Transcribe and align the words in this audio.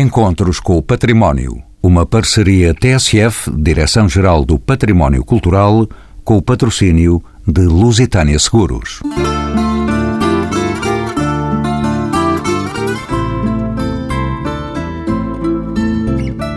Encontros 0.00 0.60
com 0.60 0.78
o 0.78 0.82
Património. 0.82 1.60
Uma 1.82 2.06
parceria 2.06 2.72
TSF, 2.72 3.50
Direção-Geral 3.50 4.44
do 4.44 4.56
Património 4.56 5.24
Cultural, 5.24 5.88
com 6.22 6.36
o 6.36 6.42
patrocínio 6.42 7.20
de 7.44 7.62
Lusitânia 7.62 8.38
Seguros. 8.38 9.00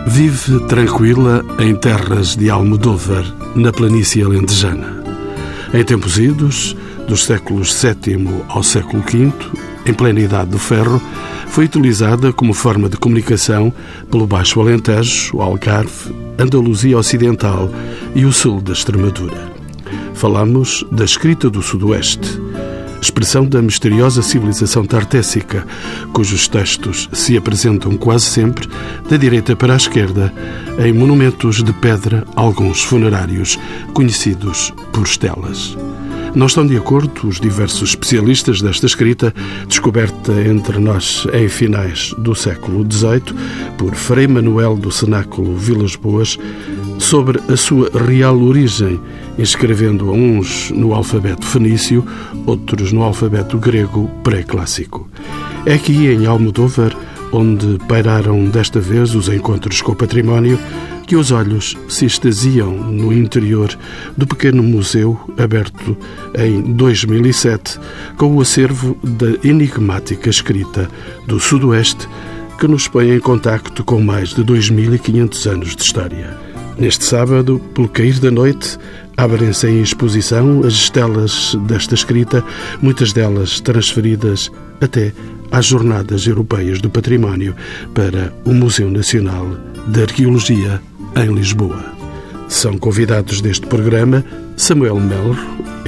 Vive 0.06 0.60
tranquila 0.68 1.44
em 1.58 1.74
terras 1.74 2.36
de 2.36 2.48
Almodóvar, 2.48 3.24
na 3.56 3.72
planície 3.72 4.22
alentejana. 4.22 5.02
Em 5.74 5.82
tempos 5.82 6.16
idos, 6.16 6.76
dos 7.08 7.24
séculos 7.24 7.82
VII 7.82 8.44
ao 8.46 8.62
século 8.62 9.02
V, 9.02 9.32
em 9.86 9.92
plena 9.92 10.20
Idade 10.20 10.50
do 10.50 10.58
Ferro, 10.58 11.00
foi 11.48 11.66
utilizada 11.66 12.32
como 12.32 12.54
forma 12.54 12.88
de 12.88 12.96
comunicação 12.96 13.72
pelo 14.10 14.26
Baixo 14.26 14.60
Alentejo, 14.60 15.36
o 15.36 15.42
Algarve, 15.42 16.14
Andaluzia 16.38 16.96
Ocidental 16.96 17.70
e 18.14 18.24
o 18.24 18.32
sul 18.32 18.60
da 18.60 18.72
Extremadura. 18.72 19.52
Falamos 20.14 20.84
da 20.90 21.04
escrita 21.04 21.50
do 21.50 21.60
Sudoeste, 21.60 22.40
expressão 23.02 23.44
da 23.44 23.60
misteriosa 23.60 24.22
civilização 24.22 24.84
tartésica, 24.84 25.66
cujos 26.12 26.46
textos 26.46 27.08
se 27.12 27.36
apresentam 27.36 27.96
quase 27.96 28.26
sempre 28.26 28.68
da 29.10 29.16
direita 29.16 29.56
para 29.56 29.74
a 29.74 29.76
esquerda, 29.76 30.32
em 30.78 30.92
monumentos 30.92 31.62
de 31.62 31.72
pedra, 31.72 32.24
alguns 32.36 32.82
funerários, 32.82 33.58
conhecidos 33.92 34.72
por 34.92 35.02
estelas. 35.02 35.76
Não 36.34 36.46
estão 36.46 36.66
de 36.66 36.76
acordo 36.76 37.28
os 37.28 37.38
diversos 37.38 37.90
especialistas 37.90 38.62
desta 38.62 38.86
escrita, 38.86 39.34
descoberta 39.68 40.32
entre 40.48 40.78
nós 40.78 41.26
em 41.32 41.46
finais 41.46 42.14
do 42.18 42.34
século 42.34 42.86
XVIII 42.90 43.36
por 43.76 43.94
Frei 43.94 44.26
Manuel 44.26 44.76
do 44.76 44.90
Cenáculo 44.90 45.54
Vilas 45.54 45.94
Boas, 45.94 46.38
sobre 46.98 47.38
a 47.52 47.56
sua 47.56 47.90
real 48.06 48.40
origem, 48.40 48.98
inscrevendo 49.38 50.08
a 50.08 50.12
uns 50.12 50.70
no 50.70 50.94
alfabeto 50.94 51.44
fenício, 51.44 52.04
outros 52.46 52.92
no 52.92 53.02
alfabeto 53.02 53.58
grego 53.58 54.08
pré-clássico. 54.22 55.08
É 55.66 55.74
aqui 55.74 56.06
em 56.06 56.26
Almodóvar 56.26 56.96
onde 57.32 57.78
pairaram 57.88 58.44
desta 58.44 58.78
vez 58.78 59.14
os 59.14 59.28
encontros 59.28 59.80
com 59.80 59.92
o 59.92 59.96
património, 59.96 60.58
que 61.12 61.16
os 61.16 61.30
olhos 61.30 61.76
se 61.90 62.06
extasiam 62.06 62.72
no 62.72 63.12
interior 63.12 63.68
do 64.16 64.26
pequeno 64.26 64.62
museu 64.62 65.20
aberto 65.36 65.94
em 66.34 66.62
2007 66.72 67.78
com 68.16 68.34
o 68.34 68.40
acervo 68.40 68.96
da 69.04 69.26
enigmática 69.46 70.30
escrita 70.30 70.88
do 71.26 71.38
Sudoeste 71.38 72.08
que 72.58 72.66
nos 72.66 72.88
põe 72.88 73.10
em 73.10 73.20
contacto 73.20 73.84
com 73.84 74.00
mais 74.00 74.30
de 74.30 74.42
2.500 74.42 75.50
anos 75.50 75.76
de 75.76 75.82
história. 75.82 76.34
Neste 76.78 77.04
sábado, 77.04 77.60
pelo 77.74 77.90
cair 77.90 78.18
da 78.18 78.30
noite, 78.30 78.78
abrem-se 79.14 79.66
em 79.66 79.82
exposição 79.82 80.60
as 80.60 80.72
estelas 80.72 81.54
desta 81.66 81.94
escrita, 81.94 82.42
muitas 82.80 83.12
delas 83.12 83.60
transferidas 83.60 84.50
até 84.80 85.12
às 85.50 85.66
Jornadas 85.66 86.26
Europeias 86.26 86.80
do 86.80 86.88
Património 86.88 87.54
para 87.92 88.32
o 88.46 88.54
Museu 88.54 88.90
Nacional 88.90 89.46
de 89.88 90.00
Arqueologia 90.00 90.80
em 91.16 91.34
Lisboa. 91.34 91.84
São 92.48 92.78
convidados 92.78 93.40
deste 93.40 93.66
programa 93.66 94.24
Samuel 94.56 95.00
Melro, 95.00 95.38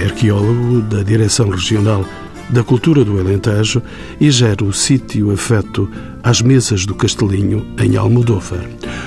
arqueólogo 0.03 0.83
da 0.83 1.03
Direção 1.03 1.48
Regional 1.48 2.05
da 2.50 2.62
Cultura 2.62 3.05
do 3.05 3.19
Alentejo 3.19 3.83
e 4.20 4.31
gera 4.31 4.64
o 4.64 4.73
sítio 4.73 5.33
afeto 5.33 5.89
às 6.23 6.41
mesas 6.41 6.87
do 6.87 6.95
Castelinho, 6.95 7.67
em 7.78 7.97
Almodóvar. 7.97 8.61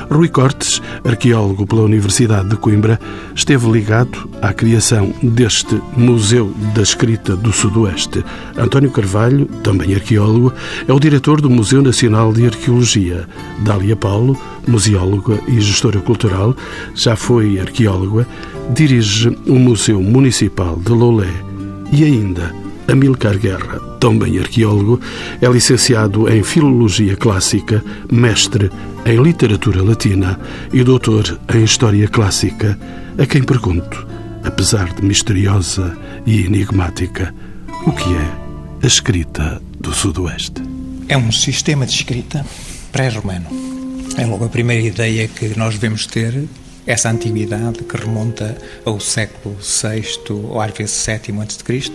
Rui 0.09 0.30
Cortes, 0.30 0.81
arqueólogo 1.03 1.65
pela 1.65 1.81
Universidade 1.81 2.49
de 2.49 2.55
Coimbra, 2.55 2.99
esteve 3.35 3.69
ligado 3.71 4.30
à 4.41 4.53
criação 4.53 5.11
deste 5.23 5.81
Museu 5.95 6.53
da 6.75 6.81
Escrita 6.83 7.36
do 7.36 7.52
Sudoeste. 7.52 8.23
António 8.55 8.92
Carvalho, 8.92 9.48
também 9.64 9.95
arqueólogo, 9.95 10.54
é 10.87 10.93
o 10.93 10.99
diretor 10.99 11.42
do 11.42 11.49
Museu 11.49 11.81
Nacional 11.81 12.31
de 12.31 12.45
Arqueologia. 12.45 13.27
Dália 13.59 13.95
Paulo, 13.95 14.39
museóloga 14.67 15.39
e 15.48 15.59
gestora 15.59 15.99
cultural, 15.99 16.55
já 16.93 17.15
foi 17.15 17.59
arqueóloga, 17.59 18.27
dirige 18.73 19.36
o 19.48 19.55
Museu 19.55 20.02
Municipal 20.02 20.77
de 20.77 20.92
Lolé 20.92 21.33
e 21.92 22.04
ainda 22.04 22.54
Amilcar 22.87 23.37
Guerra, 23.37 23.80
também 23.99 24.39
arqueólogo, 24.39 24.99
é 25.42 25.48
licenciado 25.48 26.30
em 26.30 26.43
Filologia 26.43 27.15
Clássica, 27.15 27.83
mestre 28.11 28.71
em 29.05 29.21
Literatura 29.21 29.83
Latina 29.83 30.39
e 30.71 30.83
doutor 30.83 31.39
em 31.53 31.64
História 31.64 32.08
Clássica, 32.08 32.77
a 33.17 33.25
quem 33.25 33.43
pergunto, 33.43 34.08
apesar 34.43 34.93
de 34.93 35.03
misteriosa 35.03 35.98
e 36.25 36.45
enigmática, 36.45 37.33
o 37.86 37.92
que 37.92 38.14
é 38.14 38.31
a 38.83 38.87
escrita 38.87 39.61
do 39.80 39.93
Sudoeste? 39.93 40.61
É 41.09 41.17
um 41.17 41.31
sistema 41.31 41.86
de 41.86 41.93
escrita 41.93 42.45
pré-romano. 42.92 43.48
É 44.17 44.25
logo 44.25 44.45
a 44.45 44.49
primeira 44.49 44.86
ideia 44.86 45.27
que 45.27 45.58
nós 45.58 45.75
devemos 45.75 46.05
ter 46.05 46.48
essa 46.87 47.09
antiguidade 47.09 47.83
que 47.83 47.98
remonta 47.98 48.58
ao 48.86 48.99
século 48.99 49.55
VI 49.59 50.03
ou 50.30 50.61
às 50.61 50.71
vezes 50.71 51.05
VII 51.05 51.39
a.C. 51.42 51.92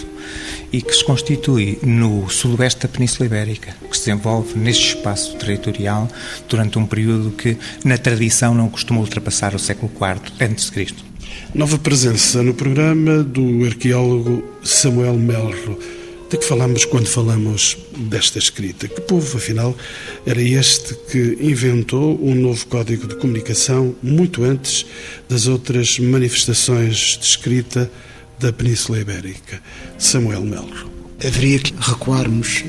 e 0.71 0.83
que 0.83 0.95
se 0.95 1.05
constitui 1.05 1.79
no 1.83 2.29
sudoeste 2.29 2.83
da 2.83 2.89
Península 2.89 3.27
Ibérica, 3.27 3.75
que 3.91 3.97
se 3.97 4.11
desenvolve 4.11 4.59
neste 4.59 4.97
espaço 4.97 5.35
territorial 5.37 6.07
durante 6.49 6.79
um 6.79 6.87
período 6.87 7.31
que 7.33 7.57
na 7.85 7.97
tradição 7.97 8.55
não 8.55 8.69
costuma 8.69 9.01
ultrapassar 9.01 9.55
o 9.55 9.59
século 9.59 9.91
IV 9.91 10.45
a.C. 10.45 10.87
Nova 11.55 11.79
presença 11.79 12.43
no 12.43 12.53
programa 12.53 13.23
do 13.23 13.65
arqueólogo 13.65 14.45
Samuel 14.63 15.15
Melro. 15.15 16.02
De 16.33 16.39
que 16.39 16.47
falamos 16.47 16.87
quando 16.87 17.09
falamos 17.09 17.77
desta 17.95 18.39
escrita? 18.39 18.89
Que 18.89 19.03
povo, 19.03 19.37
afinal, 19.37 19.77
era 20.25 20.41
este 20.41 20.95
que 21.11 21.37
inventou 21.39 22.19
um 22.25 22.35
novo 22.35 22.67
código 22.69 23.07
de 23.07 23.17
comunicação 23.17 23.95
muito 24.03 24.43
antes 24.43 24.87
das 25.29 25.47
outras 25.47 25.99
manifestações 25.99 27.19
de 27.21 27.27
escrita 27.27 27.93
da 28.39 28.51
Península 28.51 29.01
Ibérica? 29.01 29.63
Samuel 29.99 30.41
Melro. 30.41 30.91
Haveria 31.23 31.59
que 31.59 31.75
recuarmos 31.79 32.65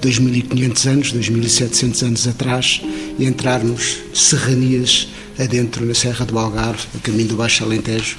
2.500 0.00 0.90
anos, 0.90 1.12
2.700 1.12 2.06
anos 2.06 2.26
atrás 2.26 2.80
e 3.18 3.26
entrarmos 3.26 3.98
serranias 4.14 5.08
adentro 5.38 5.84
na 5.84 5.92
Serra 5.92 6.24
do 6.24 6.38
Algarve, 6.38 6.86
a 6.96 6.98
caminho 7.00 7.28
do 7.28 7.36
Baixo 7.36 7.62
Alentejo, 7.62 8.16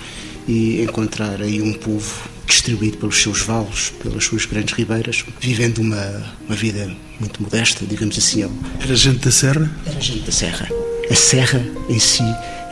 e 0.48 0.84
encontrar 0.84 1.42
aí 1.42 1.64
um 1.64 1.74
povo 1.74 2.32
distribuído 2.48 2.98
pelos 2.98 3.22
seus 3.22 3.42
vales, 3.42 3.92
pelas 4.02 4.24
suas 4.26 4.46
grandes 4.46 4.74
ribeiras, 4.74 5.24
vivendo 5.40 5.80
uma, 5.80 6.36
uma 6.48 6.56
vida 6.56 6.96
muito 7.20 7.42
modesta, 7.42 7.86
digamos 7.86 8.18
assim. 8.18 8.44
Era 8.80 8.96
gente 8.96 9.20
da 9.20 9.32
Serra? 9.32 9.72
Era 9.86 10.02
gente 10.02 10.22
da 10.22 10.32
Serra. 10.32 10.70
A 11.10 11.16
Serra 11.16 11.66
em 11.90 12.00
si, 12.00 12.24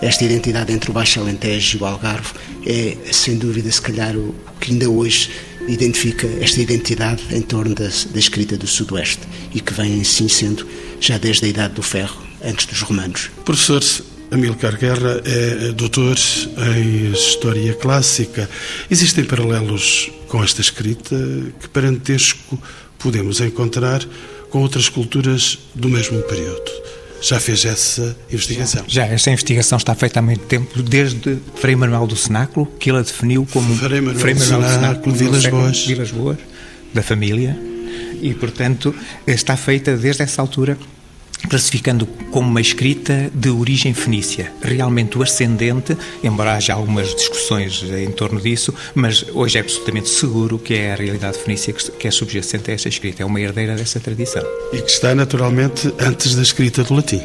esta 0.02 0.24
identidade 0.24 0.72
entre 0.72 0.90
o 0.90 0.94
Baixo 0.94 1.20
Alentejo 1.20 1.78
e 1.78 1.81
o 1.81 1.86
Algarve, 1.86 2.34
é 2.66 2.98
sem 3.12 3.38
dúvida, 3.38 3.70
se 3.72 3.81
calhar, 3.81 4.16
o 4.16 4.36
que 4.60 4.72
ainda 4.72 4.90
hoje 4.90 5.30
identifica 5.68 6.28
esta 6.42 6.62
identidade 6.62 7.24
em 7.31 7.42
torno 7.42 7.76
da, 7.76 7.88
da 7.88 8.20
escrita 8.20 8.58
do 8.58 8.68
Sudoeste 8.68 9.22
e 9.54 9.62
que 9.62 9.74
vem 9.74 10.02
assim 10.02 10.28
sendo 10.28 10.68
já 11.00 11.18
desde 11.18 11.46
a 11.46 11.50
Idade 11.50 11.76
do 11.76 11.84
Ferro, 11.84 12.22
antes 12.44 12.66
dos 12.66 12.81
romanos. 12.81 13.30
Professor, 13.46 13.84
Amilcar 14.31 14.78
Guerra 14.78 15.22
é 15.25 15.74
doutor 15.74 16.18
em 16.78 17.12
História 17.12 17.74
Clássica. 17.74 18.50
Existem 18.90 19.25
paralelos 19.25 20.09
com 20.30 20.42
esta 20.42 20.62
escrita? 20.62 21.16
Que 21.59 21.68
parentesco 21.68 22.58
podemos 22.97 23.42
encontrar 23.42 24.02
com 24.50 24.62
outras 24.62 24.88
culturas 24.88 25.59
do 25.75 25.90
mesmo 25.90 26.22
período? 26.22 26.72
Já 27.22 27.42
fez 27.42 27.66
essa 27.66 28.16
investigação? 28.31 28.86
Já, 28.88 29.06
essa 29.06 29.30
investigação 29.30 29.78
está 29.78 29.94
feita 29.94 30.19
há 30.19 30.22
muito 30.22 30.45
tempo, 30.45 30.81
desde 30.81 31.38
Frei 31.56 31.75
Manuel 31.75 32.07
do 32.07 32.16
Cenáculo, 32.16 32.66
que 32.80 32.89
ele 32.89 33.00
a 33.00 33.01
definiu 33.01 33.45
como 33.51 33.75
Frei 33.75 34.00
Manuel, 34.00 34.19
Frei 34.19 34.33
Manuel 34.33 34.62
do 34.62 34.69
Cenáculo, 34.69 35.16
Vilas 35.16 35.45
Boas. 35.45 35.86
Vilas 35.86 36.12
Boas, 36.12 36.38
da 36.94 37.04
família, 37.04 37.60
e, 38.22 38.33
portanto, 38.33 38.95
está 39.28 39.57
feita 39.57 39.95
desde 39.98 40.24
essa 40.24 40.42
altura 40.42 40.78
classificando 41.50 42.06
como 42.32 42.50
uma 42.50 42.62
escrita 42.62 43.30
de 43.34 43.50
origem 43.50 43.94
fenícia. 43.94 44.52
Realmente 44.62 45.18
o 45.18 45.24
ascendente, 45.24 45.98
embora 46.24 46.54
haja 46.54 46.74
algumas 46.74 47.14
discussões 47.14 47.84
em 47.84 48.12
torno 48.12 48.40
disso, 48.40 48.74
mas 48.94 49.26
hoje 49.34 49.58
é 49.58 49.62
absolutamente 49.62 50.10
seguro 50.10 50.60
que 50.60 50.74
é 50.74 50.94
a 50.94 50.96
realidade 50.96 51.38
fenícia 51.38 51.74
que 51.74 52.08
é 52.08 52.12
subjacente 52.12 52.72
a 52.72 52.74
esta 52.74 52.90
escrita, 52.90 53.24
é 53.24 53.26
uma 53.26 53.40
herdeira 53.40 53.76
dessa 53.76 54.00
tradição. 54.00 54.44
E 54.74 54.82
que 54.82 54.92
está 54.92 55.14
naturalmente 55.16 55.94
antes 56.00 56.36
da 56.36 56.42
escrita 56.42 56.84
do 56.84 56.94
latim. 56.94 57.22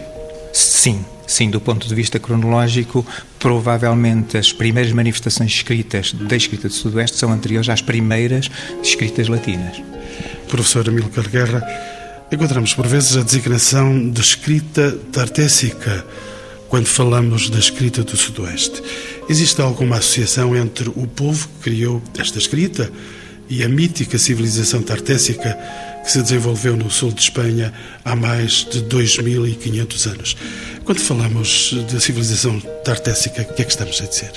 Sim, 0.52 1.04
sim, 1.26 1.50
do 1.50 1.60
ponto 1.60 1.86
de 1.86 1.94
vista 1.94 2.18
cronológico, 2.18 3.06
provavelmente 3.38 4.38
as 4.38 4.52
primeiras 4.52 4.92
manifestações 4.92 5.52
escritas 5.52 6.12
da 6.12 6.36
escrita 6.36 6.68
do 6.68 6.74
Sudoeste 6.74 7.16
são 7.16 7.30
anteriores 7.30 7.68
às 7.68 7.82
primeiras 7.82 8.50
escritas 8.82 9.28
latinas. 9.28 9.82
Professor 10.48 10.88
Amílcar 10.88 11.28
Guerra, 11.28 11.62
Encontramos 12.30 12.74
por 12.74 12.88
vezes 12.88 13.16
a 13.16 13.22
designação 13.22 14.10
de 14.10 14.20
escrita 14.20 14.98
tartésica 15.12 16.04
quando 16.68 16.86
falamos 16.86 17.48
da 17.48 17.58
escrita 17.60 18.02
do 18.02 18.16
Sudoeste. 18.16 18.82
Existe 19.28 19.60
alguma 19.62 19.98
associação 19.98 20.56
entre 20.56 20.88
o 20.88 21.06
povo 21.06 21.46
que 21.48 21.70
criou 21.70 22.02
esta 22.18 22.38
escrita 22.38 22.90
e 23.48 23.62
a 23.62 23.68
mítica 23.68 24.18
civilização 24.18 24.82
tartésica 24.82 25.56
que 26.02 26.10
se 26.10 26.20
desenvolveu 26.20 26.76
no 26.76 26.90
sul 26.90 27.12
de 27.12 27.20
Espanha 27.20 27.72
há 28.04 28.16
mais 28.16 28.64
de 28.64 28.82
2.500 28.82 30.10
anos? 30.10 30.36
Quando 30.84 30.98
falamos 30.98 31.76
da 31.92 32.00
civilização 32.00 32.58
tartésica, 32.84 33.42
o 33.42 33.54
que 33.54 33.62
é 33.62 33.64
que 33.64 33.70
estamos 33.70 34.02
a 34.02 34.04
dizer? 34.04 34.32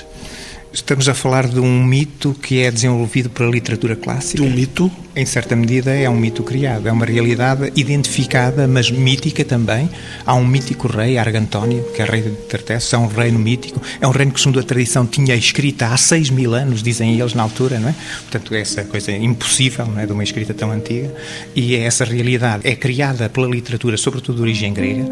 Estamos 0.71 1.09
a 1.09 1.15
falar 1.15 1.47
de 1.47 1.59
um 1.59 1.83
mito 1.83 2.35
que 2.39 2.61
é 2.61 2.69
desenvolvido 2.69 3.27
pela 3.27 3.49
literatura 3.49 3.95
clássica. 3.95 4.43
De 4.43 4.47
um 4.47 4.53
mito? 4.53 4.91
Em 5.15 5.25
certa 5.25 5.55
medida 5.55 5.91
é 5.91 6.07
um 6.07 6.15
mito 6.15 6.43
criado, 6.43 6.87
é 6.87 6.91
uma 6.91 7.07
realidade 7.07 7.73
identificada, 7.75 8.67
mas 8.67 8.91
mítica 8.91 9.43
também. 9.43 9.89
Há 10.23 10.35
um 10.35 10.45
mítico 10.45 10.87
rei, 10.87 11.17
Argantónio, 11.17 11.83
que 11.95 12.03
é 12.03 12.05
rei 12.05 12.21
de 12.21 12.29
Tartessos, 12.47 12.93
é 12.93 12.97
um 12.99 13.07
reino 13.07 13.39
mítico, 13.39 13.81
é 13.99 14.07
um 14.07 14.11
reino 14.11 14.31
que, 14.31 14.39
segundo 14.39 14.59
a 14.59 14.63
tradição, 14.63 15.07
tinha 15.07 15.35
escrita 15.35 15.87
há 15.87 15.97
seis 15.97 16.29
mil 16.29 16.53
anos, 16.53 16.83
dizem 16.83 17.19
eles 17.19 17.33
na 17.33 17.41
altura, 17.41 17.79
não 17.79 17.89
é? 17.89 17.95
Portanto, 18.29 18.53
é 18.53 18.61
essa 18.61 18.83
coisa 18.83 19.11
impossível, 19.11 19.87
não 19.87 19.99
é, 19.99 20.05
de 20.05 20.13
uma 20.13 20.23
escrita 20.23 20.53
tão 20.53 20.69
antiga. 20.69 21.11
E 21.55 21.75
é 21.75 21.79
essa 21.79 22.05
realidade, 22.05 22.67
é 22.67 22.75
criada 22.75 23.27
pela 23.27 23.47
literatura, 23.47 23.97
sobretudo 23.97 24.35
de 24.35 24.41
origem 24.43 24.71
grega, 24.71 25.05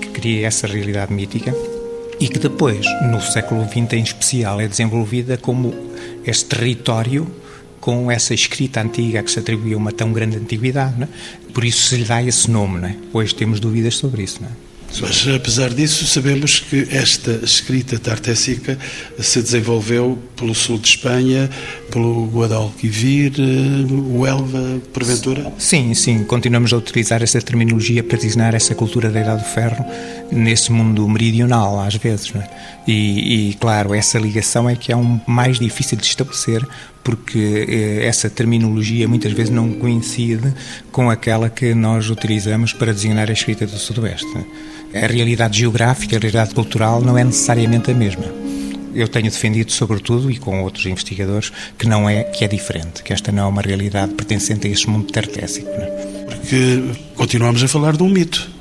que 0.00 0.08
cria 0.08 0.48
essa 0.48 0.66
realidade 0.66 1.12
mítica 1.12 1.54
e 2.20 2.28
que 2.28 2.38
depois, 2.38 2.84
no 3.10 3.20
século 3.20 3.64
XX 3.64 3.92
em 3.92 4.02
especial, 4.02 4.60
é 4.60 4.68
desenvolvida 4.68 5.36
como 5.36 5.74
este 6.24 6.46
território 6.46 7.26
com 7.80 8.10
essa 8.10 8.34
escrita 8.34 8.80
antiga 8.82 9.22
que 9.22 9.30
se 9.30 9.38
atribuía 9.38 9.76
uma 9.76 9.92
tão 9.92 10.12
grande 10.12 10.36
antiguidade, 10.36 11.04
é? 11.04 11.08
por 11.54 11.64
isso 11.64 11.88
se 11.88 11.96
lhe 11.96 12.04
dá 12.04 12.22
esse 12.22 12.50
nome. 12.50 12.88
É? 12.88 12.96
Hoje 13.12 13.34
temos 13.34 13.60
dúvidas 13.60 13.96
sobre 13.96 14.24
isso. 14.24 14.40
É? 14.42 14.68
Mas, 15.00 15.28
apesar 15.28 15.70
disso, 15.70 16.06
sabemos 16.06 16.60
que 16.60 16.88
esta 16.90 17.32
escrita 17.44 17.98
tartésica 17.98 18.78
se 19.18 19.42
desenvolveu 19.42 20.18
pelo 20.34 20.54
sul 20.54 20.78
de 20.78 20.88
Espanha, 20.88 21.48
pelo 21.90 22.26
Guadalquivir, 22.26 23.32
o 24.10 24.26
Elva, 24.26 24.80
porventura? 24.92 25.52
Sim, 25.58 25.92
sim. 25.92 26.24
Continuamos 26.24 26.72
a 26.72 26.78
utilizar 26.78 27.22
essa 27.22 27.40
terminologia 27.40 28.02
para 28.02 28.16
designar 28.16 28.54
essa 28.54 28.74
cultura 28.74 29.10
da 29.10 29.20
Idade 29.20 29.42
do 29.42 29.48
Ferro 29.48 29.84
nesse 30.30 30.70
mundo 30.70 31.08
meridional, 31.08 31.80
às 31.80 31.94
vezes. 31.94 32.32
É? 32.34 32.48
E, 32.86 33.50
e, 33.50 33.54
claro, 33.54 33.94
essa 33.94 34.18
ligação 34.18 34.68
é 34.68 34.76
que 34.76 34.92
é 34.92 34.96
um 34.96 35.20
mais 35.26 35.58
difícil 35.58 35.96
de 35.96 36.04
estabelecer 36.04 36.66
porque 37.02 37.66
eh, 37.66 38.06
essa 38.06 38.28
terminologia 38.28 39.08
muitas 39.08 39.32
vezes 39.32 39.50
não 39.50 39.72
coincide 39.72 40.52
com 40.92 41.08
aquela 41.08 41.48
que 41.48 41.72
nós 41.72 42.10
utilizamos 42.10 42.74
para 42.74 42.92
designar 42.92 43.30
a 43.30 43.32
escrita 43.32 43.66
do 43.66 43.78
Sudoeste. 43.78 44.28
A 44.94 45.06
realidade 45.06 45.58
geográfica, 45.58 46.16
a 46.16 46.18
realidade 46.18 46.54
cultural 46.54 47.00
não 47.00 47.16
é 47.16 47.24
necessariamente 47.24 47.90
a 47.90 47.94
mesma. 47.94 48.24
Eu 48.94 49.08
tenho 49.08 49.30
defendido, 49.30 49.72
sobretudo, 49.72 50.30
e 50.30 50.36
com 50.36 50.62
outros 50.62 50.84
investigadores, 50.84 51.50
que 51.78 51.86
não 51.86 52.08
é, 52.08 52.24
que 52.24 52.44
é 52.44 52.48
diferente, 52.48 53.02
que 53.02 53.12
esta 53.12 53.32
não 53.32 53.44
é 53.44 53.46
uma 53.46 53.62
realidade 53.62 54.12
pertencente 54.12 54.66
a 54.66 54.70
este 54.70 54.90
mundo 54.90 55.10
tartésico. 55.10 55.70
Não 55.70 55.84
é? 55.84 56.08
Porque 56.26 56.82
continuamos 57.14 57.62
a 57.62 57.68
falar 57.68 57.96
de 57.96 58.02
um 58.02 58.08
mito 58.08 58.57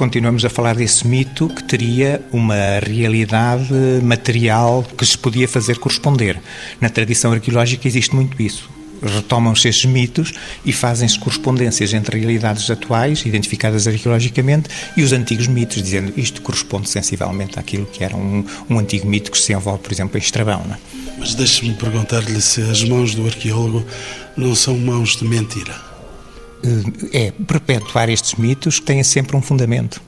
continuamos 0.00 0.46
a 0.46 0.48
falar 0.48 0.76
desse 0.76 1.06
mito 1.06 1.46
que 1.46 1.62
teria 1.62 2.22
uma 2.32 2.78
realidade 2.80 3.70
material 4.02 4.82
que 4.96 5.04
se 5.04 5.18
podia 5.18 5.46
fazer 5.46 5.76
corresponder. 5.78 6.40
Na 6.80 6.88
tradição 6.88 7.30
arqueológica 7.32 7.86
existe 7.86 8.14
muito 8.14 8.40
isso 8.40 8.70
retomam-se 9.02 9.66
esses 9.66 9.84
mitos 9.86 10.34
e 10.64 10.74
fazem-se 10.74 11.18
correspondências 11.18 11.94
entre 11.94 12.18
realidades 12.18 12.70
atuais, 12.70 13.24
identificadas 13.24 13.86
arqueologicamente, 13.86 14.68
e 14.94 15.02
os 15.02 15.12
antigos 15.12 15.46
mitos, 15.46 15.82
dizendo 15.82 16.12
isto 16.18 16.42
corresponde 16.42 16.88
sensivelmente 16.88 17.58
àquilo 17.58 17.86
que 17.86 18.04
era 18.04 18.14
um, 18.14 18.44
um 18.68 18.78
antigo 18.78 19.06
mito 19.06 19.30
que 19.30 19.38
se 19.38 19.54
envolve, 19.54 19.82
por 19.82 19.90
exemplo, 19.90 20.18
em 20.18 20.20
Estrabão. 20.20 20.62
É? 20.70 20.76
Mas 21.18 21.34
deixe-me 21.34 21.72
perguntar-lhe 21.72 22.40
se 22.42 22.60
as 22.62 22.84
mãos 22.84 23.14
do 23.14 23.26
arqueólogo 23.26 23.86
não 24.36 24.54
são 24.54 24.76
mãos 24.76 25.16
de 25.16 25.24
mentira. 25.24 25.89
Eh, 26.62 27.26
é 27.26 27.30
perpetuar 27.30 28.08
estes 28.08 28.34
mitos 28.34 28.78
que 28.78 28.86
têm 28.86 29.02
sempre 29.02 29.36
um 29.36 29.42
fundamento 29.42 30.00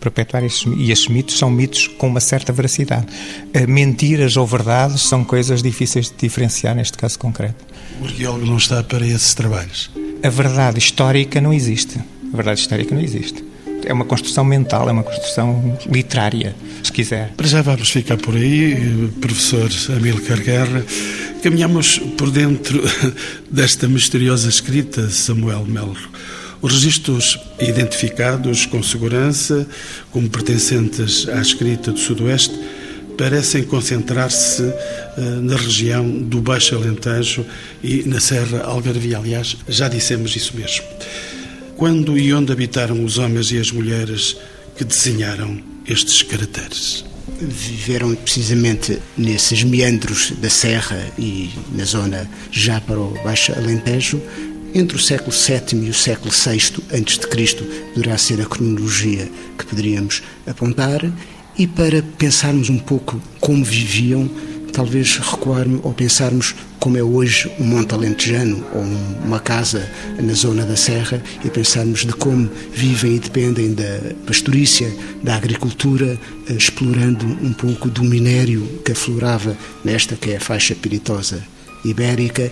perpetuar 0.00 0.42
estes, 0.42 0.66
e 0.78 0.90
estes 0.90 1.08
mitos 1.08 1.38
são 1.38 1.50
mitos 1.50 1.86
com 1.86 2.08
uma 2.08 2.20
certa 2.20 2.52
veracidade. 2.52 3.06
Eh, 3.52 3.66
mentiras 3.66 4.36
ou 4.36 4.46
verdades 4.46 5.02
são 5.02 5.22
coisas 5.22 5.62
difíceis 5.62 6.06
de 6.06 6.16
diferenciar 6.16 6.74
neste 6.74 6.96
caso 6.96 7.18
concreto. 7.18 7.64
O 8.00 8.06
arqueólogo 8.06 8.46
não 8.46 8.56
está 8.56 8.82
para 8.82 9.06
esses 9.06 9.34
trabalhos. 9.34 9.90
A 10.22 10.28
verdade 10.30 10.78
histórica 10.78 11.40
não 11.40 11.52
existe. 11.52 12.00
A 12.32 12.36
verdade 12.36 12.60
histórica 12.60 12.94
não 12.94 13.02
existe. 13.02 13.44
É 13.84 13.92
uma 13.92 14.04
construção 14.04 14.44
mental, 14.44 14.88
é 14.88 14.92
uma 14.92 15.02
construção 15.02 15.78
literária, 15.90 16.54
se 16.82 16.92
quiser. 16.92 17.32
Para 17.36 17.46
já 17.46 17.62
vamos 17.62 17.90
ficar 17.90 18.16
por 18.16 18.36
aí, 18.36 19.10
professor 19.20 19.70
Amílcar 19.96 20.40
Guerra. 20.42 20.84
Caminhamos 21.42 21.98
por 22.18 22.30
dentro 22.30 22.82
desta 23.50 23.88
misteriosa 23.88 24.48
escrita, 24.48 25.08
Samuel 25.08 25.64
Melro. 25.66 26.10
Os 26.62 26.74
registros 26.74 27.38
identificados 27.58 28.66
com 28.66 28.82
segurança 28.82 29.66
como 30.10 30.28
pertencentes 30.28 31.26
à 31.28 31.40
escrita 31.40 31.90
do 31.90 31.98
Sudoeste 31.98 32.54
parecem 33.16 33.62
concentrar-se 33.64 34.62
uh, 34.62 34.72
na 35.42 35.56
região 35.56 36.06
do 36.06 36.40
Baixo 36.40 36.74
Alentejo 36.74 37.44
e 37.82 38.02
na 38.04 38.20
Serra 38.20 38.62
Algarvia. 38.62 39.18
Aliás, 39.18 39.56
já 39.68 39.88
dissemos 39.88 40.36
isso 40.36 40.56
mesmo. 40.56 40.84
Quando 41.80 42.18
e 42.18 42.30
onde 42.34 42.52
habitaram 42.52 43.02
os 43.02 43.16
homens 43.16 43.50
e 43.52 43.58
as 43.58 43.72
mulheres 43.72 44.36
que 44.76 44.84
desenharam 44.84 45.62
estes 45.88 46.20
caracteres? 46.20 47.06
Viveram 47.40 48.14
precisamente 48.16 49.00
nesses 49.16 49.62
meandros 49.62 50.30
da 50.42 50.50
Serra 50.50 51.02
e 51.18 51.48
na 51.72 51.86
zona 51.86 52.30
já 52.50 52.82
para 52.82 53.00
o 53.00 53.14
Baixo 53.24 53.54
Alentejo, 53.54 54.20
entre 54.74 54.94
o 54.94 55.00
século 55.00 55.32
VII 55.32 55.86
e 55.86 55.88
o 55.88 55.94
século 55.94 56.30
VI 56.30 56.82
antes 56.92 57.16
de 57.16 57.26
Cristo 57.28 57.64
poderá 57.94 58.18
ser 58.18 58.42
a 58.42 58.44
cronologia 58.44 59.26
que 59.56 59.64
poderíamos 59.64 60.22
apontar 60.46 61.00
e 61.56 61.66
para 61.66 62.02
pensarmos 62.18 62.68
um 62.68 62.78
pouco 62.78 63.18
como 63.40 63.64
viviam, 63.64 64.28
talvez 64.70 65.18
recuar 65.18 65.66
ou 65.82 65.92
pensarmos 65.92 66.54
como 66.78 66.96
é 66.96 67.02
hoje 67.02 67.50
um 67.58 67.64
monte 67.64 67.94
alentejano 67.94 68.64
ou 68.74 68.82
uma 69.24 69.38
casa 69.38 69.90
na 70.18 70.32
zona 70.32 70.64
da 70.64 70.76
serra 70.76 71.22
e 71.44 71.50
pensarmos 71.50 72.06
de 72.06 72.12
como 72.12 72.50
vivem 72.72 73.16
e 73.16 73.18
dependem 73.18 73.74
da 73.74 74.14
pastorícia, 74.26 74.90
da 75.22 75.36
agricultura, 75.36 76.18
eh, 76.48 76.52
explorando 76.54 77.26
um 77.26 77.52
pouco 77.52 77.90
do 77.90 78.02
minério 78.02 78.66
que 78.84 78.92
aflorava 78.92 79.56
nesta 79.84 80.16
que 80.16 80.30
é 80.30 80.36
a 80.36 80.40
faixa 80.40 80.74
piritosa 80.74 81.42
ibérica, 81.84 82.50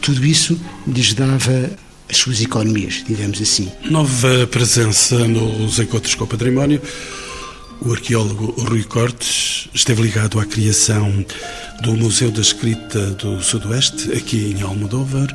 tudo 0.00 0.24
isso 0.24 0.58
lhes 0.86 1.14
dava 1.14 1.70
as 2.10 2.16
suas 2.16 2.40
economias, 2.40 3.04
digamos 3.06 3.40
assim. 3.40 3.70
Nova 3.84 4.46
presença 4.46 5.16
nos 5.28 5.78
encontros 5.78 6.14
com 6.14 6.24
o 6.24 6.26
património. 6.26 6.80
O 7.80 7.92
arqueólogo 7.92 8.54
Rui 8.62 8.82
Cortes 8.82 9.68
esteve 9.72 10.02
ligado 10.02 10.40
à 10.40 10.44
criação 10.44 11.24
do 11.82 11.92
Museu 11.94 12.30
da 12.30 12.40
Escrita 12.40 13.12
do 13.12 13.40
Sudoeste, 13.40 14.12
aqui 14.12 14.52
em 14.52 14.62
Almodóvar, 14.62 15.28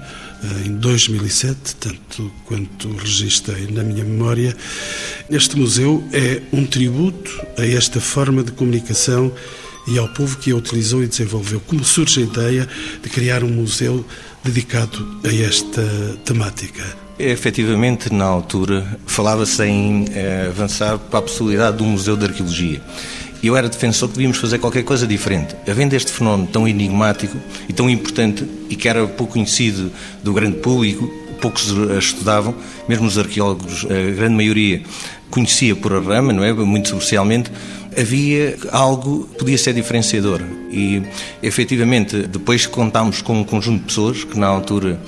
eh, 0.44 0.68
em 0.68 0.74
2007, 0.74 1.76
tanto 1.78 2.32
quanto 2.46 2.92
registrei 2.98 3.68
na 3.68 3.82
minha 3.82 4.04
memória. 4.04 4.56
Este 5.30 5.58
museu 5.58 6.04
é 6.12 6.42
um 6.52 6.66
tributo 6.66 7.32
a 7.58 7.66
esta 7.66 8.02
forma 8.02 8.44
de 8.44 8.52
comunicação 8.52 9.34
e 9.88 9.98
ao 9.98 10.10
povo 10.10 10.38
que 10.38 10.52
a 10.52 10.56
utilizou 10.56 11.02
e 11.02 11.08
desenvolveu. 11.08 11.62
Como 11.62 11.84
surge 11.84 12.22
a 12.22 12.24
ideia 12.24 12.70
de 13.02 13.10
criar 13.10 13.44
um 13.44 13.50
museu 13.50 14.06
dedicado 14.44 15.22
a 15.24 15.34
esta 15.34 15.82
temática? 16.26 17.03
Efetivamente, 17.18 18.12
na 18.12 18.26
altura, 18.26 18.86
falava-se 19.06 19.64
em 19.64 20.06
eh, 20.14 20.48
avançar 20.48 20.98
para 20.98 21.20
a 21.20 21.22
possibilidade 21.22 21.78
de 21.78 21.84
um 21.84 21.88
museu 21.88 22.18
de 22.18 22.26
arqueologia. 22.26 22.82
E 23.42 23.48
eu 23.48 23.56
era 23.56 23.70
defensor 23.70 24.10
que 24.10 24.16
devíamos 24.16 24.38
fazer 24.38 24.58
qualquer 24.58 24.84
coisa 24.84 25.06
diferente. 25.06 25.56
Havendo 25.70 25.94
este 25.96 26.12
fenómeno 26.12 26.48
tão 26.52 26.68
enigmático 26.68 27.38
e 27.70 27.74
tão 27.74 27.88
importante, 27.90 28.48
e 28.70 28.76
que 28.76 28.90
era 28.90 29.06
pouco 29.06 29.34
conhecido 29.34 29.92
do 30.24 30.34
grande 30.34 30.58
público, 30.58 31.08
poucos 31.40 31.68
estudavam, 32.00 32.56
mesmo 32.88 33.06
os 33.06 33.18
arqueólogos, 33.18 33.86
a 33.86 34.16
grande 34.16 34.36
maioria 34.36 34.82
conhecia 35.30 35.76
por 35.76 35.94
a 35.94 36.00
rama, 36.00 36.32
não 36.32 36.44
é? 36.44 36.54
Muito 36.54 36.90
superficialmente, 36.90 37.52
havia 38.00 38.58
algo 38.72 39.28
que 39.28 39.40
podia 39.40 39.58
ser 39.58 39.74
diferenciador. 39.74 40.42
E, 40.72 41.02
efetivamente, 41.42 42.24
depois 42.28 42.66
contámos 42.66 43.22
com 43.22 43.40
um 43.40 43.44
conjunto 43.44 43.82
de 43.82 43.86
pessoas 43.86 44.24
que, 44.24 44.38
na 44.38 44.48
altura, 44.48 45.00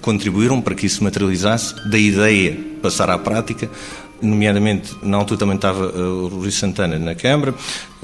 contribuíram 0.00 0.60
para 0.60 0.74
que 0.74 0.86
isso 0.86 0.96
se 0.96 1.04
materializasse, 1.04 1.74
da 1.88 1.98
ideia 1.98 2.58
passar 2.82 3.10
à 3.10 3.18
prática, 3.18 3.70
nomeadamente, 4.20 4.94
na 5.02 5.16
altura 5.16 5.40
também 5.40 5.56
estava 5.56 5.86
uh, 5.88 6.24
o 6.24 6.28
Rui 6.28 6.50
Santana 6.50 6.98
na 6.98 7.14
Câmara, 7.14 7.54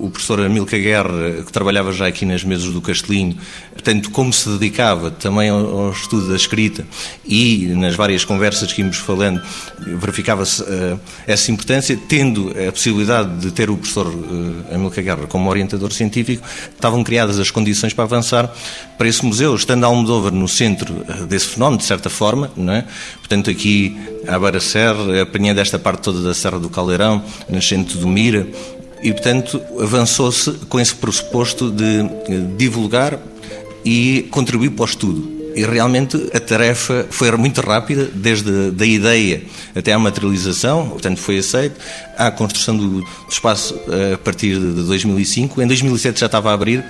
o 0.03 0.11
professor 0.11 0.41
Amilcar 0.41 0.81
Guerra, 0.81 1.43
que 1.47 1.53
trabalhava 1.53 1.93
já 1.93 2.09
aqui 2.09 2.27
nas 2.27 2.43
mesas 2.43 2.73
do 2.73 2.81
Castelinho, 2.81 3.37
portanto, 3.73 4.11
como 4.11 4.33
se 4.33 4.49
dedicava 4.49 5.13
também 5.13 5.49
ao, 5.49 5.93
estudo 5.93 6.29
da 6.29 6.35
escrita 6.35 6.85
e 7.25 7.67
nas 7.77 7.95
várias 7.95 8.25
conversas 8.25 8.73
que 8.73 8.81
íamos 8.81 8.97
falando, 8.97 9.41
verificava-se 9.79 10.61
uh, 10.63 10.99
essa 11.25 11.53
importância, 11.53 11.97
tendo 12.09 12.53
a 12.69 12.73
possibilidade 12.73 13.39
de 13.39 13.53
ter 13.53 13.71
o 13.71 13.77
professor 13.77 14.09
uh, 14.09 14.75
Amilcar 14.75 15.05
Guerra 15.05 15.27
como 15.29 15.49
orientador 15.49 15.93
científico, 15.93 16.45
estavam 16.75 17.05
criadas 17.05 17.39
as 17.39 17.53
condições 17.53 17.95
para 17.95 18.03
avançar 18.03 18.53
para 18.99 19.07
esse 19.07 19.25
museu, 19.25 19.55
estando 19.55 19.85
Almodóvar 19.85 20.33
no 20.33 20.49
centro 20.49 21.05
eh, 21.09 21.27
desse 21.27 21.47
fenómeno, 21.47 21.79
de 21.79 21.85
certa 21.85 22.09
forma, 22.09 22.51
não 22.57 22.73
é? 22.73 22.85
portanto, 23.19 23.51
aqui 23.51 23.97
à 24.29 24.39
Beira 24.39 24.61
Serra, 24.61 25.23
apanhando 25.23 25.59
esta 25.59 25.79
parte 25.79 26.03
toda 26.03 26.23
da 26.23 26.35
Serra 26.35 26.59
do 26.59 26.69
Caldeirão, 26.69 27.23
nascente 27.49 27.97
do 27.99 28.07
Mira, 28.07 28.47
e, 29.03 29.13
portanto, 29.13 29.61
avançou-se 29.81 30.53
com 30.69 30.79
esse 30.79 30.95
pressuposto 30.95 31.71
de 31.71 32.09
divulgar 32.57 33.19
e 33.85 34.29
contribuir 34.31 34.71
para 34.71 34.83
o 34.83 34.87
estudo. 34.87 35.42
E 35.55 35.65
realmente 35.65 36.17
a 36.35 36.41
tarefa 36.41 37.07
foi 37.11 37.31
muito 37.33 37.61
rápida, 37.61 38.09
desde 38.13 38.51
a 38.79 38.87
ideia 38.87 39.43
até 39.75 39.93
à 39.93 39.99
materialização, 39.99 40.89
portanto 40.89 41.19
foi 41.19 41.39
aceito, 41.39 41.79
à 42.17 42.31
construção 42.31 42.77
do, 42.77 43.05
espaço 43.29 43.75
a 44.15 44.19
partir 44.19 44.59
de 44.59 44.83
2005. 44.83 45.61
Em 45.63 45.67
2007 45.67 46.21
já 46.21 46.27
estava 46.27 46.51
a 46.51 46.55
abrir 46.55 46.85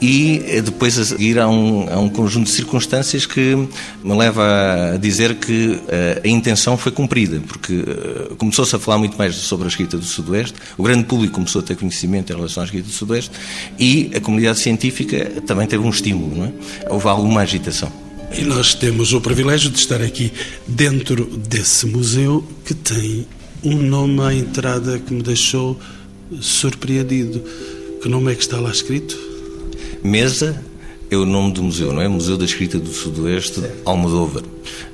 e 0.00 0.42
eh, 0.46 0.60
depois 0.60 0.98
a 0.98 1.04
seguir 1.04 1.38
há 1.38 1.48
um, 1.48 1.88
há 1.90 1.98
um 1.98 2.08
conjunto 2.08 2.46
de 2.46 2.52
circunstâncias 2.52 3.26
que 3.26 3.54
me 4.04 4.16
leva 4.16 4.42
a 4.94 4.96
dizer 4.98 5.36
que 5.36 5.80
a, 5.88 5.94
eh, 5.94 6.22
a 6.24 6.28
intenção 6.28 6.76
foi 6.76 6.92
cumprida, 6.92 7.40
porque 7.46 7.84
eh, 7.86 8.34
começou-se 8.36 8.74
a 8.76 8.78
falar 8.78 8.98
muito 8.98 9.16
mais 9.16 9.34
sobre 9.34 9.66
a 9.66 9.68
escrita 9.68 9.96
do 9.96 10.04
Sudoeste, 10.04 10.54
o 10.76 10.82
grande 10.82 11.04
público 11.04 11.34
começou 11.34 11.60
a 11.60 11.64
ter 11.64 11.76
conhecimento 11.76 12.32
em 12.32 12.36
relação 12.36 12.62
à 12.62 12.66
escrita 12.66 12.86
do 12.86 12.92
Sudoeste 12.92 13.32
e 13.78 14.10
a 14.14 14.20
comunidade 14.20 14.58
científica 14.58 15.42
também 15.46 15.66
teve 15.66 15.84
um 15.84 15.90
estímulo, 15.90 16.36
não 16.36 16.46
é? 16.46 16.52
houve 16.90 17.08
alguma 17.08 17.40
agitação. 17.40 18.05
E 18.32 18.42
nós 18.42 18.74
temos 18.74 19.12
o 19.12 19.20
privilégio 19.20 19.70
de 19.70 19.78
estar 19.78 20.00
aqui 20.00 20.32
dentro 20.66 21.24
desse 21.24 21.86
museu 21.86 22.46
que 22.64 22.74
tem 22.74 23.26
um 23.62 23.76
nome 23.76 24.20
à 24.20 24.34
entrada 24.34 24.98
que 24.98 25.12
me 25.12 25.22
deixou 25.22 25.78
surpreendido. 26.40 27.42
Que 28.02 28.08
nome 28.08 28.32
é 28.32 28.34
que 28.34 28.42
está 28.42 28.60
lá 28.60 28.70
escrito? 28.70 29.18
Mesa 30.02 30.62
é 31.10 31.16
o 31.16 31.24
nome 31.24 31.52
do 31.52 31.62
museu, 31.62 31.92
não 31.92 32.02
é? 32.02 32.08
Museu 32.08 32.36
da 32.36 32.44
Escrita 32.44 32.78
do 32.78 32.90
Sudoeste, 32.90 33.62
Almodóvar. 33.84 34.42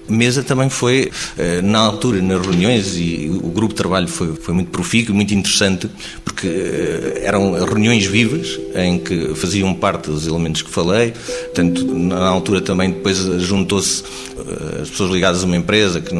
Mesa 0.09 0.43
também 0.43 0.69
foi, 0.69 1.11
eh, 1.39 1.63
na 1.63 1.79
altura, 1.79 2.21
nas 2.21 2.45
reuniões, 2.45 2.97
e 2.97 3.31
o 3.31 3.49
grupo 3.49 3.73
de 3.73 3.77
trabalho 3.77 4.09
foi, 4.09 4.35
foi 4.35 4.55
muito 4.55 4.71
profícuo, 4.71 5.15
muito 5.15 5.33
interessante, 5.33 5.89
porque 6.25 6.47
eh, 6.47 7.23
eram 7.25 7.53
reuniões 7.65 8.07
vivas, 8.07 8.59
em 8.75 8.99
que 8.99 9.35
faziam 9.35 9.73
parte 9.75 10.11
dos 10.11 10.27
elementos 10.27 10.63
que 10.63 10.71
falei, 10.71 11.13
tanto 11.55 11.85
na 11.85 12.27
altura 12.27 12.61
também 12.61 12.91
depois 12.91 13.19
juntou-se 13.43 14.03
eh, 14.37 14.83
as 14.83 14.91
pessoas 14.91 15.11
ligadas 15.11 15.43
a 15.43 15.47
uma 15.47 15.57
empresa, 15.57 16.01
que, 16.01 16.13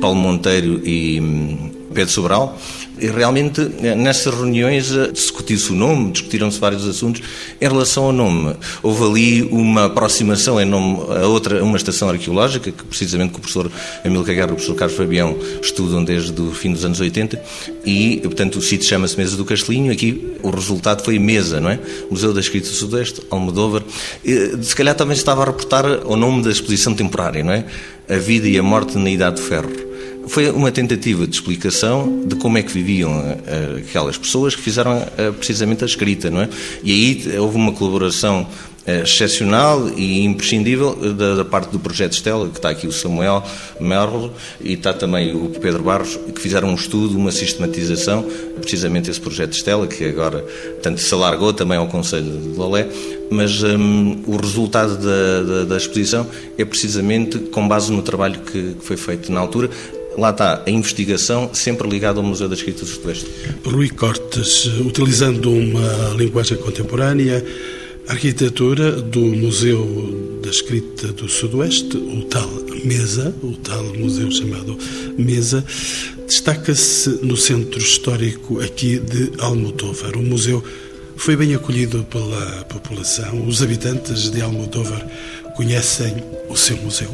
Paulo 0.00 0.16
Monteiro 0.16 0.80
e 0.84 1.20
hum, 1.20 1.70
Pedro 1.94 2.12
Sobral, 2.12 2.58
e 3.00 3.06
realmente 3.06 3.60
nessas 3.96 4.34
reuniões 4.34 4.92
eh, 4.92 5.10
discutiu-se 5.10 5.72
o 5.72 5.74
nome, 5.74 6.12
discutiram-se 6.12 6.58
vários 6.58 6.86
assuntos. 6.86 7.22
Em 7.60 7.66
relação 7.66 8.04
ao 8.04 8.12
nome, 8.12 8.54
houve 8.82 9.04
ali 9.04 9.42
uma 9.44 9.86
aproximação 9.86 10.60
em 10.60 10.64
nome 10.64 10.98
a 11.16 11.26
outra, 11.26 11.62
uma 11.64 11.76
estação 11.76 12.08
arqueológica, 12.08 12.70
que 12.70 12.84
precisamente 12.84 13.32
com 13.32 13.38
o 13.38 13.40
professor 13.40 13.70
Amílcar 14.04 14.34
Guerra 14.34 14.48
e 14.48 14.52
o 14.52 14.54
professor 14.56 14.74
Carlos 14.74 14.96
Fabião 14.96 15.36
estudam 15.62 16.04
desde 16.04 16.40
o 16.40 16.52
fim 16.52 16.72
dos 16.72 16.84
anos 16.84 17.00
80, 17.00 17.42
e 17.84 18.20
portanto 18.22 18.56
o 18.56 18.62
sítio 18.62 18.86
chama-se 18.86 19.16
Mesa 19.16 19.36
do 19.36 19.44
Castelinho. 19.44 19.90
Aqui 19.92 20.36
o 20.42 20.50
resultado 20.50 21.02
foi 21.02 21.18
Mesa, 21.18 21.60
não 21.60 21.70
é? 21.70 21.78
Museu 22.10 22.32
da 22.32 22.40
Escrita 22.40 22.68
do 22.68 22.74
Sudeste, 22.74 23.22
Almodóvar. 23.30 23.82
Se 24.62 24.76
calhar 24.76 24.94
também 24.94 25.16
estava 25.16 25.42
a 25.42 25.46
reportar 25.46 25.86
ao 25.86 26.16
nome 26.16 26.42
da 26.42 26.50
exposição 26.50 26.94
temporária, 26.94 27.42
não 27.42 27.52
é? 27.52 27.64
A 28.08 28.16
vida 28.16 28.48
e 28.48 28.58
a 28.58 28.62
morte 28.62 28.98
na 28.98 29.10
Idade 29.10 29.36
de 29.36 29.42
Ferro. 29.42 29.89
Foi 30.28 30.50
uma 30.50 30.70
tentativa 30.70 31.26
de 31.26 31.34
explicação 31.34 32.22
de 32.24 32.36
como 32.36 32.56
é 32.56 32.62
que 32.62 32.72
viviam 32.72 33.12
eh, 33.46 33.82
aquelas 33.86 34.16
pessoas 34.16 34.54
que 34.54 34.62
fizeram 34.62 35.04
eh, 35.18 35.32
precisamente 35.32 35.82
a 35.82 35.86
escrita, 35.86 36.30
não 36.30 36.42
é? 36.42 36.48
E 36.84 36.92
aí 36.92 37.38
houve 37.38 37.56
uma 37.56 37.72
colaboração 37.72 38.46
eh, 38.86 39.02
excepcional 39.02 39.90
e 39.90 40.24
imprescindível 40.24 40.94
da, 41.14 41.34
da, 41.34 41.44
parte 41.44 41.70
do 41.70 41.78
projeto 41.78 42.14
Estela, 42.14 42.48
que 42.48 42.56
está 42.56 42.70
aqui 42.70 42.86
o 42.86 42.92
Samuel 42.92 43.44
Merlo 43.78 44.32
e 44.58 44.72
está 44.72 44.92
também 44.92 45.34
o 45.36 45.50
Pedro 45.50 45.82
Barros, 45.82 46.18
que 46.34 46.40
fizeram 46.40 46.70
um 46.70 46.74
estudo, 46.74 47.16
uma 47.16 47.30
sistematização, 47.30 48.24
precisamente 48.58 49.10
esse 49.10 49.20
projeto 49.20 49.52
Estela, 49.52 49.86
que 49.86 50.02
agora 50.04 50.44
tanto 50.82 50.98
se 50.98 51.12
alargou 51.12 51.52
também 51.52 51.76
ao 51.76 51.88
Conselho 51.88 52.38
de 52.38 52.48
Lolé, 52.56 52.88
mas 53.30 53.62
um, 53.62 54.22
o 54.26 54.36
resultado 54.36 54.96
da, 54.96 55.42
da, 55.42 55.64
da, 55.64 55.76
exposição 55.76 56.26
é 56.56 56.64
precisamente 56.64 57.38
com 57.38 57.68
base 57.68 57.92
no 57.92 58.00
trabalho 58.00 58.40
que, 58.40 58.74
que 58.74 58.84
foi 58.84 58.96
feito 58.96 59.30
na 59.30 59.40
altura, 59.40 59.68
lá 60.16 60.30
está 60.30 60.62
a 60.66 60.70
investigação 60.70 61.50
sempre 61.52 61.88
ligada 61.88 62.18
ao 62.18 62.24
Museu 62.24 62.48
da 62.48 62.54
Escrita 62.54 62.80
do 62.80 62.86
Sudoeste. 62.86 63.26
Rui 63.64 63.88
Cortes, 63.88 64.66
utilizando 64.80 65.50
uma 65.50 66.14
linguagem 66.16 66.58
contemporânea, 66.58 67.44
a 68.08 68.12
arquitetura 68.12 68.92
do 68.92 69.20
Museu 69.20 70.40
da 70.42 70.50
Escrita 70.50 71.08
do 71.08 71.28
Sudoeste, 71.28 71.96
o 71.96 72.24
tal 72.24 72.48
Mesa, 72.84 73.34
o 73.42 73.52
tal 73.56 73.84
museu 73.94 74.30
chamado 74.30 74.76
Mesa, 75.18 75.62
destaca-se 76.26 77.10
no 77.22 77.36
centro 77.36 77.78
histórico 77.78 78.58
aqui 78.60 78.98
de 78.98 79.32
Almodóvar. 79.38 80.16
O 80.16 80.22
museu 80.22 80.64
foi 81.16 81.36
bem 81.36 81.54
acolhido 81.54 82.02
pela 82.04 82.64
população. 82.64 83.46
Os 83.46 83.62
habitantes 83.62 84.30
de 84.30 84.40
Almodóvar 84.40 85.06
conhecem 85.54 86.24
o 86.48 86.56
seu 86.56 86.78
museu 86.78 87.10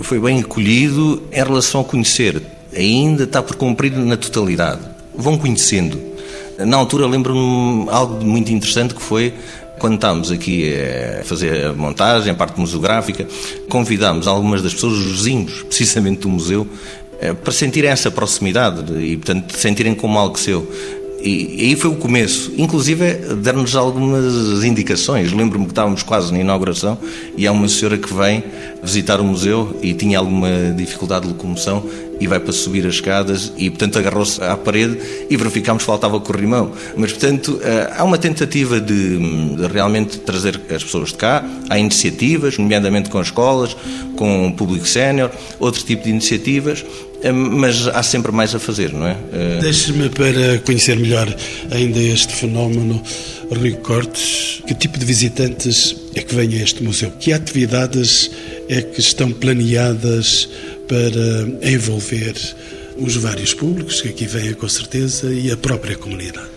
foi 0.00 0.18
bem 0.20 0.40
acolhido 0.40 1.22
em 1.32 1.36
relação 1.36 1.80
a 1.80 1.84
conhecer. 1.84 2.42
Ainda 2.74 3.24
está 3.24 3.42
por 3.42 3.56
cumprir 3.56 3.92
na 3.92 4.16
totalidade. 4.16 4.80
Vão 5.14 5.36
conhecendo. 5.38 6.00
Na 6.58 6.76
altura 6.76 7.06
lembro-me 7.06 7.88
algo 7.90 8.24
muito 8.24 8.52
interessante 8.52 8.94
que 8.94 9.02
foi 9.02 9.32
quando 9.78 9.94
estávamos 9.94 10.30
aqui 10.30 10.74
a 11.20 11.24
fazer 11.24 11.66
a 11.66 11.72
montagem, 11.72 12.32
a 12.32 12.34
parte 12.34 12.58
museográfica, 12.58 13.26
convidámos 13.68 14.26
algumas 14.26 14.60
das 14.60 14.74
pessoas, 14.74 14.94
os 14.94 15.04
vizinhos, 15.04 15.62
precisamente 15.68 16.22
do 16.22 16.28
museu, 16.28 16.66
eh, 17.20 17.32
para 17.32 17.52
sentirem 17.52 17.90
essa 17.90 18.10
proximidade 18.10 18.92
e, 19.00 19.16
portanto, 19.16 19.56
sentirem 19.56 19.94
como 19.94 20.18
algo 20.18 20.38
seu. 20.38 20.68
E, 21.20 21.66
aí 21.66 21.76
foi 21.76 21.90
o 21.90 21.96
começo. 21.96 22.52
Inclusive, 22.56 23.14
deram-nos 23.36 23.74
algumas 23.74 24.64
indicações. 24.64 25.32
Lembro-me 25.32 25.64
que 25.66 25.72
estávamos 25.72 26.02
quase 26.02 26.32
na 26.32 26.38
inauguração 26.40 26.98
e 27.36 27.46
há 27.46 27.52
uma 27.52 27.68
senhora 27.68 27.98
que 27.98 28.12
vem 28.12 28.44
visitar 28.82 29.20
o 29.20 29.24
museu 29.24 29.76
e 29.82 29.92
tinha 29.94 30.18
alguma 30.18 30.48
dificuldade 30.76 31.26
de 31.26 31.32
locomoção 31.32 31.84
e 32.20 32.26
vai 32.26 32.40
para 32.40 32.52
subir 32.52 32.86
as 32.86 32.94
escadas 32.94 33.52
e, 33.56 33.70
portanto, 33.70 33.98
agarrou-se 33.98 34.42
à 34.42 34.56
parede 34.56 34.98
e 35.30 35.36
verificámos 35.36 35.82
que 35.82 35.86
faltava 35.86 36.18
corrimão. 36.20 36.72
Mas, 36.96 37.12
portanto, 37.12 37.60
eh, 37.62 37.92
há 37.96 38.04
uma 38.04 38.18
tentativa 38.18 38.80
de, 38.80 39.18
de, 39.54 39.66
realmente 39.66 40.18
trazer 40.18 40.60
as 40.70 40.82
pessoas 40.82 41.10
de 41.10 41.14
cá, 41.14 41.44
há 41.68 41.78
iniciativas, 41.78 42.58
nomeadamente 42.58 43.08
com 43.08 43.20
escolas, 43.20 43.76
com 44.16 44.48
o 44.48 44.52
público 44.52 44.86
sénior, 44.86 45.30
outro 45.60 45.82
tipo 45.84 46.04
de 46.04 46.10
iniciativas, 46.10 46.84
mas 47.32 47.88
há 47.88 48.02
sempre 48.02 48.30
mais 48.32 48.54
a 48.54 48.58
fazer, 48.58 48.92
não 48.92 49.06
é? 49.06 49.16
Eh, 49.32 49.58
Deixe-me 49.60 50.08
para 50.08 50.58
conhecer 50.64 50.96
melhor 50.96 51.34
ainda 51.70 51.98
este 51.98 52.32
fenómeno, 52.32 53.02
Rui 53.50 53.72
Cortes, 53.72 54.62
que 54.66 54.74
tipo 54.74 54.98
de 54.98 55.04
visitantes 55.04 55.96
é 56.14 56.22
que 56.22 56.34
vêm 56.34 56.54
a 56.58 56.62
este 56.62 56.82
museu? 56.82 57.10
Que 57.12 57.32
atividades 57.32 58.30
é 58.68 58.82
que 58.82 59.00
estão 59.00 59.32
planeadas 59.32 60.48
para 60.86 61.68
envolver 61.70 62.34
os 62.98 63.16
vários 63.16 63.54
públicos 63.54 64.00
que 64.00 64.08
aqui 64.08 64.26
vêm 64.26 64.54
com 64.54 64.68
certeza 64.68 65.32
e 65.32 65.50
a 65.50 65.56
própria 65.56 65.96
comunidade. 65.96 66.48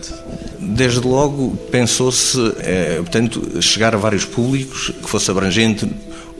Desde 0.58 1.00
logo 1.00 1.56
pensou-se, 1.70 2.38
é, 2.58 2.96
portanto, 2.96 3.60
chegar 3.60 3.94
a 3.94 3.98
vários 3.98 4.24
públicos, 4.24 4.92
que 5.02 5.08
fosse 5.08 5.30
abrangente 5.30 5.88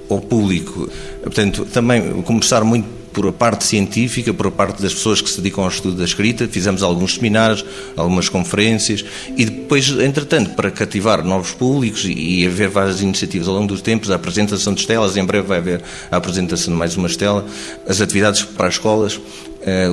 ao 0.09 0.21
público. 0.21 0.89
Portanto, 1.23 1.67
também 1.73 2.23
começar 2.23 2.65
muito 2.65 3.02
por 3.13 3.27
a 3.27 3.33
parte 3.33 3.65
científica, 3.65 4.33
por 4.33 4.47
a 4.47 4.51
parte 4.51 4.83
das 4.83 4.95
pessoas 4.95 5.21
que 5.21 5.29
se 5.29 5.41
dedicam 5.41 5.65
ao 5.65 5.71
estudo 5.71 5.97
da 5.97 6.05
escrita, 6.05 6.49
fizemos 6.49 6.83
alguns 6.83 7.15
seminários, 7.15 7.65
algumas 7.97 8.29
conferências 8.29 9.05
e 9.37 9.45
depois, 9.45 9.89
entretanto, 9.91 10.51
para 10.55 10.71
cativar 10.71 11.25
novos 11.25 11.53
públicos 11.53 12.05
e, 12.07 12.47
haver 12.47 12.69
várias 12.69 13.01
iniciativas 13.01 13.49
ao 13.49 13.55
longo 13.55 13.69
dos 13.69 13.83
tempos, 13.83 14.11
a 14.11 14.15
apresentação 14.15 14.75
de 14.75 14.81
estelas, 14.81 15.17
em 15.17 15.25
breve 15.25 15.47
vai 15.47 15.59
haver 15.59 15.83
a 16.11 16.17
apresentação 16.17 16.73
de 16.73 16.79
mais 16.79 16.97
uma 16.97 17.09
estela, 17.09 17.45
as 17.87 18.01
atividades 18.01 18.43
para 18.43 18.69
as 18.69 18.75
escolas, 18.75 19.21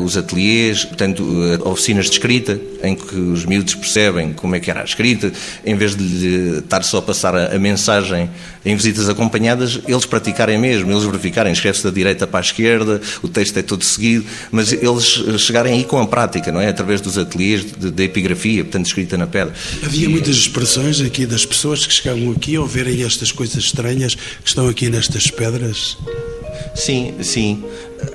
os 0.03 0.17
ateliês, 0.17 0.83
portanto, 0.85 1.23
uh, 1.23 1.69
oficinas 1.69 2.05
de 2.05 2.13
escrita, 2.13 2.59
em 2.83 2.95
que 2.95 3.15
os 3.15 3.45
miúdos 3.45 3.75
percebem 3.75 4.33
como 4.33 4.55
é 4.55 4.59
que 4.59 4.71
era 4.71 4.81
a 4.81 4.83
escrita, 4.83 5.31
em 5.65 5.75
vez 5.75 5.95
de 5.95 6.59
estar 6.59 6.83
só 6.83 6.97
a 6.97 7.01
passar 7.01 7.35
a, 7.35 7.55
a 7.55 7.59
mensagem 7.59 8.29
em 8.65 8.75
visitas 8.75 9.07
acompanhadas, 9.07 9.79
eles 9.88 10.05
praticarem 10.05 10.57
mesmo, 10.57 10.91
eles 10.91 11.03
verificarem, 11.03 11.53
escreve-se 11.53 11.83
da 11.83 11.91
direita 11.91 12.25
para 12.25 12.39
a 12.39 12.41
esquerda, 12.41 13.01
o 13.21 13.27
texto 13.27 13.57
é 13.57 13.61
todo 13.61 13.83
seguido, 13.83 14.25
mas 14.51 14.73
eles 14.73 15.05
chegarem 15.39 15.73
aí 15.73 15.83
com 15.83 15.99
a 15.99 16.07
prática, 16.07 16.51
não 16.51 16.59
é? 16.59 16.67
Através 16.67 16.99
dos 17.01 17.17
ateliês 17.17 17.63
da 17.71 18.03
epigrafia, 18.03 18.63
portanto, 18.63 18.85
escrita 18.88 19.17
na 19.17 19.27
pedra. 19.27 19.53
Havia 19.83 20.09
muitas 20.09 20.35
expressões 20.35 20.99
aqui 21.01 21.25
das 21.25 21.45
pessoas 21.45 21.85
que 21.85 21.93
chegavam 21.93 22.31
aqui 22.31 22.55
ao 22.55 22.65
verem 22.65 23.03
estas 23.03 23.31
coisas 23.31 23.63
estranhas 23.63 24.15
que 24.15 24.47
estão 24.47 24.67
aqui 24.67 24.89
nestas 24.89 25.29
pedras. 25.29 25.97
Sim, 26.75 27.13
sim. 27.21 27.63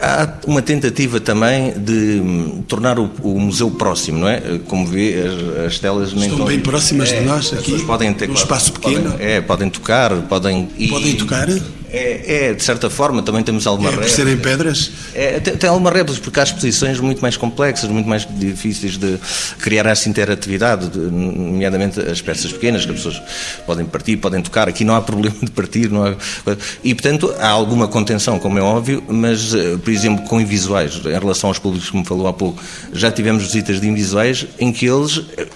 Há 0.01 0.29
uma 0.47 0.63
tentativa 0.63 1.21
também 1.21 1.73
de 1.73 2.21
hum, 2.21 2.65
tornar 2.67 2.99
o, 2.99 3.11
o 3.23 3.39
museu 3.39 3.71
próximo, 3.71 4.19
não 4.19 4.29
é? 4.29 4.41
Como 4.67 4.87
vê, 4.87 5.15
as, 5.15 5.67
as 5.67 5.79
telas 5.79 6.13
nem 6.13 6.31
estão 6.31 6.47
bem 6.47 6.61
próximas 6.61 7.13
é, 7.13 7.21
de 7.21 7.27
nós 7.27 7.53
aqui. 7.53 7.83
Podem 7.85 8.13
ter 8.15 8.31
um 8.31 8.35
espaço 8.35 8.73
pequeno. 8.73 9.13
Podem, 9.13 9.27
é, 9.27 9.41
podem 9.41 9.71
tocar, 9.71 10.11
podem. 10.23 10.67
Podem 10.89 11.17
tocar? 11.17 11.49
É, 11.95 12.49
é, 12.49 12.55
de 12.55 12.65
certa 12.65 12.91
forma, 12.91 13.23
também 13.23 13.45
temos 13.45 13.69
alguma 13.69 13.89
é, 13.89 13.93
por 13.93 14.09
serem 14.09 14.37
pedras? 14.37 14.91
É, 15.15 15.39
tem, 15.39 15.57
tem 15.57 15.71
alguma 15.71 15.91
réplicas, 15.91 16.19
porque 16.19 16.41
há 16.41 16.43
exposições 16.43 16.99
muito 16.99 17.23
mais 17.23 17.37
complexas, 17.37 17.89
muito 17.89 18.09
mais 18.09 18.27
difíceis 18.29 18.99
de 18.99 19.17
criar 19.61 19.87
essa 19.87 20.09
interatividade, 20.09 20.89
de, 20.89 20.99
nomeadamente 20.99 22.01
as 22.01 22.21
peças 22.21 22.53
pequenas, 22.53 22.85
que 22.85 22.91
as 22.91 22.97
pessoas 22.97 23.23
podem 23.65 23.87
partir, 23.87 24.17
podem 24.17 24.43
tocar. 24.43 24.69
Aqui 24.69 24.85
não 24.85 24.97
há 24.97 25.01
problema 25.03 25.37
de 25.41 25.53
partir, 25.53 25.89
não 25.89 26.05
há... 26.05 26.17
E, 26.83 26.93
portanto, 26.95 27.33
há 27.39 27.49
alguma 27.49 27.87
contenção, 27.87 28.41
como 28.41 28.59
é 28.59 28.63
óbvio, 28.63 29.01
mas, 29.07 29.55
eh, 29.55 29.74
por 29.83 29.91
exemplo, 29.91 30.25
com 30.27 30.41
invisuais, 30.41 31.01
em 31.05 31.19
relação 31.19 31.51
aos 31.51 31.59
públicos 31.59 31.91
que 31.91 31.97
me 31.97 32.05
falou 32.05 32.27
há 32.27 32.33
pouco, 32.33 32.63
já 32.93 33.11
tivemos 33.11 33.43
visitas 33.43 33.81
de 33.81 33.89
invisuais 33.89 34.47
em 34.59 34.73
que 34.73 34.87
eles 34.87 35.23
eh, 35.37 35.47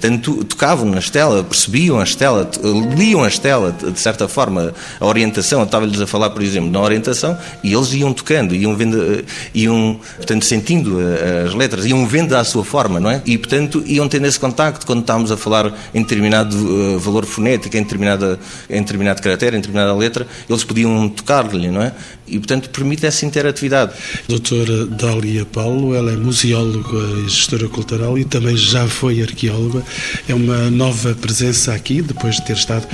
tanto 0.00 0.44
tocavam 0.44 0.88
na 0.88 0.98
estela, 0.98 1.44
percebiam 1.44 2.00
a 2.00 2.04
estela, 2.04 2.50
liam 2.96 3.22
a 3.22 3.28
estela, 3.28 3.72
de 3.72 3.98
certa 3.98 4.28
forma, 4.28 4.74
a 4.98 5.06
orientação, 5.06 5.62
estava-lhes 5.62 6.00
a 6.00 6.06
falar, 6.06 6.30
por 6.30 6.42
exemplo, 6.42 6.70
na 6.70 6.80
orientação, 6.80 7.38
e 7.62 7.72
eles 7.72 7.92
iam 7.92 8.12
tocando, 8.12 8.54
iam 8.54 8.74
vendo, 8.74 9.24
iam, 9.54 10.00
portanto, 10.16 10.44
sentindo 10.44 11.00
eh, 11.00 11.44
as 11.46 11.54
letras, 11.54 11.86
iam 11.86 12.06
vendo 12.06 12.34
à 12.34 12.44
sua 12.44 12.64
forma, 12.64 12.98
não 12.98 13.10
é? 13.10 13.22
E, 13.24 13.38
portanto, 13.38 13.82
iam 13.86 14.08
tendo 14.08 14.26
esse 14.26 14.38
contacto 14.38 14.86
quando 14.86 15.00
estávamos 15.00 15.30
a 15.30 15.36
falar 15.36 15.72
em 15.94 16.02
determinado 16.02 16.56
uh, 16.56 16.98
valor 16.98 17.24
fonético, 17.24 17.76
em, 17.76 17.82
determinada, 17.82 18.38
em 18.68 18.80
determinado 18.80 19.22
caractere, 19.22 19.56
em 19.56 19.60
determinada 19.60 19.94
letra, 19.94 20.26
eles 20.48 20.64
podiam 20.64 21.08
tocar-lhe, 21.08 21.70
não 21.70 21.82
é? 21.82 21.92
E, 22.32 22.38
portanto, 22.38 22.70
permite 22.70 23.04
essa 23.04 23.26
interatividade. 23.26 23.92
Doutora 24.26 24.86
Dália 24.86 25.44
Paulo, 25.44 25.94
ela 25.94 26.12
é 26.12 26.16
museóloga 26.16 27.20
e 27.20 27.28
gestora 27.28 27.68
cultural 27.68 28.18
e 28.18 28.24
também 28.24 28.56
já 28.56 28.88
foi 28.88 29.20
arqueóloga. 29.20 29.84
É 30.26 30.34
uma 30.34 30.70
nova 30.70 31.14
presença 31.14 31.74
aqui, 31.74 32.00
depois 32.00 32.36
de 32.36 32.46
ter 32.46 32.56
estado 32.56 32.88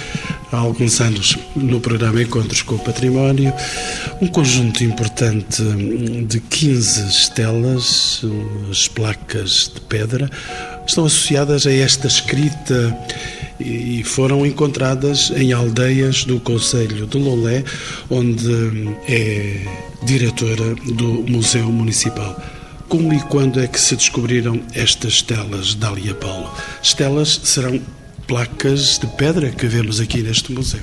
há 0.51 0.57
alguns 0.57 1.01
anos 1.01 1.39
no 1.55 1.79
programa 1.79 2.21
Encontros 2.21 2.63
com 2.63 2.75
o 2.75 2.79
Património. 2.81 3.53
Um 4.21 4.27
conjunto 4.27 4.83
importante 4.83 5.63
de 6.27 6.41
15 6.41 7.09
estelas, 7.09 8.23
as 8.69 8.89
placas 8.89 9.71
de 9.73 9.81
pedra, 9.83 10.29
estão 10.85 11.05
associadas 11.05 11.65
a 11.65 11.73
esta 11.73 12.09
escrita 12.09 12.97
e 13.61 14.03
foram 14.05 14.47
encontradas 14.47 15.33
em 15.37 15.53
aldeias 15.53 16.25
do 16.25 16.39
Conselho 16.41 17.07
de 17.07 17.19
Lolé, 17.19 17.65
onde 18.11 18.89
é 19.09 19.61
diretora 20.03 20.75
do 20.75 21.25
Museu 21.29 21.71
Municipal. 21.71 22.41
Como 22.89 23.13
e 23.13 23.21
quando 23.21 23.61
é 23.61 23.67
que 23.67 23.81
se 23.81 23.95
descobriram 23.97 24.61
estas 24.75 25.15
estelas, 25.15 25.75
Dália 25.75 26.15
Paulo? 26.15 26.51
Estelas 26.83 27.41
serão 27.45 27.81
placas 28.29 28.99
de 28.99 29.07
pedra 29.07 29.51
que 29.51 29.67
vemos 29.67 30.01
aqui 30.01 30.23
neste 30.23 30.53
museu. 30.53 30.81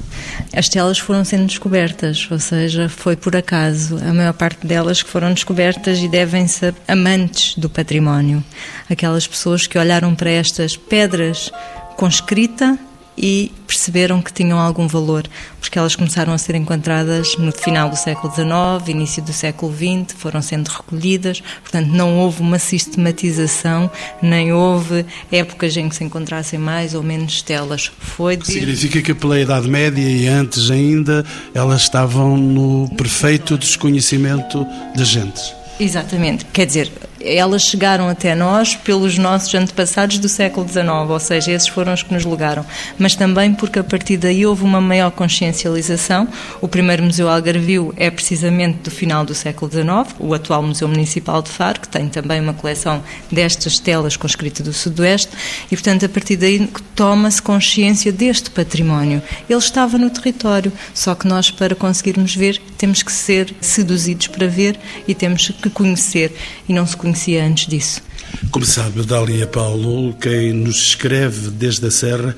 As 0.51 0.67
telas 0.67 0.98
foram 0.98 1.24
sendo 1.24 1.46
descobertas, 1.46 2.27
ou 2.32 2.39
seja, 2.39 2.89
foi 2.89 3.15
por 3.15 3.36
acaso. 3.36 3.98
A 4.03 4.12
maior 4.12 4.34
parte 4.34 4.65
delas 4.65 5.03
que 5.03 5.10
foram 5.10 5.32
descobertas 5.32 6.00
e 6.00 6.08
devem-se 6.08 6.65
a 6.65 6.74
amantes 6.88 7.55
do 7.55 7.70
património. 7.70 8.44
Aquelas 8.89 9.27
pessoas 9.27 9.67
que 9.67 9.77
olharam 9.77 10.15
para 10.15 10.32
estas 10.32 10.75
pedras 10.75 11.51
com 11.96 12.08
escrita 12.08 12.78
e 13.18 13.52
perceberam 13.66 14.22
que 14.22 14.32
tinham 14.32 14.60
algum 14.60 14.88
valor, 14.88 15.25
porque 15.60 15.80
elas 15.80 15.96
começaram 15.96 16.34
a 16.34 16.38
ser 16.38 16.56
encontradas 16.56 17.38
no 17.38 17.52
final 17.52 17.90
do 17.90 17.96
século 17.96 18.34
XIX, 18.34 18.90
início 18.90 19.24
do 19.24 19.32
século 19.32 19.74
XX, 19.74 20.16
foram 20.18 20.42
sendo 20.42 20.68
recolhidas, 20.68 21.42
portanto 21.62 21.88
não 21.88 22.18
houve 22.18 22.42
uma 22.42 22.60
sistematização, 22.60 23.90
nem 24.22 24.52
houve 24.52 25.06
épocas 25.32 25.75
em 25.78 25.88
que 25.88 25.96
se 25.96 26.04
encontrassem 26.04 26.60
mais 26.60 26.94
ou 26.94 27.04
menos 27.04 27.34
estelas. 27.34 27.92
Foi 28.00 28.36
de... 28.36 28.48
Significa 28.48 29.02
que 29.02 29.14
pela 29.14 29.40
Idade 29.40 29.68
Média 29.70 30.01
e 30.01 30.27
antes 30.27 30.70
ainda, 30.70 31.25
elas 31.53 31.84
estavam 31.84 32.38
no 32.38 32.90
perfeito 32.96 33.58
desconhecimento 33.58 34.66
das 34.96 35.08
gentes. 35.08 35.53
Exatamente, 35.79 36.46
quer 36.46 36.66
dizer, 36.66 36.92
elas 37.22 37.64
chegaram 37.64 38.08
até 38.08 38.36
nós 38.36 38.75
pelos 38.75 39.18
nossos 39.18 39.54
antepassados 39.54 40.18
do 40.18 40.28
século 40.28 40.68
XIX, 40.68 40.88
ou 41.10 41.20
seja, 41.20 41.51
esses 41.51 41.68
foram 41.68 41.94
os 41.94 42.04
que 42.04 42.14
nos 42.14 42.25
legaram, 42.25 42.66
mas 42.98 43.16
também 43.16 43.54
porque 43.54 43.80
a 43.80 43.84
partir 43.84 44.18
daí 44.18 44.46
houve 44.46 44.64
uma 44.64 44.82
maior 44.82 45.12
consciencialização. 45.12 46.28
O 46.62 46.68
primeiro 46.68 47.04
Museu 47.04 47.30
Algarvio 47.30 47.94
é 47.98 48.10
precisamente 48.10 48.80
do 48.80 48.92
final 48.92 49.25
do 49.25 49.34
século 49.34 49.72
XIX, 49.72 50.16
o 50.20 50.34
atual 50.34 50.62
Museu 50.62 50.88
Municipal 50.88 51.42
de 51.42 51.50
Faro, 51.50 51.80
que 51.80 51.88
tem 51.88 52.10
também 52.10 52.42
uma 52.42 52.54
coleção 52.54 53.04
destas 53.32 53.80
telas 53.80 54.18
com 54.18 54.28
escrita 54.28 54.64
do 54.64 54.74
Sudoeste, 54.74 55.32
e 55.72 55.75
portanto 55.75 56.06
a 56.06 56.10
partir 56.10 56.36
daí 56.36 56.68
toma-se 56.96 57.42
consciência 57.42 58.12
deste 58.12 58.50
património. 58.50 59.22
Ele 59.50 59.60
estava 59.60 59.98
no 59.98 60.10
território, 60.10 60.72
só 60.94 61.16
que 61.16 61.28
nós 61.28 61.50
para 61.51 61.75
conseguirmos 61.75 62.36
ver 62.36 62.62
temos 62.78 63.01
que 63.01 63.12
ser 63.12 63.54
seduzidos 63.62 64.28
para 64.28 64.48
ver 64.48 64.78
e 65.08 65.16
temos 65.16 65.48
que 65.48 65.70
conhecer, 65.70 66.36
e 66.68 66.74
não 66.74 66.86
se 66.86 66.98
conhecia 67.05 67.46
antes 67.46 67.68
disso. 67.68 68.01
Como 68.50 68.65
sabe, 68.65 69.03
Dália 69.03 69.46
Paulo, 69.46 70.13
quem 70.15 70.51
nos 70.51 70.77
escreve 70.77 71.51
desde 71.51 71.85
a 71.85 71.91
Serra 71.91 72.35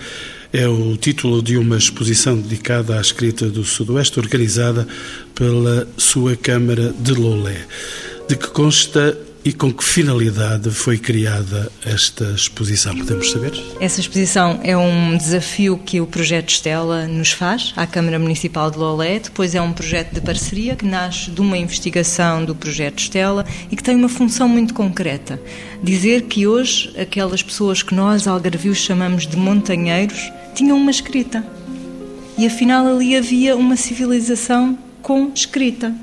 é 0.51 0.67
o 0.67 0.97
título 0.97 1.41
de 1.41 1.57
uma 1.57 1.77
exposição 1.77 2.37
dedicada 2.37 2.97
à 2.97 3.01
escrita 3.01 3.47
do 3.47 3.63
Sudoeste, 3.63 4.19
organizada 4.19 4.85
pela 5.33 5.87
sua 5.95 6.35
Câmara 6.35 6.93
de 6.99 7.13
Lolé, 7.13 7.65
de 8.27 8.35
que 8.35 8.47
consta 8.47 9.17
e 9.47 9.53
com 9.53 9.71
que 9.71 9.81
finalidade 9.81 10.69
foi 10.71 10.97
criada 10.97 11.71
esta 11.85 12.31
exposição? 12.31 12.93
Podemos 12.97 13.31
saber? 13.31 13.53
Essa 13.79 14.01
exposição 14.01 14.59
é 14.61 14.75
um 14.75 15.15
desafio 15.15 15.77
que 15.77 16.01
o 16.01 16.05
projeto 16.05 16.49
Estela 16.49 17.07
nos 17.07 17.31
faz, 17.31 17.71
à 17.77 17.87
Câmara 17.87 18.19
Municipal 18.19 18.69
de 18.69 18.77
Lolé. 18.77 19.19
Depois 19.19 19.55
é 19.55 19.61
um 19.61 19.71
projeto 19.71 20.13
de 20.13 20.19
parceria 20.19 20.75
que 20.75 20.85
nasce 20.85 21.31
de 21.31 21.39
uma 21.39 21.57
investigação 21.57 22.43
do 22.43 22.53
projeto 22.53 22.99
Estela 22.99 23.45
e 23.71 23.77
que 23.77 23.81
tem 23.81 23.95
uma 23.95 24.09
função 24.09 24.49
muito 24.49 24.73
concreta. 24.73 25.39
Dizer 25.81 26.23
que 26.23 26.45
hoje 26.45 26.93
aquelas 26.99 27.41
pessoas 27.41 27.81
que 27.81 27.95
nós, 27.95 28.27
algarvios, 28.27 28.79
chamamos 28.79 29.25
de 29.25 29.37
montanheiros, 29.37 30.29
tinham 30.53 30.75
uma 30.75 30.91
escrita. 30.91 31.41
E 32.37 32.45
afinal 32.45 32.85
ali 32.85 33.15
havia 33.15 33.55
uma 33.55 33.77
civilização 33.77 34.77
com 35.01 35.31
escrita 35.33 35.95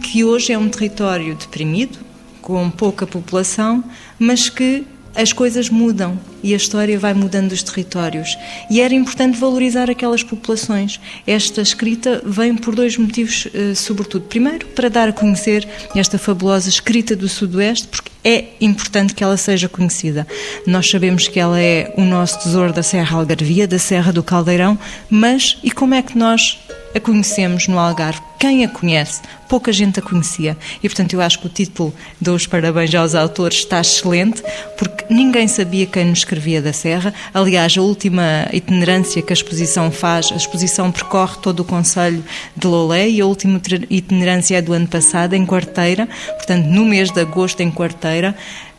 que 0.00 0.22
hoje 0.22 0.52
é 0.52 0.58
um 0.58 0.68
território 0.68 1.34
deprimido, 1.34 2.06
com 2.48 2.70
pouca 2.70 3.06
população, 3.06 3.84
mas 4.18 4.48
que 4.48 4.86
as 5.14 5.34
coisas 5.34 5.68
mudam 5.68 6.18
e 6.42 6.54
a 6.54 6.56
história 6.56 6.98
vai 6.98 7.12
mudando 7.12 7.52
os 7.52 7.62
territórios. 7.62 8.38
E 8.70 8.80
era 8.80 8.94
importante 8.94 9.36
valorizar 9.36 9.90
aquelas 9.90 10.22
populações. 10.22 10.98
Esta 11.26 11.60
escrita 11.60 12.22
vem 12.24 12.56
por 12.56 12.74
dois 12.74 12.96
motivos, 12.96 13.46
eh, 13.52 13.74
sobretudo. 13.74 14.24
Primeiro, 14.24 14.66
para 14.68 14.88
dar 14.88 15.10
a 15.10 15.12
conhecer 15.12 15.68
esta 15.94 16.16
fabulosa 16.16 16.70
escrita 16.70 17.14
do 17.14 17.28
Sudoeste, 17.28 17.86
porque 17.88 18.10
é 18.24 18.46
importante 18.62 19.14
que 19.14 19.22
ela 19.22 19.36
seja 19.36 19.68
conhecida. 19.68 20.26
Nós 20.66 20.88
sabemos 20.88 21.28
que 21.28 21.38
ela 21.38 21.60
é 21.60 21.92
o 21.98 22.02
nosso 22.02 22.38
tesouro 22.38 22.72
da 22.72 22.82
Serra 22.82 23.18
Algarvia, 23.18 23.68
da 23.68 23.78
Serra 23.78 24.10
do 24.10 24.22
Caldeirão, 24.22 24.78
mas 25.10 25.58
e 25.62 25.70
como 25.70 25.92
é 25.92 26.00
que 26.00 26.16
nós 26.16 26.58
a 26.94 27.00
conhecemos 27.00 27.68
no 27.68 27.78
Algarve? 27.78 28.20
Quem 28.38 28.64
a 28.64 28.68
conhece? 28.68 29.20
Pouca 29.48 29.72
gente 29.72 29.98
a 29.98 30.02
conhecia. 30.02 30.56
E, 30.82 30.88
portanto, 30.88 31.12
eu 31.12 31.20
acho 31.20 31.40
que 31.40 31.46
o 31.46 31.50
título 31.50 31.92
dos 32.20 32.46
parabéns 32.46 32.94
aos 32.94 33.14
autores 33.14 33.58
está 33.58 33.80
excelente, 33.80 34.42
porque 34.76 35.12
ninguém 35.12 35.48
sabia 35.48 35.86
quem 35.86 36.04
nos 36.04 36.20
escrevia 36.20 36.62
da 36.62 36.72
Serra. 36.72 37.12
Aliás, 37.34 37.76
a 37.76 37.82
última 37.82 38.48
itinerância 38.52 39.22
que 39.22 39.32
a 39.32 39.34
exposição 39.34 39.90
faz, 39.90 40.30
a 40.30 40.36
exposição 40.36 40.92
percorre 40.92 41.38
todo 41.42 41.60
o 41.60 41.64
Conselho 41.64 42.22
de 42.56 42.66
Lolé 42.66 43.08
e 43.08 43.20
a 43.20 43.26
última 43.26 43.60
itinerância 43.90 44.56
é 44.56 44.62
do 44.62 44.72
ano 44.72 44.86
passado, 44.86 45.34
em 45.34 45.44
Quarteira, 45.44 46.08
portanto, 46.36 46.66
no 46.66 46.84
mês 46.84 47.10
de 47.10 47.20
agosto, 47.20 47.60
em 47.60 47.70
Quarteira 47.70 48.36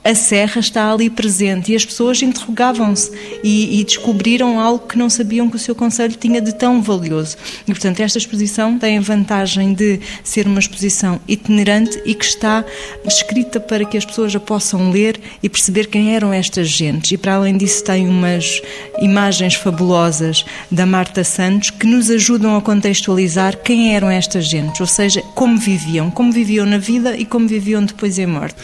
a 0.10 0.16
serra 0.16 0.60
está 0.60 0.92
ali 0.92 1.08
presente 1.08 1.72
e 1.72 1.76
as 1.76 1.86
pessoas 1.86 2.20
interrogavam-se 2.24 3.12
e, 3.44 3.80
e 3.80 3.84
descobriram 3.84 4.60
algo 4.60 4.88
que 4.88 4.98
não 4.98 5.08
sabiam 5.08 5.48
que 5.48 5.56
o 5.56 5.60
seu 5.60 5.76
conselho 5.76 6.16
tinha 6.16 6.42
de 6.42 6.52
tão 6.52 6.82
valioso. 6.82 7.38
E, 7.68 7.72
portanto, 7.72 8.00
esta 8.00 8.18
exposição 8.18 8.80
tem 8.80 8.98
a 8.98 9.02
vantagem 9.02 9.72
de 9.72 10.00
ser 10.24 10.48
uma 10.48 10.60
exposição 10.60 11.22
itinerante 11.28 12.02
e 12.06 12.16
que 12.16 12.26
está 12.26 12.66
escrita 13.06 13.60
para 13.60 13.86
que 13.86 13.98
as 13.98 14.06
pessoas 14.06 14.36
a 14.36 14.40
possam 14.40 14.90
ler 14.90 15.20
e 15.44 15.50
perceber 15.50 15.86
quem 15.86 16.16
eram 16.16 16.34
estas 16.34 16.68
gentes. 16.70 17.12
E, 17.12 17.18
para 17.18 17.36
além 17.36 17.56
disso, 17.56 17.84
tem 17.84 18.08
umas 18.08 18.64
imagens 19.00 19.54
fabulosas 19.54 20.44
da 20.72 20.88
Marta 20.88 21.24
Santos 21.24 21.70
que 21.70 21.86
nos 21.86 22.10
ajudam 22.10 22.58
a 22.58 22.62
contextualizar 22.62 23.58
quem 23.58 23.94
eram 23.94 24.10
estas 24.10 24.46
gentes, 24.46 24.82
ou 24.82 24.88
seja, 24.88 25.22
como 25.36 25.56
viviam, 25.56 26.10
como 26.10 26.32
viviam 26.32 26.66
na 26.66 26.80
vida 26.80 27.16
e 27.16 27.26
como 27.26 27.48
viviam 27.48 27.86
depois 27.86 28.18
em 28.18 28.26
morte. 28.26 28.56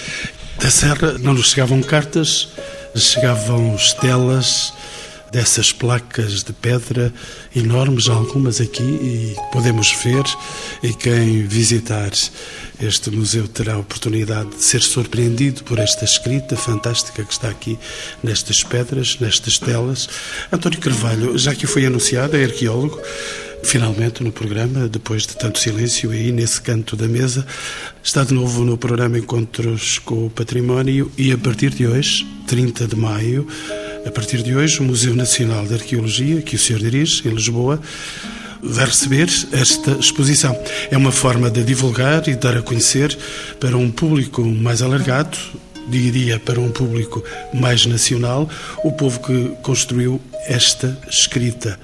Da 0.60 0.72
Serra 0.72 1.18
não 1.20 1.34
nos 1.34 1.52
chegavam 1.52 1.82
cartas, 1.82 2.48
chegavam 2.96 3.76
estelas 3.76 4.74
dessas 5.32 5.72
placas 5.74 6.44
de 6.44 6.54
pedra 6.54 7.14
enormes, 7.54 8.08
algumas 8.08 8.62
aqui, 8.62 8.84
e 8.84 9.36
podemos 9.52 9.92
ver. 10.04 10.24
E 10.82 10.94
quem 10.94 11.46
visitar 11.46 12.12
este 12.82 13.12
museu 13.12 13.48
terá 13.48 13.74
a 13.74 13.80
oportunidade 13.80 14.50
de 14.52 14.64
ser 14.64 14.82
surpreendido 14.82 15.64
por 15.64 15.78
esta 15.78 16.06
escrita 16.06 16.56
fantástica 16.56 17.24
que 17.24 17.34
está 17.34 17.50
aqui 17.50 17.78
nestas 18.24 18.64
pedras, 18.64 19.18
nestas 19.20 19.60
telas. 19.60 20.08
António 20.52 20.80
Carvalho, 20.80 21.38
já 21.38 21.54
que 21.54 21.68
foi 21.68 21.86
anunciado, 21.86 22.38
é 22.38 22.46
arqueólogo. 22.46 23.02
Finalmente, 23.64 24.24
no 24.24 24.32
programa, 24.32 24.88
depois 24.88 25.24
de 25.24 25.36
tanto 25.36 25.60
silêncio, 25.60 26.12
aí 26.12 26.32
nesse 26.32 26.62
canto 26.62 26.96
da 26.96 27.08
mesa, 27.08 27.46
está 28.04 28.24
de 28.24 28.34
novo 28.34 28.64
no 28.64 28.78
programa 28.78 29.18
Encontros 29.18 30.00
com 30.00 30.28
o 30.28 30.30
Património 30.30 31.12
e 31.18 31.32
a 31.32 31.38
partir 31.38 31.72
de 31.72 31.88
hoje, 31.88 32.26
30 32.48 32.88
de 32.88 32.96
maio, 32.96 33.48
a 34.06 34.12
partir 34.12 34.44
de 34.44 34.56
hoje, 34.56 34.80
o 34.80 34.84
Museu 34.84 35.16
Nacional 35.16 35.66
de 35.66 35.74
Arqueologia, 35.74 36.42
que 36.42 36.56
o 36.56 36.60
senhor 36.60 36.80
dirige, 36.80 37.28
em 37.28 37.32
Lisboa, 37.32 37.82
vai 38.62 38.86
receber 38.86 39.28
esta 39.52 39.92
exposição. 40.00 40.58
É 40.92 40.98
uma 40.98 41.12
forma 41.12 41.50
de 41.50 41.64
divulgar 41.64 42.28
e 42.28 42.36
dar 42.36 42.58
a 42.58 42.62
conhecer 42.62 43.18
para 43.60 43.76
um 43.76 43.90
público 43.90 44.44
mais 44.44 44.82
alargado, 44.82 45.38
diria 45.88 46.40
para 46.40 46.60
um 46.60 46.72
público 46.72 47.24
mais 47.54 47.86
nacional, 47.86 48.50
o 48.84 48.92
povo 48.92 49.20
que 49.20 49.52
construiu 49.62 50.20
esta 50.46 50.98
escrita. 51.10 51.80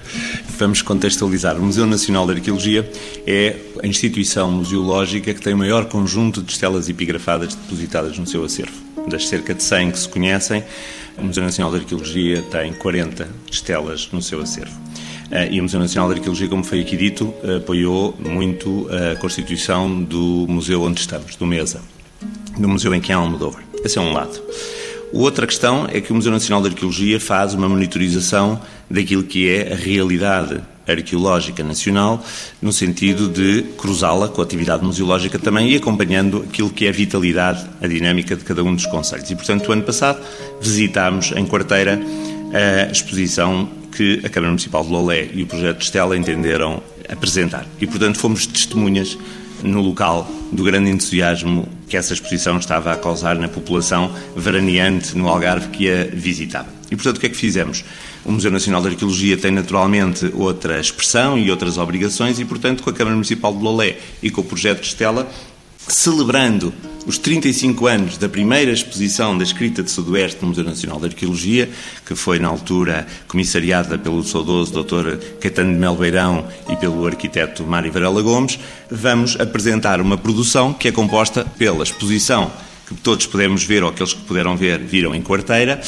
Vamos 0.58 0.82
contextualizar. 0.82 1.58
O 1.58 1.62
Museu 1.62 1.86
Nacional 1.86 2.26
de 2.28 2.34
Arqueologia 2.34 2.90
é 3.26 3.56
a 3.82 3.88
instituição 3.88 4.52
museológica 4.52 5.34
que 5.34 5.42
tem 5.42 5.54
o 5.54 5.58
maior 5.58 5.86
conjunto 5.86 6.42
de 6.42 6.52
estelas 6.52 6.90
epigrafadas 6.90 7.56
depositadas 7.56 8.18
no 8.18 8.28
seu 8.28 8.44
acervo. 8.44 8.74
Das 9.08 9.28
cerca 9.28 9.54
de 9.54 9.64
100 9.64 9.92
que 9.92 10.00
se 10.00 10.10
conhecem, 10.10 10.64
o 11.18 11.24
Museu 11.24 11.44
Nacional 11.44 11.72
de 11.74 11.80
Arqueologia 11.80 12.42
tem 12.44 12.72
40 12.74 13.28
estelas 13.52 14.10
no 14.12 14.22
seu 14.22 14.42
acervo. 14.42 14.80
Eh, 15.32 15.54
e 15.54 15.60
o 15.60 15.64
Museu 15.64 15.80
Nacional 15.80 16.10
de 16.10 16.18
Arqueologia, 16.18 16.48
como 16.48 16.64
foi 16.64 16.82
aqui 16.82 16.96
dito, 16.96 17.34
apoiou 17.58 18.16
muito 18.20 18.88
a 18.92 19.16
constituição 19.16 20.04
do 20.04 20.46
museu 20.48 20.84
onde 20.84 21.00
estamos, 21.00 21.36
do 21.36 21.46
MESA, 21.46 21.82
do 22.58 22.68
museu 22.68 22.94
em 22.94 23.02
que 23.02 23.12
há 23.12 23.18
Almodóvar. 23.18 23.71
Esse 23.84 23.98
é 23.98 24.02
um 24.02 24.14
lado. 24.14 24.42
Outra 25.14 25.46
questão 25.46 25.88
é 25.92 26.00
que 26.00 26.12
o 26.12 26.16
Museu 26.16 26.32
Nacional 26.32 26.62
de 26.62 26.70
Arqueologia 26.70 27.20
faz 27.20 27.54
uma 27.54 27.68
monitorização 27.68 28.62
daquilo 28.90 29.24
que 29.24 29.50
é 29.50 29.74
a 29.74 29.76
realidade 29.76 30.62
arqueológica 30.88 31.64
nacional, 31.64 32.24
no 32.62 32.72
sentido 32.72 33.28
de 33.28 33.64
cruzá-la 33.78 34.28
com 34.28 34.42
a 34.42 34.44
atividade 34.44 34.84
museológica 34.84 35.38
também 35.38 35.72
e 35.72 35.76
acompanhando 35.76 36.46
aquilo 36.48 36.70
que 36.70 36.86
é 36.86 36.90
a 36.90 36.92
vitalidade, 36.94 37.66
a 37.82 37.88
dinâmica 37.88 38.36
de 38.36 38.44
cada 38.44 38.64
um 38.64 38.74
dos 38.74 38.86
conselhos. 38.86 39.30
E, 39.30 39.36
portanto, 39.36 39.68
o 39.68 39.72
ano 39.72 39.84
passado 39.84 40.22
visitámos 40.62 41.32
em 41.36 41.46
Quarteira 41.46 42.00
a 42.54 42.92
exposição 42.92 43.70
que 43.92 44.22
a 44.24 44.30
Câmara 44.30 44.52
Municipal 44.52 44.84
de 44.84 44.90
Lolé 44.90 45.30
e 45.34 45.44
o 45.44 45.48
Projeto 45.48 45.78
de 45.78 45.84
Estela 45.84 46.18
entenderam 46.18 46.82
apresentar. 47.10 47.66
E, 47.80 47.86
portanto, 47.86 48.18
fomos 48.18 48.46
testemunhas 48.46 49.18
no 49.64 49.82
local 49.82 50.30
do 50.52 50.64
grande 50.64 50.90
entusiasmo 50.90 51.68
que 51.88 51.98
essa 51.98 52.14
exposição 52.14 52.58
estava 52.58 52.92
a 52.92 52.98
causar 52.98 53.36
na 53.36 53.48
população 53.48 54.14
veraneante 54.36 55.18
no 55.18 55.28
Algarve 55.28 55.70
que 55.70 55.92
a 55.92 56.06
visitava. 56.06 56.68
E, 56.90 56.96
portanto, 56.96 57.18
o 57.18 57.20
que 57.20 57.26
é 57.28 57.30
que 57.30 57.38
fizemos? 57.38 57.84
O 58.24 58.32
Museu 58.32 58.52
Nacional 58.52 58.82
de 58.82 58.90
Arqueologia 58.90 59.38
tem 59.38 59.52
naturalmente 59.52 60.32
outra 60.34 60.80
expressão 60.80 61.38
e 61.38 61.50
outras 61.50 61.78
obrigações 61.78 62.40
e, 62.40 62.46
portanto, 62.46 62.84
com 62.84 62.90
a 62.90 62.94
Câmara 62.94 63.16
Municipal 63.16 63.54
de 63.54 63.64
Lolé 63.64 63.98
e 64.22 64.30
com 64.30 64.42
o 64.42 64.44
projeto 64.44 64.82
de 64.82 64.88
Estela, 64.88 65.30
celebrando 65.92 66.74
os 67.06 67.18
35 67.18 67.86
anos 67.88 68.18
da 68.18 68.30
primeira 68.30 68.72
exposição 68.72 69.38
da 69.38 69.44
escrita 69.44 69.84
de 69.84 69.92
Sudoeste 69.92 70.42
no 70.42 70.50
Museu 70.50 70.64
Nacional 70.64 71.00
de 71.00 71.08
Arqueologia, 71.08 71.70
que 72.06 72.16
foi 72.16 72.40
na 72.40 72.48
altura 72.48 73.06
comissariada 73.28 73.98
pelo 73.98 74.24
saudoso 74.24 74.72
Dr. 74.72 75.18
Caetano 75.40 75.74
de 75.74 75.80
Melbeirão 75.80 76.48
e 76.70 76.76
pelo 76.78 77.06
arquiteto 77.06 77.64
Mário 77.64 77.92
Varela 77.92 78.22
Gomes, 78.22 78.58
vamos 78.90 79.38
apresentar 79.40 80.00
uma 80.00 80.18
produção 80.18 80.74
que 80.74 80.88
é 80.88 80.92
composta 80.92 81.46
pela 81.58 81.84
exposição 81.84 82.52
que 82.96 83.02
todos 83.02 83.26
pudemos 83.26 83.64
ver, 83.64 83.84
ou 83.84 83.90
aqueles 83.90 84.14
que 84.14 84.22
puderam 84.22 84.56
ver, 84.56 84.80
viram 84.80 85.14
em 85.16 85.22
quarteira. 85.22 85.82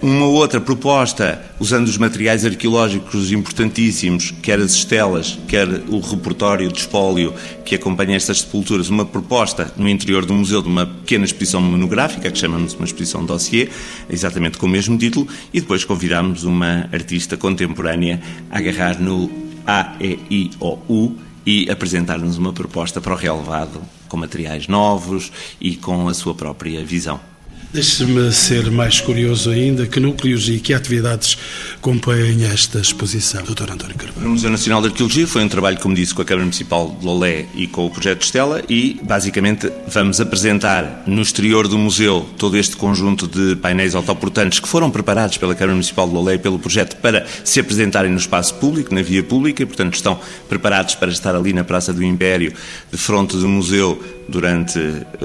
Uma 0.00 0.26
outra 0.26 0.60
proposta, 0.60 1.42
usando 1.58 1.86
os 1.86 1.96
materiais 1.96 2.44
arqueológicos 2.44 3.32
importantíssimos, 3.32 4.32
quer 4.42 4.58
as 4.58 4.72
estelas, 4.72 5.38
quer 5.48 5.66
o 5.88 6.00
repertório 6.00 6.70
de 6.70 6.78
espólio 6.78 7.34
que 7.64 7.74
acompanha 7.74 8.16
estas 8.16 8.40
sepulturas, 8.40 8.88
uma 8.88 9.04
proposta 9.04 9.72
no 9.76 9.88
interior 9.88 10.24
do 10.24 10.34
museu 10.34 10.62
de 10.62 10.68
uma 10.68 10.86
pequena 10.86 11.24
exposição 11.24 11.60
monográfica, 11.60 12.30
que 12.30 12.38
chamamos 12.38 12.74
uma 12.74 12.84
exposição 12.84 13.24
dossier, 13.24 13.70
exatamente 14.08 14.58
com 14.58 14.66
o 14.66 14.68
mesmo 14.68 14.98
título, 14.98 15.26
e 15.52 15.60
depois 15.60 15.84
convidámos 15.84 16.44
uma 16.44 16.88
artista 16.92 17.36
contemporânea 17.36 18.20
a 18.50 18.58
agarrar 18.58 19.00
no 19.00 19.30
A, 19.66 19.96
E, 20.00 20.18
I, 20.30 20.50
O, 20.60 20.78
U 20.88 21.16
e 21.44 21.70
apresentar-nos 21.70 22.38
uma 22.38 22.52
proposta 22.52 23.00
para 23.00 23.14
o 23.14 23.16
relevado 23.16 23.80
com 24.06 24.16
materiais 24.16 24.68
novos 24.68 25.32
e 25.60 25.76
com 25.76 26.08
a 26.08 26.14
sua 26.14 26.34
própria 26.34 26.84
visão. 26.84 27.35
Deixe-me 27.72 28.32
ser 28.32 28.70
mais 28.70 29.00
curioso 29.00 29.50
ainda, 29.50 29.86
que 29.86 30.00
núcleos 30.00 30.48
e 30.48 30.58
que 30.58 30.72
atividades 30.72 31.36
compõem 31.80 32.44
esta 32.44 32.78
exposição, 32.78 33.42
Dr. 33.42 33.70
António 33.72 33.96
Carvalho? 33.96 34.26
O 34.26 34.30
Museu 34.30 34.48
Nacional 34.48 34.80
de 34.80 34.88
Arqueologia 34.88 35.26
foi 35.26 35.42
um 35.42 35.48
trabalho, 35.48 35.78
como 35.78 35.94
disse, 35.94 36.14
com 36.14 36.22
a 36.22 36.24
Câmara 36.24 36.44
Municipal 36.44 36.96
de 36.98 37.04
Lolé 37.04 37.46
e 37.54 37.66
com 37.66 37.84
o 37.84 37.90
Projeto 37.90 38.22
Estela 38.22 38.62
e, 38.68 38.98
basicamente, 39.02 39.70
vamos 39.88 40.20
apresentar 40.20 41.02
no 41.06 41.20
exterior 41.20 41.68
do 41.68 41.76
museu 41.76 42.26
todo 42.38 42.56
este 42.56 42.76
conjunto 42.76 43.26
de 43.26 43.56
painéis 43.56 43.94
autoportantes 43.94 44.58
que 44.58 44.68
foram 44.68 44.90
preparados 44.90 45.36
pela 45.36 45.54
Câmara 45.54 45.74
Municipal 45.74 46.08
de 46.08 46.14
Lolé 46.14 46.34
e 46.34 46.38
pelo 46.38 46.58
projeto 46.58 46.96
para 46.96 47.26
se 47.44 47.60
apresentarem 47.60 48.10
no 48.10 48.18
espaço 48.18 48.54
público, 48.54 48.94
na 48.94 49.02
via 49.02 49.22
pública, 49.22 49.62
e, 49.62 49.66
portanto, 49.66 49.94
estão 49.94 50.18
preparados 50.48 50.94
para 50.94 51.10
estar 51.10 51.34
ali 51.34 51.52
na 51.52 51.64
Praça 51.64 51.92
do 51.92 52.02
Império, 52.02 52.54
de 52.90 52.96
fronte 52.96 53.36
do 53.36 53.48
museu, 53.48 54.02
durante 54.28 54.78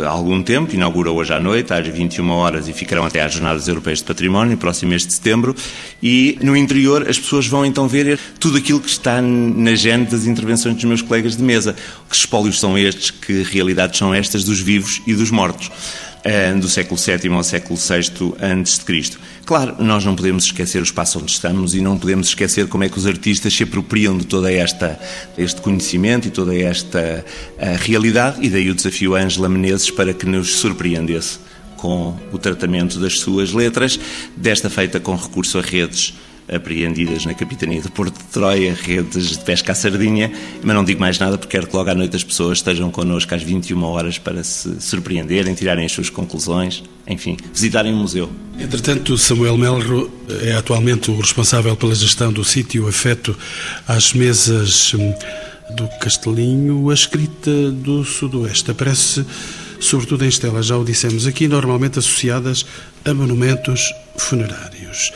algum 0.07 0.41
tempo. 0.41 0.73
Inaugura 0.73 1.11
hoje 1.11 1.33
à 1.33 1.39
noite, 1.39 1.73
às 1.73 1.87
21 1.87 2.29
horas, 2.29 2.67
e 2.67 2.73
ficarão 2.73 3.05
até 3.05 3.21
às 3.21 3.33
Jornadas 3.33 3.67
Europeias 3.67 3.99
de 3.99 4.05
Património, 4.05 4.57
próximo 4.57 4.89
mês 4.89 5.05
de 5.05 5.13
setembro. 5.13 5.55
E 6.01 6.37
no 6.41 6.55
interior 6.55 7.07
as 7.09 7.17
pessoas 7.19 7.47
vão 7.47 7.65
então 7.65 7.87
ver 7.87 8.19
tudo 8.39 8.57
aquilo 8.57 8.79
que 8.79 8.89
está 8.89 9.21
na 9.21 9.75
gente 9.75 10.11
das 10.11 10.25
intervenções 10.25 10.75
dos 10.75 10.83
meus 10.85 11.01
colegas 11.01 11.35
de 11.35 11.43
mesa. 11.43 11.75
Que 12.09 12.15
espólios 12.15 12.59
são 12.59 12.77
estes, 12.77 13.11
que 13.11 13.43
realidades 13.43 13.97
são 13.97 14.13
estas 14.13 14.43
dos 14.43 14.59
vivos 14.59 15.01
e 15.05 15.13
dos 15.13 15.31
mortos 15.31 15.71
do 16.59 16.69
século 16.69 16.99
VII 16.99 17.33
ao 17.33 17.43
século 17.43 17.79
VI 17.79 18.33
antes 18.39 18.77
de 18.77 18.85
Cristo. 18.85 19.19
Claro, 19.45 19.75
nós 19.79 20.05
não 20.05 20.15
podemos 20.15 20.45
esquecer 20.45 20.79
o 20.79 20.83
espaço 20.83 21.19
onde 21.19 21.31
estamos 21.31 21.73
e 21.73 21.81
não 21.81 21.97
podemos 21.97 22.27
esquecer 22.27 22.67
como 22.67 22.83
é 22.83 22.89
que 22.89 22.97
os 22.97 23.07
artistas 23.07 23.53
se 23.53 23.63
apropriam 23.63 24.17
de 24.17 24.25
toda 24.25 24.51
esta 24.51 24.99
este 25.37 25.61
conhecimento 25.61 26.27
e 26.27 26.31
toda 26.31 26.55
esta 26.55 27.25
realidade 27.79 28.37
e 28.41 28.49
daí 28.49 28.69
o 28.69 28.75
desafio 28.75 29.15
a 29.15 29.21
Ângela 29.21 29.49
Menezes 29.49 29.89
para 29.89 30.13
que 30.13 30.25
nos 30.25 30.55
surpreendesse 30.55 31.39
com 31.75 32.15
o 32.31 32.37
tratamento 32.37 32.99
das 32.99 33.19
suas 33.19 33.51
letras, 33.51 33.99
desta 34.37 34.69
feita 34.69 34.99
com 34.99 35.15
recurso 35.15 35.57
a 35.57 35.61
redes 35.61 36.13
apreendidas 36.47 37.25
na 37.25 37.33
capitania 37.33 37.81
de 37.81 37.89
Porto 37.89 38.17
de 38.17 38.23
Troia, 38.25 38.75
redes 38.79 39.37
de 39.37 39.39
pesca 39.39 39.71
à 39.71 39.75
sardinha, 39.75 40.31
mas 40.63 40.75
não 40.75 40.83
digo 40.83 40.99
mais 40.99 41.17
nada 41.19 41.37
porque 41.37 41.57
quero 41.57 41.67
que 41.67 41.75
logo 41.75 41.89
à 41.89 41.95
noite 41.95 42.15
as 42.15 42.23
pessoas 42.23 42.59
estejam 42.59 42.89
connosco 42.91 43.33
às 43.33 43.41
21 43.41 43.83
horas 43.83 44.17
para 44.17 44.43
se 44.43 44.79
surpreenderem, 44.79 45.53
tirarem 45.53 45.85
as 45.85 45.91
suas 45.91 46.09
conclusões, 46.09 46.83
enfim, 47.07 47.37
visitarem 47.53 47.93
o 47.93 47.97
museu. 47.97 48.29
Entretanto, 48.59 49.17
Samuel 49.17 49.57
Melro 49.57 50.11
é 50.43 50.53
atualmente 50.53 51.09
o 51.11 51.19
responsável 51.19 51.75
pela 51.75 51.95
gestão 51.95 52.31
do 52.31 52.43
sítio 52.43 52.87
afeto 52.87 53.37
às 53.87 54.13
mesas 54.13 54.93
hum, 54.93 55.13
do 55.75 55.87
Castelinho, 55.99 56.89
a 56.89 56.93
escrita 56.93 57.71
do 57.71 58.03
Sudoeste. 58.03 58.71
Aparece 58.71 59.25
sobretudo 59.81 60.23
em 60.23 60.29
estelas, 60.29 60.67
já 60.67 60.77
o 60.77 60.85
dissemos 60.85 61.25
aqui, 61.25 61.47
normalmente 61.47 61.99
associadas 61.99 62.65
a 63.03 63.13
monumentos 63.13 63.91
funerários. 64.15 65.11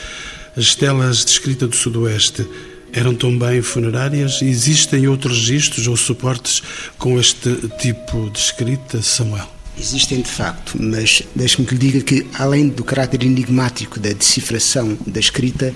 As 0.58 0.68
estelas 0.68 1.26
de 1.26 1.32
escrita 1.32 1.68
do 1.68 1.76
Sudoeste 1.76 2.48
eram 2.94 3.14
também 3.14 3.62
funerárias? 3.62 4.42
Existem 4.42 5.06
outros 5.06 5.40
registros 5.40 5.86
ou 5.86 5.98
suportes 5.98 6.64
com 6.98 7.20
este 7.20 7.58
tipo 7.78 8.30
de 8.30 8.40
escrita, 8.40 9.02
Samuel? 9.02 9.50
Existem 9.78 10.22
de 10.22 10.30
facto, 10.30 10.78
mas 10.80 11.22
deixe-me 11.36 11.68
que 11.68 11.74
lhe 11.76 11.92
diga 11.92 12.02
que, 12.02 12.26
além 12.40 12.70
do 12.70 12.86
caráter 12.86 13.24
enigmático 13.24 14.00
da 14.00 14.14
decifração 14.14 14.98
da 15.06 15.20
escrita, 15.20 15.74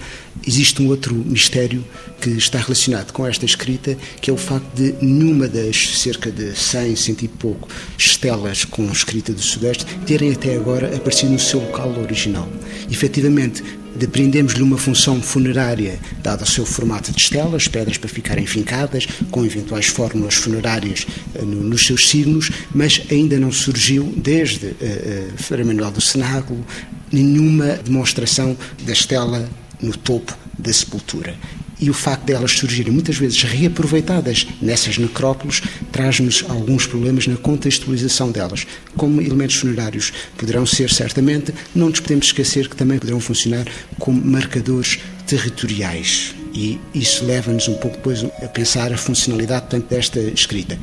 existe 0.48 0.82
um 0.82 0.88
outro 0.88 1.14
mistério 1.14 1.84
que 2.22 2.30
está 2.30 2.60
relacionado 2.60 3.12
com 3.12 3.28
esta 3.28 3.44
escrita, 3.44 3.98
que 4.22 4.30
é 4.30 4.34
o 4.34 4.38
facto 4.38 4.74
de 4.74 4.96
nenhuma 5.02 5.50
das 5.50 6.00
cerca 6.00 6.32
de 6.32 6.58
100, 6.58 6.96
cento 6.96 7.26
e 7.26 7.28
pouco 7.28 7.68
estelas 7.98 8.64
com 8.64 8.90
escrita 8.90 9.34
do 9.34 9.42
Sudeste 9.42 9.86
terem 10.06 10.32
até 10.32 10.56
agora 10.56 10.96
aparecido 10.96 11.34
no 11.34 11.40
seu 11.40 11.60
local 11.60 11.94
original. 12.00 12.48
Efetivamente, 12.90 13.62
depreendemos-lhe 13.96 14.62
uma 14.62 14.78
função 14.78 15.22
funerária, 15.22 16.00
dado 16.22 16.44
o 16.44 16.48
seu 16.48 16.66
formato 16.66 17.12
de 17.12 17.22
estelas, 17.22 17.68
pedras 17.68 17.98
para 17.98 18.10
ficarem 18.10 18.46
fincadas, 18.46 19.08
com 19.32 19.46
eventuais 19.46 19.88
fórmulas 19.88 20.36
funerárias 20.36 21.06
uh, 21.36 21.46
no, 21.46 21.64
nos 21.64 21.86
seus 21.86 22.10
signos, 22.10 22.52
mas 22.74 23.02
ainda 23.12 23.40
não 23.40 23.52
surgiu, 23.52 24.14
desde 24.18 24.68
uh, 24.68 25.54
uh, 25.54 25.66
Manuel 25.66 25.92
do 25.92 26.02
Senáculo, 26.02 26.66
nenhuma 27.12 27.78
demonstração 27.84 28.58
da 28.86 28.94
estela 28.94 29.50
no 29.82 29.96
topo 29.96 30.38
da 30.58 30.72
sepultura 30.74 31.36
e 31.80 31.90
o 31.90 31.94
facto 31.94 32.26
delas 32.26 32.52
surgirem 32.52 32.92
muitas 32.92 33.18
vezes 33.18 33.42
reaproveitadas 33.44 34.48
nessas 34.62 34.98
necrópolis 34.98 35.62
traz-nos 35.92 36.44
alguns 36.50 36.86
problemas 36.86 37.28
na 37.28 37.38
contextualização 37.38 38.32
delas. 38.32 38.66
Como 38.96 39.22
elementos 39.22 39.56
funerários 39.56 40.12
poderão 40.38 40.66
ser, 40.66 40.90
certamente, 40.92 41.54
não 41.74 41.90
nos 41.90 42.00
podemos 42.00 42.28
esquecer 42.28 42.68
que 42.68 42.76
também 42.76 43.00
poderão 43.00 43.20
funcionar 43.20 43.66
como 43.98 44.24
marcadores 44.24 45.00
territoriais. 45.26 46.36
E 46.54 46.80
isso 46.94 47.24
leva-nos 47.26 47.68
um 47.68 47.76
pouco 47.76 47.98
depois 47.98 48.24
a 48.24 48.48
pensar 48.48 48.92
a 48.92 48.98
funcionalidade 48.98 49.68
tanto 49.70 49.88
desta 49.88 50.20
escrita. 50.20 50.78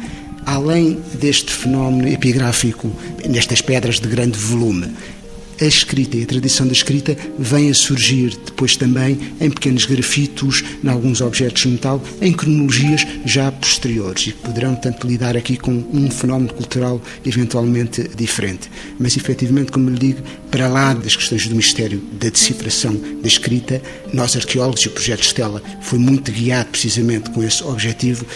Além 0.47 1.03
deste 1.15 1.53
fenómeno 1.53 2.07
epigráfico, 2.07 2.89
nestas 3.29 3.61
pedras 3.61 3.99
de 3.99 4.07
grande 4.07 4.39
volume, 4.39 4.95
a 5.61 5.65
escrita 5.65 6.17
e 6.17 6.23
a 6.23 6.27
tradição 6.27 6.67
da 6.67 6.73
escrita 6.73 7.17
vem 7.39 7.71
a 7.71 7.75
surgir 7.75 8.37
depois 8.45 8.77
também 8.77 9.19
em 9.41 9.51
pequenos 9.51 9.87
grafitos, 9.87 10.63
em 10.83 10.89
alguns 10.89 11.21
objetos 11.21 11.63
de 11.63 11.69
metal, 11.69 12.03
em 12.21 12.33
cronologias 12.33 13.07
já 13.25 13.51
posteriores 13.51 14.27
e 14.27 14.33
que 14.33 14.39
poderão, 14.39 14.75
tanto 14.75 15.07
lidar 15.07 15.37
aqui 15.37 15.57
com 15.57 15.73
um 15.93 16.11
fenómeno 16.11 16.53
cultural 16.53 17.01
eventualmente 17.25 18.09
diferente. 18.17 18.71
Mas, 18.99 19.17
efetivamente, 19.17 19.73
como 19.73 19.91
lhe 19.91 19.99
digo, 19.99 20.23
para 20.51 20.69
lá 20.69 20.93
das 20.93 21.17
questões 21.17 21.47
do 21.47 21.55
mistério 21.55 22.01
da 22.13 22.29
decifração 22.29 22.95
da 23.21 23.29
escrita, 23.29 23.81
nós, 24.13 24.37
arqueólogos 24.37 24.83
e 24.83 24.89
o 24.89 24.93
projeto 24.93 25.23
Stella 25.23 25.63
foi 25.81 25.99
muito 25.99 26.31
guiado 26.31 26.69
precisamente 26.71 27.31
com 27.31 27.43
esse 27.43 27.63
objetivo, 27.65 28.27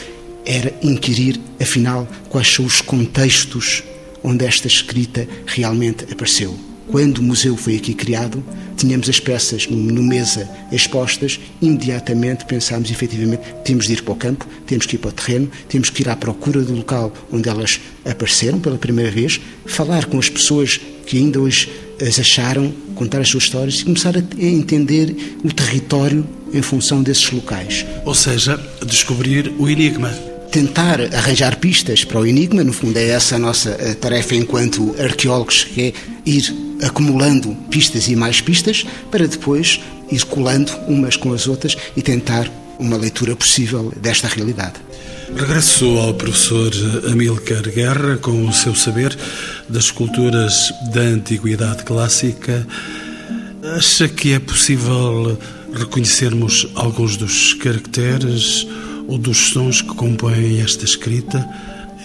era 0.47 0.73
inquirir, 0.83 1.39
afinal, 1.61 2.09
quais 2.29 2.49
são 2.49 2.65
os 2.65 2.81
contextos 2.81 3.83
onde 4.23 4.45
esta 4.45 4.67
escrita 4.67 5.27
realmente 5.47 6.05
apareceu. 6.11 6.70
Quando 6.91 7.19
o 7.19 7.23
museu 7.23 7.57
foi 7.57 7.77
aqui 7.77 7.95
criado, 7.95 8.43
tínhamos 8.77 9.09
as 9.09 9.21
peças 9.21 9.69
no 9.69 10.03
mesa 10.03 10.49
expostas, 10.73 11.39
imediatamente 11.63 12.45
pensámos 12.45 12.91
efetivamente 12.91 13.43
temos 13.65 13.87
de 13.87 13.93
ir 13.93 14.03
para 14.03 14.13
o 14.13 14.17
campo, 14.17 14.47
temos 14.67 14.87
que 14.87 14.97
ir 14.97 14.99
para 14.99 15.11
o 15.11 15.13
terreno, 15.13 15.51
temos 15.69 15.89
que 15.89 16.03
ir 16.03 16.09
à 16.09 16.17
procura 16.17 16.63
do 16.63 16.75
local 16.75 17.13
onde 17.31 17.49
elas 17.49 17.81
apareceram 18.05 18.59
pela 18.59 18.77
primeira 18.77 19.11
vez, 19.11 19.41
falar 19.67 20.07
com 20.07 20.19
as 20.19 20.29
pessoas 20.29 20.81
que 21.07 21.17
ainda 21.17 21.41
hoje 21.41 21.71
as 22.01 22.19
acharam, 22.19 22.73
contar 22.95 23.21
as 23.21 23.29
suas 23.29 23.45
histórias 23.45 23.81
e 23.81 23.85
começar 23.85 24.17
a 24.17 24.45
entender 24.45 25.15
o 25.45 25.53
território 25.53 26.27
em 26.53 26.63
função 26.63 27.03
desses 27.03 27.31
locais. 27.31 27.87
Ou 28.05 28.15
seja, 28.15 28.59
descobrir 28.85 29.53
o 29.59 29.69
enigma 29.69 30.13
tentar 30.51 31.01
arranjar 31.15 31.57
pistas 31.57 32.05
para 32.05 32.21
o 32.21 32.27
enigma, 32.27 32.65
no 32.65 32.73
fundo 32.73 32.97
é 32.99 33.09
essa 33.09 33.37
a 33.37 33.39
nossa 33.39 33.71
tarefa 34.01 34.35
enquanto 34.35 34.95
arqueólogos, 34.99 35.65
que 35.65 35.83
é 35.83 35.93
ir 36.27 36.55
acumulando 36.83 37.55
pistas 37.71 38.09
e 38.09 38.17
mais 38.17 38.41
pistas 38.41 38.85
para 39.11 39.27
depois 39.27 39.81
ir 40.11 40.25
colando 40.25 40.73
umas 40.89 41.17
com 41.17 41.33
as 41.33 41.47
outras 41.47 41.77
e 41.97 42.03
tentar 42.03 42.51
uma 42.79 42.97
leitura 42.97 43.37
possível 43.37 43.93
desta 43.97 44.27
realidade. 44.27 44.75
Regresso 45.37 45.87
ao 45.99 46.15
professor 46.15 46.73
Amílcar 47.11 47.63
Guerra 47.71 48.17
com 48.17 48.49
o 48.49 48.53
seu 48.53 48.75
saber 48.75 49.17
das 49.69 49.91
culturas 49.91 50.73
da 50.93 51.03
antiguidade 51.03 51.85
clássica. 51.85 52.67
Acha 53.77 54.09
que 54.09 54.33
é 54.33 54.41
possível 54.41 55.39
reconhecermos 55.73 56.67
alguns 56.75 57.17
dos 57.17 57.55
caracteres 57.55 58.67
ou 59.11 59.19
dos 59.19 59.51
sons 59.51 59.83
que 59.83 59.95
compõem 59.95 60.61
esta 60.61 60.85
escrita? 60.85 61.47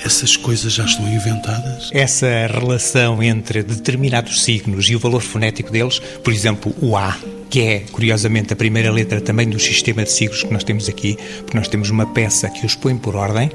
essas 0.04 0.36
coisas 0.36 0.74
já 0.74 0.84
estão 0.84 1.08
inventadas? 1.08 1.90
Essa 1.94 2.48
relação 2.48 3.24
entre 3.24 3.64
determinados 3.64 4.44
signos 4.44 4.90
e 4.90 4.96
o 4.96 5.00
valor 5.00 5.22
fonético 5.22 5.72
deles, 5.72 6.00
por 6.00 6.34
exemplo, 6.34 6.76
o 6.82 6.98
A, 6.98 7.18
que 7.50 7.62
é, 7.62 7.80
curiosamente, 7.92 8.52
a 8.52 8.56
primeira 8.56 8.92
letra 8.92 9.22
também 9.22 9.50
do 9.50 9.58
sistema 9.58 10.04
de 10.04 10.12
signos 10.12 10.44
que 10.44 10.52
nós 10.52 10.64
temos 10.64 10.90
aqui, 10.90 11.18
porque 11.38 11.58
nós 11.58 11.68
temos 11.68 11.90
uma 11.90 12.06
peça 12.08 12.50
que 12.50 12.66
os 12.66 12.76
põe 12.76 12.98
por 12.98 13.16
ordem, 13.16 13.50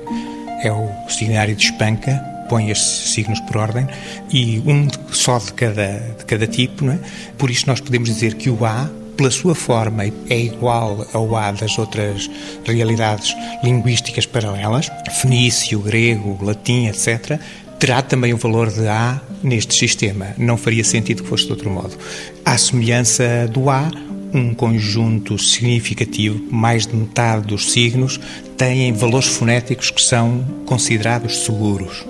é 0.63 0.73
o 0.73 0.89
signário 1.09 1.55
de 1.55 1.65
Espanca, 1.65 2.19
põe 2.49 2.71
estes 2.71 3.13
signos 3.13 3.39
por 3.41 3.59
ordem, 3.59 3.87
e 4.33 4.61
um 4.67 4.89
só 5.13 5.39
de 5.39 5.53
cada, 5.53 5.99
de 6.19 6.25
cada 6.25 6.47
tipo, 6.47 6.85
não 6.85 6.95
é? 6.95 6.99
Por 7.37 7.51
isso 7.51 7.67
nós 7.67 7.81
podemos 7.81 8.09
dizer 8.09 8.35
que 8.35 8.49
o 8.49 8.65
A 8.65 8.91
pela 9.21 9.31
sua 9.31 9.55
forma, 9.55 10.05
é 10.31 10.41
igual 10.41 11.07
ao 11.13 11.37
A 11.37 11.53
das 11.53 11.79
outras 11.79 12.31
realidades 12.65 13.37
linguísticas 13.63 14.25
paralelas, 14.25 14.91
fenício, 15.21 15.79
grego, 15.79 16.43
latim, 16.43 16.87
etc., 16.87 17.39
terá 17.79 18.01
também 18.01 18.33
o 18.33 18.39
valor 18.39 18.73
de 18.73 18.89
A 18.89 19.21
neste 19.43 19.75
sistema. 19.75 20.29
Não 20.39 20.57
faria 20.57 20.83
sentido 20.83 21.23
que 21.23 21.29
fosse 21.29 21.45
de 21.45 21.51
outro 21.51 21.69
modo. 21.69 21.99
À 22.47 22.57
semelhança 22.57 23.47
do 23.53 23.69
A, 23.69 23.91
um 24.33 24.55
conjunto 24.55 25.39
significativo, 25.39 26.43
mais 26.51 26.87
de 26.87 26.97
metade 26.97 27.47
dos 27.47 27.73
signos, 27.73 28.19
têm 28.57 28.91
valores 28.95 29.29
fonéticos 29.29 29.91
que 29.91 30.01
são 30.01 30.43
considerados 30.65 31.45
seguros. 31.45 32.07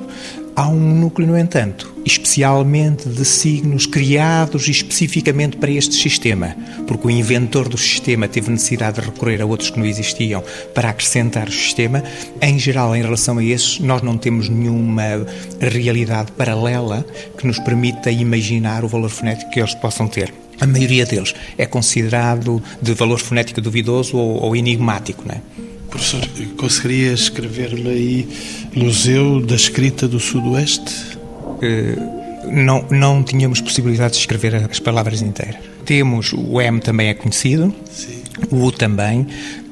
Há 0.57 0.69
um 0.69 1.01
núcleo, 1.01 1.29
no 1.29 1.39
entanto, 1.39 1.95
especialmente 2.05 3.09
de 3.09 3.25
signos 3.25 3.87
criados 3.87 4.69
especificamente 4.69 5.57
para 5.57 5.71
este 5.71 5.95
sistema, 5.95 6.57
porque 6.87 7.07
o 7.07 7.11
inventor 7.11 7.69
do 7.69 7.79
sistema 7.79 8.29
teve 8.29 8.51
necessidade 8.51 9.01
de 9.01 9.07
recorrer 9.07 9.41
a 9.41 9.47
outros 9.47 9.71
que 9.71 9.79
não 9.79 9.87
existiam 9.87 10.43
para 10.75 10.91
acrescentar 10.91 11.49
o 11.49 11.53
sistema. 11.53 12.03
Em 12.43 12.59
geral, 12.59 12.95
em 12.95 13.03
relação 13.03 13.39
a 13.39 13.45
esses, 13.45 13.79
nós 13.79 14.03
não 14.03 14.19
temos 14.19 14.49
nenhuma 14.49 15.27
realidade 15.61 16.33
paralela 16.33 17.07
que 17.39 17.47
nos 17.47 17.59
permita 17.59 18.11
imaginar 18.11 18.85
o 18.85 18.89
valor 18.89 19.11
fonético 19.11 19.51
que 19.51 19.61
eles 19.61 19.75
possam 19.75 20.09
ter. 20.09 20.33
A 20.61 20.67
maioria 20.67 21.07
deles 21.07 21.35
é 21.57 21.65
considerado 21.65 22.63
de 22.83 22.93
valor 22.93 23.19
fonético 23.19 23.61
duvidoso 23.61 24.17
ou, 24.17 24.43
ou 24.43 24.57
enigmático, 24.57 25.25
não 25.27 25.35
é? 25.35 25.70
Professor, 25.91 26.21
conseguiria 26.57 27.13
escrever-me 27.13 27.89
aí 27.89 28.29
Museu 28.75 29.41
da 29.41 29.55
Escrita 29.57 30.07
do 30.07 30.21
Sudoeste? 30.21 31.19
Uh, 31.63 32.21
não, 32.51 32.85
não 32.91 33.23
tínhamos 33.23 33.61
possibilidade 33.61 34.15
de 34.15 34.21
escrever 34.21 34.55
as 34.55 34.79
palavras 34.79 35.21
inteiras. 35.21 35.57
Temos, 35.85 36.33
o 36.33 36.61
M 36.61 36.81
também 36.81 37.09
é 37.09 37.15
conhecido, 37.15 37.75
Sim. 37.91 38.23
o 38.51 38.65
U 38.65 38.73
também, 38.73 39.27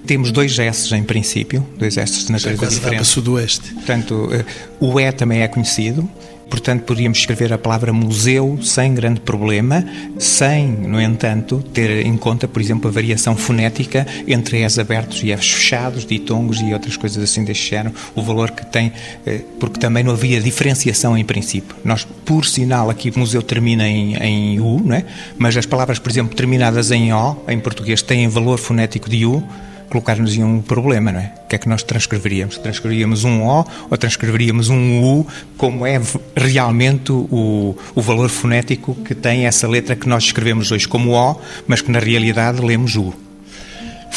temos 0.07 0.33
dois 0.33 0.59
S 0.59 0.95
em 0.95 1.03
princípio, 1.03 1.67
dois 1.77 1.97
S 1.97 2.27
de 2.27 2.33
natureza 2.33 2.65
é 2.65 2.69
diferente. 2.69 3.05
sudoeste. 3.05 3.75
Portanto, 3.75 4.15
uh, 4.15 4.45
o 4.81 4.99
E 4.99 5.13
também 5.13 5.43
é 5.43 5.49
conhecido, 5.49 6.09
Portanto, 6.49 6.83
poderíamos 6.85 7.19
escrever 7.19 7.53
a 7.53 7.59
palavra 7.59 7.93
museu 7.93 8.59
sem 8.63 8.95
grande 8.95 9.21
problema, 9.21 9.85
sem, 10.19 10.67
no 10.69 11.01
entanto, 11.01 11.63
ter 11.73 12.07
em 12.07 12.17
conta, 12.17 12.49
por 12.49 12.61
exemplo, 12.61 12.89
a 12.89 12.93
variação 12.93 13.37
fonética 13.37 14.07
entre 14.27 14.63
Es 14.63 14.79
abertos 14.79 15.23
e 15.23 15.31
Es 15.31 15.51
fechados, 15.51 16.07
ditongos 16.07 16.61
e 16.61 16.73
outras 16.73 16.97
coisas 16.97 17.23
assim 17.23 17.45
deste 17.45 17.71
género, 17.71 17.95
o 18.15 18.23
valor 18.23 18.51
que 18.51 18.65
tem, 18.67 18.93
eh, 19.27 19.41
porque 19.61 19.79
também 19.79 20.03
não 20.03 20.13
havia 20.13 20.41
diferenciação 20.41 21.17
em 21.17 21.25
princípio. 21.25 21.77
Nós, 21.85 22.05
por 22.25 22.45
sinal, 22.47 22.91
aqui 22.91 23.11
o 23.11 23.19
museu 23.19 23.43
termina 23.43 23.87
em, 23.87 24.17
em 24.17 24.61
U, 24.61 24.81
não 24.85 24.97
é? 24.97 25.05
mas 25.37 25.57
as 25.57 25.67
palavras, 25.67 25.99
por 25.99 26.11
exemplo, 26.11 26.35
terminadas 26.35 26.91
em 26.91 27.13
O, 27.13 27.37
em 27.49 27.59
português, 27.59 28.03
têm 28.03 28.29
valor 28.29 28.59
fonético 28.59 29.09
de 29.09 29.27
U, 29.27 29.43
colocar-nos 29.89 30.37
em 30.37 30.45
um 30.45 30.61
problema, 30.61 31.13
não 31.13 31.21
é? 31.21 31.33
O 31.45 31.49
que 31.49 31.57
é 31.57 31.59
que 31.59 31.69
nós 31.69 31.83
transcreveríamos? 31.83 32.59
Transcreveríamos 32.59 33.25
um 33.25 33.43
O 33.43 33.65
ou 33.91 33.97
transcreveríamos 33.97 34.69
um 34.69 35.03
U, 35.03 35.27
como 35.57 35.87
é 35.87 36.01
realmente 36.37 37.11
o, 37.13 37.77
o 37.95 38.01
valor 38.01 38.29
fonético 38.29 38.95
que 38.95 39.15
tem 39.15 39.47
essa 39.47 39.67
letra 39.67 39.97
que 39.97 40.09
nós 40.09 40.25
escrevemos 40.25 40.71
hoje 40.71 40.87
como 40.87 41.13
O, 41.13 41.41
mas 41.67 41.81
que 41.81 41.91
na 41.91 41.99
realidade 41.99 42.61
lemos 42.61 42.97
U. 42.97 43.28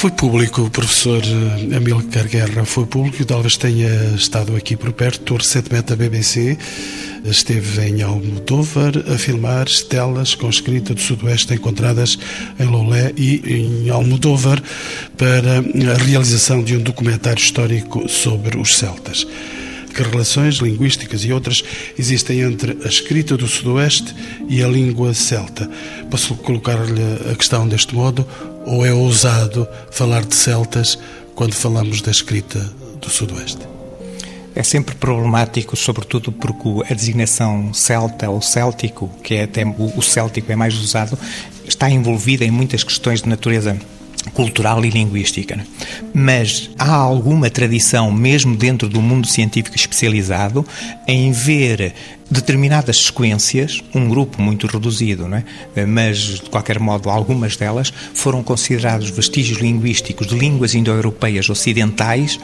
Foi 0.01 0.09
público, 0.09 0.63
o 0.63 0.69
professor 0.71 1.21
eh, 1.23 1.75
Amílcar 1.75 2.27
Guerra 2.27 2.65
foi 2.65 2.87
público, 2.87 3.23
talvez 3.23 3.55
tenha 3.55 3.87
estado 4.15 4.55
aqui 4.55 4.75
por 4.75 4.91
perto, 4.93 5.35
recentemente 5.35 5.89
da 5.89 5.95
BBC, 5.95 6.57
esteve 7.23 7.87
em 7.87 8.01
Almodóvar 8.01 8.93
a 9.07 9.15
filmar 9.19 9.67
estelas 9.67 10.33
com 10.33 10.49
escrita 10.49 10.95
do 10.95 10.99
Sudoeste 10.99 11.53
encontradas 11.53 12.17
em 12.59 12.65
Loulé 12.65 13.13
e 13.15 13.43
em 13.45 13.91
Almodóvar 13.91 14.59
para 15.19 15.59
a 15.59 15.97
realização 16.03 16.63
de 16.63 16.77
um 16.77 16.81
documentário 16.81 17.39
histórico 17.39 18.09
sobre 18.09 18.57
os 18.57 18.75
celtas. 18.79 19.27
Que 19.93 20.03
relações 20.03 20.55
linguísticas 20.55 21.23
e 21.23 21.33
outras 21.33 21.63
existem 21.97 22.41
entre 22.41 22.77
a 22.83 22.87
escrita 22.87 23.35
do 23.35 23.47
Sudoeste 23.47 24.15
e 24.47 24.63
a 24.63 24.67
língua 24.67 25.13
celta? 25.13 25.69
Posso 26.09 26.35
colocar-lhe 26.35 27.31
a 27.31 27.35
questão 27.35 27.67
deste 27.67 27.93
modo 27.93 28.25
ou 28.65 28.85
é 28.85 28.93
ousado 28.93 29.67
falar 29.91 30.23
de 30.23 30.35
celtas 30.35 30.97
quando 31.35 31.53
falamos 31.53 32.01
da 32.01 32.11
escrita 32.11 32.59
do 32.99 33.09
Sudoeste? 33.09 33.71
É 34.53 34.63
sempre 34.63 34.95
problemático, 34.95 35.77
sobretudo 35.77 36.31
porque 36.31 36.91
a 36.91 36.93
designação 36.93 37.73
celta 37.73 38.29
ou 38.29 38.41
céltico, 38.41 39.09
que 39.23 39.35
é 39.35 39.43
até 39.43 39.63
o 39.65 40.01
céltico 40.01 40.51
é 40.51 40.55
mais 40.55 40.75
usado, 40.75 41.17
está 41.65 41.89
envolvida 41.89 42.43
em 42.43 42.51
muitas 42.51 42.83
questões 42.83 43.21
de 43.21 43.29
natureza 43.29 43.79
cultural 44.33 44.85
e 44.85 44.89
linguística. 44.89 45.65
Mas 46.13 46.69
há 46.77 46.93
alguma 46.93 47.49
tradição, 47.49 48.11
mesmo 48.11 48.55
dentro 48.55 48.87
do 48.87 49.01
mundo 49.01 49.27
científico 49.27 49.75
especializado, 49.75 50.65
em 51.07 51.31
ver 51.31 51.93
determinadas 52.29 53.05
sequências, 53.05 53.83
um 53.93 54.07
grupo 54.07 54.41
muito 54.41 54.67
reduzido, 54.67 55.27
não 55.27 55.37
é? 55.37 55.85
mas 55.85 56.17
de 56.17 56.49
qualquer 56.49 56.79
modo 56.79 57.09
algumas 57.09 57.57
delas 57.57 57.91
foram 58.13 58.41
considerados 58.41 59.09
vestígios 59.09 59.59
linguísticos 59.59 60.27
de 60.27 60.35
línguas 60.35 60.73
indo-europeias 60.73 61.49
ocidentais 61.49 62.39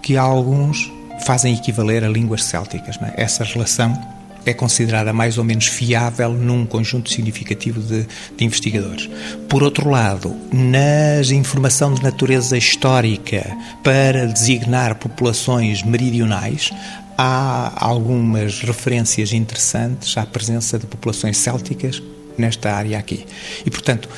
que 0.00 0.16
alguns 0.16 0.90
fazem 1.24 1.54
equivaler 1.54 2.04
a 2.04 2.08
línguas 2.08 2.44
célticas. 2.44 2.98
É? 3.02 3.22
Essa 3.22 3.44
relação 3.44 3.98
é 4.44 4.52
considerada 4.52 5.12
mais 5.12 5.38
ou 5.38 5.44
menos 5.44 5.66
fiável 5.66 6.32
num 6.32 6.66
conjunto 6.66 7.10
significativo 7.10 7.80
de, 7.80 8.06
de, 8.36 8.44
investigadores. 8.44 9.08
Por 9.48 9.62
outro 9.62 9.88
lado, 9.88 10.34
na 10.52 11.22
informação 11.34 11.94
de 11.94 12.02
natureza 12.02 12.56
histórica 12.56 13.56
para 13.82 14.26
designar 14.26 14.96
populações 14.96 15.82
meridionais, 15.82 16.70
há 17.16 17.72
algumas 17.76 18.60
referências 18.60 19.32
interessantes 19.32 20.16
à 20.16 20.26
presença 20.26 20.78
de 20.78 20.86
populações 20.86 21.36
célticas 21.36 22.02
nesta 22.36 22.72
área 22.72 22.98
aqui. 22.98 23.26
E, 23.64 23.70
portanto, 23.70 24.08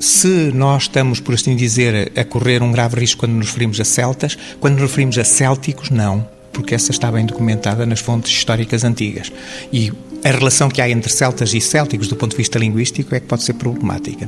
se 0.00 0.52
nós 0.54 0.84
estamos, 0.84 1.20
por 1.20 1.34
assim 1.34 1.56
dizer, 1.56 2.12
a 2.16 2.24
correr 2.24 2.62
um 2.62 2.72
grave 2.72 3.00
risco 3.00 3.20
quando 3.20 3.32
nos 3.32 3.48
referimos 3.48 3.80
a 3.80 3.84
celtas, 3.84 4.36
quando 4.60 4.74
nos 4.74 4.82
referimos 4.82 5.18
a 5.18 5.24
célticos, 5.24 5.90
não 5.90 6.33
porque 6.54 6.74
essa 6.74 6.90
está 6.92 7.12
bem 7.12 7.26
documentada 7.26 7.84
nas 7.84 8.00
fontes 8.00 8.32
históricas 8.32 8.84
antigas. 8.84 9.30
E 9.70 9.92
a 10.24 10.30
relação 10.30 10.70
que 10.70 10.80
há 10.80 10.88
entre 10.88 11.12
celtas 11.12 11.52
e 11.52 11.60
célticos, 11.60 12.08
do 12.08 12.16
ponto 12.16 12.30
de 12.30 12.38
vista 12.38 12.58
linguístico, 12.58 13.14
é 13.14 13.20
que 13.20 13.26
pode 13.26 13.42
ser 13.42 13.52
problemática. 13.54 14.26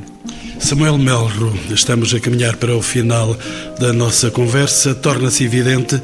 Samuel 0.59 0.99
Melro, 0.99 1.55
estamos 1.71 2.13
a 2.13 2.21
caminhar 2.21 2.57
para 2.57 2.77
o 2.77 2.83
final 2.83 3.37
da 3.79 3.93
nossa 3.93 4.31
conversa. 4.31 4.95
Torna-se 4.95 5.45
evidente 5.45 6.01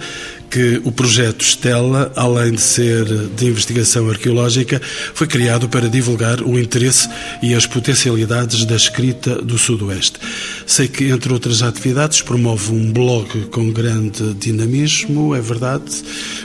que 0.52 0.82
o 0.84 0.92
projeto 0.92 1.42
Stella, 1.42 2.12
além 2.14 2.52
de 2.52 2.60
ser 2.60 3.06
de 3.34 3.46
investigação 3.46 4.10
arqueológica, 4.10 4.82
foi 5.14 5.26
criado 5.26 5.66
para 5.66 5.88
divulgar 5.88 6.42
o 6.42 6.58
interesse 6.58 7.08
e 7.42 7.54
as 7.54 7.64
potencialidades 7.64 8.66
da 8.66 8.76
escrita 8.76 9.36
do 9.36 9.56
Sudoeste. 9.56 10.18
Sei 10.66 10.88
que, 10.88 11.04
entre 11.08 11.32
outras 11.32 11.62
atividades, 11.62 12.20
promove 12.20 12.70
um 12.70 12.92
blog 12.92 13.46
com 13.46 13.72
grande 13.72 14.34
dinamismo, 14.34 15.34
é 15.34 15.40
verdade, 15.40 15.90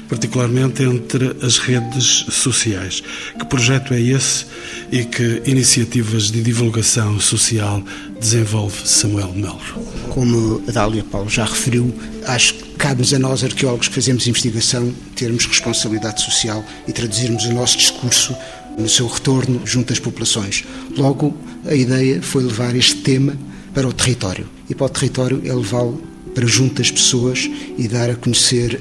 particularmente 0.08 0.84
entre 0.84 1.36
as 1.42 1.58
redes 1.58 2.28
sociais. 2.30 3.04
Que 3.38 3.46
projeto 3.46 3.94
é 3.94 4.00
esse 4.00 4.46
e 4.90 5.04
que 5.04 5.42
iniciativas 5.46 6.32
de 6.32 6.42
divulgação 6.42 7.20
social 7.20 7.84
desenvolve 8.22 8.88
Samuel 8.88 9.34
Melro? 9.34 9.86
Como 10.12 10.64
a 10.66 10.72
Dália 10.72 11.04
Paulo 11.04 11.30
já 11.30 11.44
referiu, 11.44 11.94
acho 12.26 12.54
que 12.54 12.67
cabe-nos 12.78 13.14
a 13.14 13.20
nós, 13.20 13.44
arqueólogos 13.44 13.88
que 13.88 13.96
fazemos 13.96 14.28
investigação, 14.28 14.94
termos 15.16 15.46
responsabilidade 15.46 16.22
social 16.22 16.64
e 16.88 16.94
traduzirmos 16.94 17.46
o 17.46 17.54
nosso 17.54 17.78
discurso 17.78 18.36
no 18.78 18.88
seu 18.88 19.08
retorno 19.08 19.62
junto 19.66 19.92
às 19.92 20.00
populações. 20.00 20.64
Logo, 20.96 21.36
a 21.66 21.74
ideia 21.74 22.22
foi 22.22 22.44
levar 22.44 22.76
este 22.76 22.96
tema 22.98 23.36
para 23.74 23.88
o 23.88 23.94
território. 23.94 24.48
E 24.70 24.76
para 24.76 24.86
o 24.86 24.90
território 24.90 25.42
é 25.44 25.54
levá-lo 25.54 26.02
para 26.36 26.46
junto 26.46 26.82
às 26.82 26.92
pessoas 26.92 27.50
e 27.78 27.88
dar 27.88 28.12
a 28.12 28.16
conhecer 28.16 28.76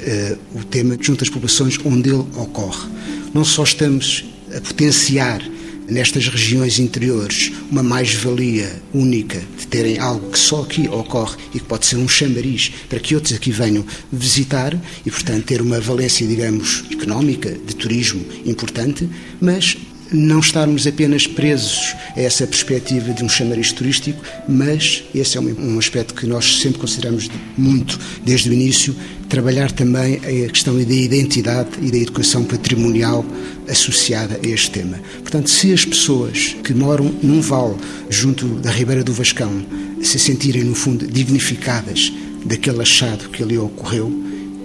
uh, 0.55 0.59
o 0.59 0.65
tema 0.65 0.97
junto 1.01 1.25
às 1.25 1.31
populações 1.31 1.79
onde 1.85 2.11
ele 2.11 2.25
ocorre. 2.37 2.89
Não 3.33 3.45
só 3.45 3.63
estamos 3.63 4.25
a 4.55 4.61
potenciar 4.61 5.41
nestas 5.89 6.29
regiões 6.29 6.79
interiores 6.79 7.53
uma 7.71 7.83
mais-valia 7.83 8.83
única 8.93 9.41
de 9.59 9.67
terem 9.67 9.99
algo 9.99 10.31
que 10.31 10.39
só 10.39 10.63
aqui 10.63 10.89
ocorre 10.89 11.37
e 11.55 11.61
que 11.61 11.67
pode 11.67 11.87
ser 11.87 11.97
um 11.97 12.09
chamariz 12.09 12.73
para 12.89 13.01
que 13.01 13.15
outros 13.15 13.35
aqui 13.35 13.51
venham 13.51 13.85
visitar 14.13 14.79
e, 15.05 15.11
portanto, 15.11 15.45
ter 15.45 15.61
uma 15.61 15.81
valência, 15.81 16.27
digamos, 16.27 16.85
económica, 16.91 17.51
de 17.51 17.75
turismo 17.77 18.25
importante, 18.45 19.09
mas 19.41 19.77
não 20.13 20.41
estarmos 20.41 20.87
apenas 20.87 21.27
presos 21.27 21.95
a 22.17 22.21
essa 22.21 22.47
perspectiva 22.47 23.13
de 23.13 23.25
um 23.25 23.29
chamariz 23.29 23.73
turístico, 23.73 24.23
mas 24.49 25.05
esse 25.15 25.37
é 25.37 25.41
um 25.41 25.79
aspecto 25.79 26.15
que 26.15 26.27
nós 26.27 26.61
sempre 26.61 26.79
consideramos 26.79 27.29
muito 27.57 27.99
desde 28.25 28.49
o 28.49 28.53
início, 28.53 28.95
trabalhar 29.29 29.71
também 29.73 30.17
a 30.17 30.51
questão 30.51 30.77
da 30.77 30.83
identidade 30.83 31.71
e 31.83 31.91
da 31.91 31.99
educação 31.99 32.45
patrimonial 32.45 33.25
associada 33.69 34.41
a 34.43 34.47
este 34.47 34.71
tema. 34.71 35.01
Portanto, 35.21 35.51
se 35.51 35.73
as 35.73 35.85
pessoas 35.85 36.57
que 36.63 36.73
moram 36.73 37.13
num 37.23 37.41
vale 37.41 37.77
junto 38.09 38.47
da 38.61 38.71
Ribeira 38.71 39.03
do 39.03 39.13
Vascão 39.13 39.65
se 40.03 40.19
sentirem, 40.19 40.65
no 40.65 40.75
fundo, 40.75 41.07
dignificadas 41.07 42.13
daquele 42.45 42.81
achado 42.81 43.29
que 43.31 43.43
ali 43.43 43.59
ocorreu, 43.59 44.13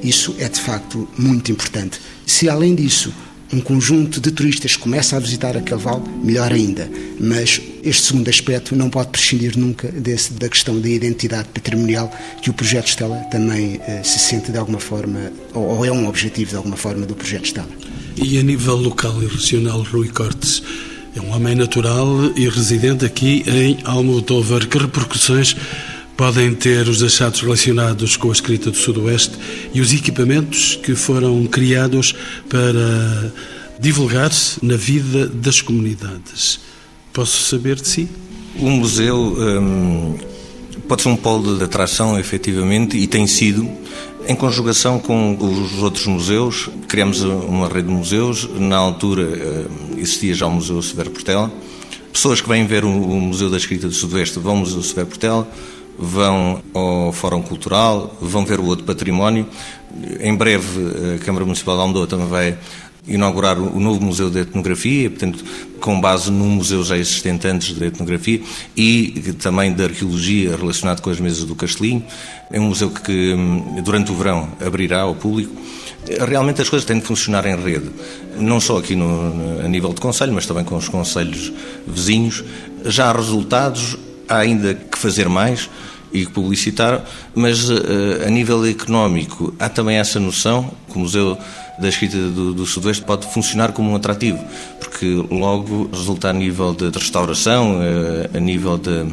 isso 0.04 0.36
é 0.39 0.47
de 0.47 0.60
facto 0.60 1.08
muito 1.17 1.51
importante. 1.51 1.99
Se 2.25 2.49
além 2.49 2.75
disso 2.75 3.12
um 3.54 3.60
conjunto 3.60 4.22
de 4.22 4.32
turistas 4.32 4.76
começa 4.76 5.18
a 5.18 5.20
visitar 5.20 5.58
aquele 5.58 5.80
vale, 5.80 6.04
melhor 6.24 6.52
ainda. 6.52 6.90
Mas 7.20 7.62
este 7.84 8.04
segundo 8.04 8.30
aspecto 8.30 8.76
não 8.76 8.90
pode 8.90 9.10
prescindir 9.10 9.58
nunca 9.58 9.90
desse, 9.90 10.34
da 10.34 10.48
questão 10.48 10.80
da 10.80 10.88
identidade 10.88 11.50
patrimonial 11.50 12.12
que 12.42 12.50
o 12.50 12.54
projeto 12.54 12.88
Estela 12.88 13.18
também 13.32 13.80
eh, 13.88 14.02
se 14.04 14.20
sente 14.20 14.52
de 14.52 14.58
alguma 14.58 14.80
forma, 14.80 15.32
ou, 15.54 15.78
ou, 15.78 15.86
é 15.86 15.92
um 15.92 16.08
objetivo 16.08 16.52
de 16.52 16.56
alguma 16.56 16.78
forma 16.78 17.06
do 17.06 17.16
projeto 17.16 17.46
Estela. 17.46 17.70
E 18.16 18.38
a 18.38 18.44
nível 18.44 18.76
local 18.76 19.22
e 19.22 19.28
regional, 19.28 19.82
Rui 19.82 20.10
Cortes, 20.10 20.64
é 21.16 21.20
um 21.20 21.32
homem 21.32 21.56
natural 21.56 22.08
e 22.38 22.48
residente 22.48 23.06
aqui 23.06 23.44
em 23.48 23.78
Almodóvar. 23.84 24.66
Que 24.68 24.78
repercussões 24.78 25.56
podem 26.15 26.54
ter 26.54 26.88
os 26.88 27.02
achados 27.02 27.41
relacionados 27.41 28.15
com 28.15 28.30
a 28.30 28.32
escrita 28.32 28.69
do 28.69 28.78
Sudoeste 28.78 29.38
e 29.74 29.82
os 29.82 29.93
equipamentos 29.93 30.76
que 30.76 30.95
foram 30.95 31.45
criados 31.45 32.13
para 32.47 33.34
divulgar-se 33.80 34.63
na 34.63 34.76
vida 34.76 35.28
das 35.28 35.62
comunidades. 35.62 36.60
Posso 37.12 37.43
saber 37.43 37.78
de 37.78 37.88
si? 37.88 38.10
O 38.60 38.69
museu 38.69 39.36
hum, 39.38 40.17
pode 40.88 41.02
ser 41.02 41.10
um 41.10 41.15
polo 41.15 41.58
de 41.58 41.63
atração, 41.63 42.19
efetivamente, 42.19 42.97
e 42.97 43.08
tem 43.08 43.26
sido. 43.26 43.67
Em 44.28 44.36
conjugação 44.36 45.00
com 45.00 45.36
os 45.36 45.82
outros 45.82 46.06
museus, 46.06 46.69
criamos 46.88 47.21
uma 47.21 47.67
rede 47.67 47.88
de 47.88 47.93
museus. 47.93 48.47
Na 48.60 48.78
altura 48.78 49.24
hum, 49.24 49.95
existia 49.97 50.34
já 50.34 50.45
o 50.45 50.52
Museu 50.52 50.82
Severo 50.82 51.10
Portela. 51.10 51.52
Pessoas 52.13 52.39
que 52.39 52.47
vêm 52.47 52.67
ver 52.67 52.84
o 52.86 52.89
Museu 52.89 53.50
da 53.50 53.58
Escrita 53.58 53.88
do 53.88 53.93
Sudoeste 53.93 54.38
vão 54.38 54.52
ao 54.54 54.60
Museu 54.60 54.84
Severo 54.84 55.08
Portela 55.08 55.47
vão 55.97 56.62
ao 56.73 57.12
Fórum 57.12 57.41
Cultural, 57.41 58.15
vão 58.21 58.45
ver 58.45 58.60
o 58.60 58.65
outro 58.65 58.86
património. 58.86 59.47
Em 60.19 60.36
breve, 60.36 61.15
a 61.15 61.23
Câmara 61.23 61.45
Municipal 61.45 61.75
de 61.75 61.82
Almodóvar 61.82 62.10
também 62.10 62.27
vai 62.27 62.58
inaugurar 63.08 63.58
o 63.60 63.80
novo 63.80 64.01
Museu 64.01 64.30
de 64.30 64.39
Etnografia, 64.39 65.10
portanto, 65.10 65.43
com 65.80 65.99
base 65.99 66.30
num 66.30 66.49
museu 66.49 66.84
já 66.84 66.97
existente 66.97 67.47
antes 67.47 67.75
de 67.75 67.86
etnografia 67.86 68.41
e 68.77 69.34
também 69.41 69.73
de 69.73 69.84
arqueologia 69.84 70.56
relacionado 70.56 71.01
com 71.01 71.10
as 71.10 71.19
mesas 71.19 71.43
do 71.43 71.56
Castelinho. 71.56 72.06
É 72.51 72.60
um 72.60 72.65
museu 72.65 72.91
que, 72.91 73.36
durante 73.84 74.12
o 74.12 74.15
verão, 74.15 74.49
abrirá 74.63 75.01
ao 75.01 75.15
público. 75.15 75.56
Realmente 76.27 76.62
as 76.62 76.69
coisas 76.69 76.86
têm 76.86 76.99
de 76.99 77.06
funcionar 77.06 77.45
em 77.45 77.56
rede, 77.56 77.89
não 78.39 78.60
só 78.60 78.77
aqui 78.77 78.95
no, 78.95 79.62
a 79.63 79.67
nível 79.67 79.93
de 79.93 80.01
conselho, 80.01 80.34
mas 80.34 80.45
também 80.45 80.63
com 80.63 80.75
os 80.75 80.88
conselhos 80.88 81.51
vizinhos. 81.88 82.43
Já 82.86 83.10
há 83.10 83.13
resultados, 83.13 83.97
há 84.32 84.38
ainda 84.38 84.74
que 84.74 84.98
fazer 84.98 85.28
mais 85.28 85.70
e 86.13 86.26
publicitar, 86.26 87.04
mas 87.34 87.70
uh, 87.70 87.76
a 88.26 88.30
nível 88.30 88.65
económico 88.65 89.54
há 89.60 89.70
também 89.70 89.98
essa 89.98 90.20
noção 90.20 90.72
que 90.91 90.97
o 90.97 91.01
Museu 91.01 91.38
da 91.80 91.89
Escrita 91.89 92.17
do, 92.17 92.54
do, 92.54 92.65
Sudoeste 92.65 93.04
pode 93.04 93.25
funcionar 93.27 93.71
como 93.71 93.91
um 93.91 93.95
atrativo, 93.95 94.39
porque 94.80 95.25
logo 95.32 95.89
resulta 95.91 96.30
a 96.30 96.34
nível 96.34 96.73
de, 96.73 96.89
restauração, 96.89 97.80
uh, 97.80 98.38
a 98.38 98.39
nível 98.39 98.77
de, 98.77 99.06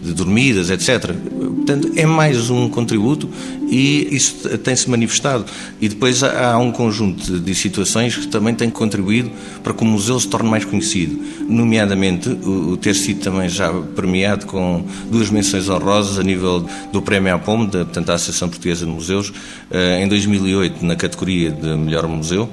de 0.00 0.12
dormidas, 0.12 0.70
etc. 0.70 1.12
Portanto, 1.12 1.92
é 1.96 2.06
mais 2.06 2.50
um 2.50 2.68
contributo 2.68 3.28
e 3.68 4.14
isso 4.14 4.48
tem-se 4.58 4.90
manifestado. 4.90 5.46
E 5.80 5.88
depois 5.88 6.22
há 6.22 6.58
um 6.58 6.70
conjunto 6.70 7.38
de 7.40 7.54
situações 7.54 8.16
que 8.16 8.26
também 8.26 8.54
têm 8.54 8.68
contribuído 8.68 9.30
para 9.62 9.72
que 9.72 9.82
o 9.82 9.86
museu 9.86 10.20
se 10.20 10.28
torne 10.28 10.50
mais 10.50 10.64
conhecido, 10.64 11.18
nomeadamente 11.48 12.28
o 12.28 12.76
ter 12.76 12.94
sido 12.94 13.20
também 13.20 13.48
já 13.48 13.72
premiado 13.72 14.44
com 14.46 14.84
duas 15.10 15.30
menções 15.30 15.68
honrosas 15.68 16.18
a 16.18 16.22
nível 16.22 16.66
do 16.92 17.00
Prémio 17.00 17.34
APOM, 17.34 17.64
da, 17.64 17.84
portanto, 17.84 18.10
Associação 18.10 18.48
Portuguesa 18.48 18.84
de 18.84 18.90
Museus, 18.90 19.32
eh, 19.70 20.02
em 20.02 20.08
2008, 20.08 20.84
na 20.84 20.96
categoria 20.96 21.21
de 21.26 21.76
melhor 21.76 22.06
museu. 22.06 22.48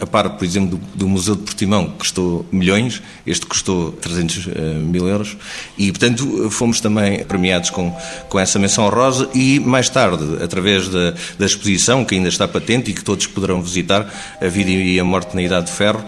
A 0.00 0.06
par, 0.06 0.30
por 0.30 0.44
exemplo, 0.44 0.78
do, 0.78 0.96
do, 0.96 1.08
Museu 1.08 1.34
de 1.34 1.42
Portimão, 1.42 1.86
que 1.86 1.98
custou 1.98 2.46
milhões, 2.52 3.02
este 3.26 3.44
custou 3.46 3.90
300 3.90 4.46
uh, 4.46 4.50
eh, 4.54 4.74
mil 4.74 5.08
euros, 5.08 5.36
e, 5.76 5.90
portanto, 5.90 6.48
fomos 6.50 6.80
também 6.80 7.24
premiados 7.24 7.70
com, 7.70 7.92
com 8.28 8.38
essa 8.38 8.60
menção 8.60 8.84
honrosa 8.84 9.28
e, 9.34 9.58
mais 9.58 9.88
tarde, 9.88 10.40
através 10.40 10.88
da, 10.88 11.14
da 11.36 11.46
exposição, 11.46 12.04
que 12.04 12.14
ainda 12.14 12.28
está 12.28 12.46
patente 12.46 12.92
e 12.92 12.94
que 12.94 13.02
todos 13.02 13.26
poderão 13.26 13.60
visitar, 13.60 14.08
A 14.40 14.46
Vida 14.46 14.70
e 14.70 15.00
a 15.00 15.04
Morte 15.04 15.34
na 15.34 15.42
Idade 15.42 15.66
de 15.66 15.72
Ferro, 15.72 16.04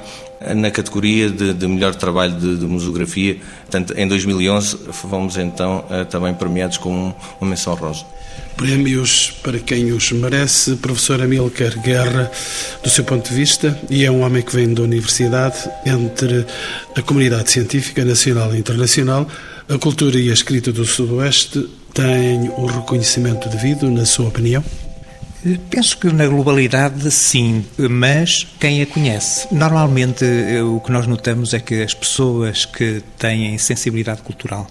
na 0.55 0.71
categoria 0.71 1.29
de, 1.29 1.53
de 1.53 1.67
melhor 1.67 1.95
trabalho 1.95 2.33
de, 2.33 2.57
de, 2.57 2.67
museografia. 2.67 3.39
Portanto, 3.63 3.93
em 3.97 4.09
2011 4.09 4.77
fomos 4.93 5.37
então 5.37 5.85
eh, 5.91 6.05
também 6.05 6.33
premiados 6.33 6.79
com 6.79 7.15
uma 7.41 7.51
menção 7.51 7.75
rosa. 7.75 8.05
Prémios 8.61 9.31
para 9.43 9.59
quem 9.59 9.91
os 9.91 10.13
merece, 10.13 10.77
professor 10.77 11.23
Amilcar 11.23 11.81
Guerra, 11.81 12.31
do 12.85 12.91
seu 12.91 13.05
ponto 13.05 13.27
de 13.27 13.35
vista, 13.35 13.81
e 13.89 14.05
é 14.05 14.11
um 14.11 14.21
homem 14.21 14.43
que 14.43 14.55
vem 14.55 14.75
da 14.75 14.83
universidade, 14.83 15.57
entre 15.87 16.45
a 16.95 17.01
comunidade 17.01 17.51
científica 17.51 18.05
nacional 18.05 18.55
e 18.55 18.59
internacional, 18.59 19.27
a 19.67 19.79
cultura 19.79 20.21
e 20.21 20.29
a 20.29 20.35
escrita 20.35 20.71
do 20.71 20.85
Sudoeste 20.85 21.71
têm 21.95 22.51
o 22.51 22.67
reconhecimento 22.67 23.49
devido, 23.49 23.91
na 23.91 24.05
sua 24.05 24.29
opinião? 24.29 24.63
Penso 25.71 25.97
que 25.97 26.13
na 26.13 26.27
globalidade 26.27 27.11
sim, 27.11 27.65
mas 27.79 28.47
quem 28.61 28.83
a 28.83 28.87
conhece? 28.87 29.49
Normalmente 29.51 30.23
eh, 30.23 30.63
o 30.63 30.81
que 30.81 30.93
nós 30.93 31.07
notamos 31.07 31.55
é 31.55 31.61
que 31.61 31.83
as 31.83 31.95
pessoas 31.95 32.67
que 32.67 33.03
têm 33.19 33.57
sensibilidade 33.57 34.21
cultural 34.21 34.67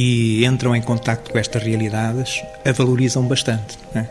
e 0.00 0.44
entram 0.44 0.76
em 0.76 0.80
contato 0.80 1.28
com 1.28 1.36
estas 1.36 1.60
realidades 1.60 2.40
a 2.64 2.70
valorizam 2.70 3.24
bastante. 3.26 3.76
É? 3.92 4.06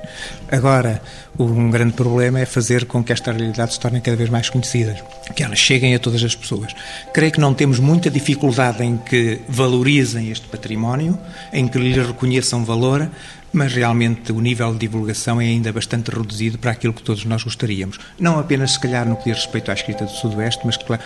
Agora, 0.52 1.02
um 1.40 1.72
grande 1.72 1.94
problema 1.94 2.42
é 2.42 2.46
fazer 2.46 2.84
com 2.84 3.02
que 3.02 3.14
estas 3.14 3.34
realidades 3.34 3.76
se 3.76 3.80
tornem 3.80 4.02
cada 4.02 4.18
vez 4.18 4.30
mais 4.30 4.50
conhecidas, 4.50 5.02
que 5.34 5.44
elas 5.44 5.58
cheguem 5.58 5.96
a 5.96 6.00
todas 6.00 6.22
as 6.22 6.36
pessoas. 6.36 6.76
Creio 7.14 7.32
que 7.32 7.40
não 7.40 7.54
temos 7.54 7.80
muita 7.80 8.10
dificuldade 8.10 8.84
em 8.84 8.98
que 8.98 9.40
valorizem 9.48 10.30
este 10.30 10.46
património, 10.50 11.18
em 11.54 11.70
que 11.70 11.80
lhe 11.80 12.02
reconheçam 12.02 12.66
valor, 12.66 13.10
mas 13.54 13.72
realmente 13.72 14.34
o 14.34 14.42
nível 14.42 14.74
de 14.74 14.80
divulgação 14.80 15.40
é 15.40 15.46
ainda 15.46 15.72
bastante 15.72 16.12
reduzido 16.12 16.58
para 16.58 16.72
aquilo 16.72 16.94
que 16.94 17.02
todos 17.02 17.24
nós 17.24 17.44
gostaríamos. 17.44 17.98
Não 18.20 18.38
apenas, 18.40 18.72
se 18.74 18.80
calhar, 18.80 19.08
no 19.08 19.16
que 19.16 19.32
diz 19.32 19.38
respeito 19.38 19.72
à 19.72 19.74
escrita 19.74 20.04
do 20.04 20.12
Sudoeste, 20.12 20.66
mas 20.66 20.76
claro, 20.76 21.02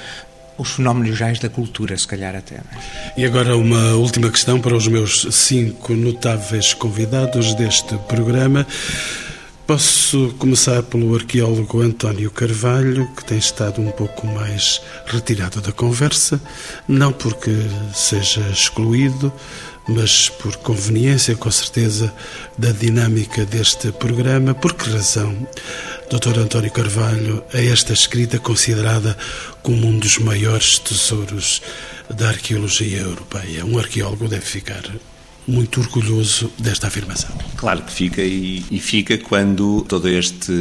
os 0.58 0.72
fenómenos 0.72 1.18
gerais 1.18 1.40
da 1.40 1.50
cultura, 1.50 1.98
se 1.98 2.08
calhar 2.08 2.36
até. 2.36 2.56
É? 2.56 2.62
E 3.18 3.26
agora 3.26 3.56
uma 3.56 3.94
última 3.94 4.30
questão 4.30 4.60
para 4.60 4.76
os 4.76 4.88
meus 4.88 5.28
cinco 5.32 5.94
notáveis 5.94 6.74
convidados 6.74 7.54
deste 7.56 7.98
programa. 8.08 8.66
Posso 9.66 10.36
começar 10.38 10.84
pelo 10.84 11.16
arqueólogo 11.16 11.82
António 11.82 12.30
Carvalho, 12.30 13.08
que 13.16 13.24
tem 13.24 13.38
estado 13.38 13.80
um 13.80 13.90
pouco 13.92 14.28
mais 14.28 14.82
retirado 15.06 15.62
da 15.62 15.72
conversa, 15.72 16.42
não 16.88 17.14
porque 17.14 17.52
seja 17.94 18.42
excluído, 18.50 19.32
mas 19.88 20.30
por 20.30 20.56
conveniência, 20.58 21.36
com 21.36 21.52
certeza, 21.52 22.14
da 22.58 22.72
dinâmica 22.72 23.46
deste 23.46 23.92
programa. 23.92 24.54
Por 24.54 24.74
que 24.74 24.90
razão, 24.90 25.36
Dr. 26.10 26.40
António 26.40 26.72
Carvalho, 26.72 27.44
é 27.54 27.66
esta 27.66 27.94
escrita 27.94 28.40
considerada 28.40 29.18
como 29.62 29.88
um 29.88 29.98
dos 29.98 30.18
maiores 30.18 30.80
tesouros 30.80 31.62
da 32.10 32.30
arqueologia 32.30 33.00
europeia? 33.00 33.66
Um 33.66 33.78
arqueólogo 33.78 34.28
deve 34.28 34.46
ficar 34.46 34.84
muito 35.52 35.82
orgulhoso 35.82 36.52
desta 36.58 36.88
afirmação. 36.88 37.30
Claro 37.58 37.82
que 37.82 37.92
fica, 37.92 38.22
e, 38.22 38.64
e, 38.72 38.80
fica 38.80 39.18
quando 39.18 39.86
todo 39.88 40.08
este 40.08 40.54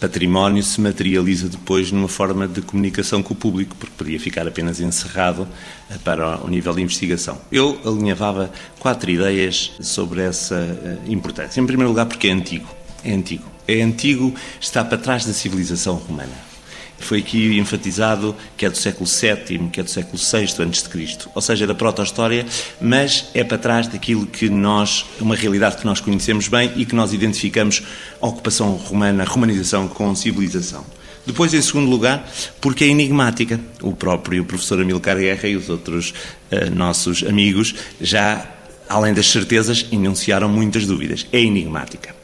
património 0.00 0.62
se 0.62 0.80
materializa 0.80 1.48
depois 1.48 1.90
numa 1.90 2.08
forma 2.08 2.46
de 2.46 2.62
comunicação 2.62 3.22
com 3.22 3.34
o 3.34 3.36
público, 3.36 3.74
porque 3.76 3.94
podia 3.96 4.20
ficar 4.20 4.46
apenas 4.46 4.80
encerrado 4.80 5.48
eh, 5.90 5.96
para 6.04 6.38
o 6.44 6.48
nível 6.48 6.72
de 6.74 6.82
investigação. 6.82 7.38
Eu 7.50 7.78
alinhavava 7.84 8.50
quatro 8.78 9.10
ideias 9.10 9.72
sobre 9.80 10.22
essa 10.22 10.54
eh, 10.54 10.98
importância. 11.08 11.60
Em 11.60 11.66
primeiro 11.66 11.90
lugar, 11.90 12.06
porque 12.06 12.28
é 12.28 12.32
antigo. 12.32 12.68
É 13.02 13.12
antigo. 13.12 13.44
É 13.66 13.82
antigo, 13.82 14.32
está 14.60 14.84
para 14.84 14.96
trás 14.96 15.26
da 15.26 15.32
civilização 15.32 15.96
romana. 15.96 16.55
Foi 16.98 17.18
aqui 17.18 17.58
enfatizado 17.58 18.34
que 18.56 18.64
é 18.64 18.70
do 18.70 18.76
século 18.76 19.06
VII, 19.08 19.68
que 19.70 19.80
é 19.80 19.82
do 19.82 19.90
século 19.90 20.18
VI 20.18 20.44
a.C., 20.44 21.28
ou 21.34 21.42
seja, 21.42 21.66
da 21.66 21.74
proto-história, 21.74 22.46
mas 22.80 23.26
é 23.34 23.44
para 23.44 23.58
trás 23.58 23.86
daquilo 23.86 24.26
que 24.26 24.48
nós, 24.48 25.04
uma 25.20 25.36
realidade 25.36 25.76
que 25.76 25.84
nós 25.84 26.00
conhecemos 26.00 26.48
bem 26.48 26.72
e 26.76 26.84
que 26.84 26.94
nós 26.94 27.12
identificamos 27.12 27.82
a 28.20 28.26
ocupação 28.26 28.72
romana, 28.72 29.22
a 29.22 29.26
romanização 29.26 29.88
com 29.88 30.14
civilização. 30.14 30.84
Depois, 31.26 31.52
em 31.52 31.60
segundo 31.60 31.90
lugar, 31.90 32.28
porque 32.60 32.84
é 32.84 32.86
enigmática. 32.86 33.60
O 33.82 33.94
próprio 33.94 34.44
professor 34.44 34.80
Amilcar 34.80 35.18
Guerra 35.18 35.48
e 35.48 35.56
os 35.56 35.68
outros 35.68 36.14
uh, 36.52 36.72
nossos 36.72 37.24
amigos 37.24 37.74
já, 38.00 38.46
além 38.88 39.12
das 39.12 39.26
certezas, 39.26 39.86
enunciaram 39.90 40.48
muitas 40.48 40.86
dúvidas. 40.86 41.26
É 41.32 41.40
enigmática. 41.40 42.15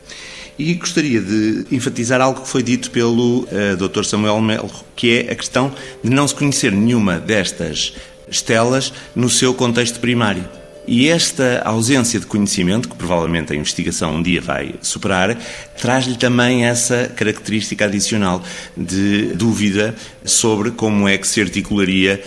E 0.59 0.74
gostaria 0.74 1.20
de 1.20 1.66
enfatizar 1.72 2.20
algo 2.20 2.42
que 2.42 2.48
foi 2.48 2.62
dito 2.62 2.90
pelo 2.90 3.40
uh, 3.40 3.48
eh, 3.50 3.76
Dr. 3.76 4.05
Samuel 4.05 4.40
Melo, 4.40 4.70
que 4.94 5.18
é 5.18 5.32
a 5.32 5.34
questão 5.34 5.72
de 6.05 6.11
não 6.11 6.28
se 6.28 6.34
conhecer 6.34 6.70
nenhuma 6.70 7.18
destas 7.18 7.94
estelas 8.28 8.92
no 9.14 9.28
seu 9.28 9.55
contexto 9.55 9.98
primário. 9.98 10.44
E 10.87 11.09
esta 11.09 11.62
ausência 11.64 12.18
de 12.18 12.26
conhecimento, 12.26 12.89
que 12.89 12.97
provavelmente 12.97 13.53
a 13.53 13.57
investigação 13.57 14.16
um 14.16 14.22
dia 14.22 14.41
vai 14.41 14.74
superar, 14.83 15.39
traz-lhe 15.80 16.16
também 16.16 16.64
essa 16.64 17.09
característica 17.14 17.85
adicional 17.85 18.43
de 18.76 19.26
dúvida 19.35 19.95
sobre 20.24 20.72
como 20.72 21.09
é 21.09 21.16
que 21.16 21.28
se 21.28 21.41
articularia 21.41 22.20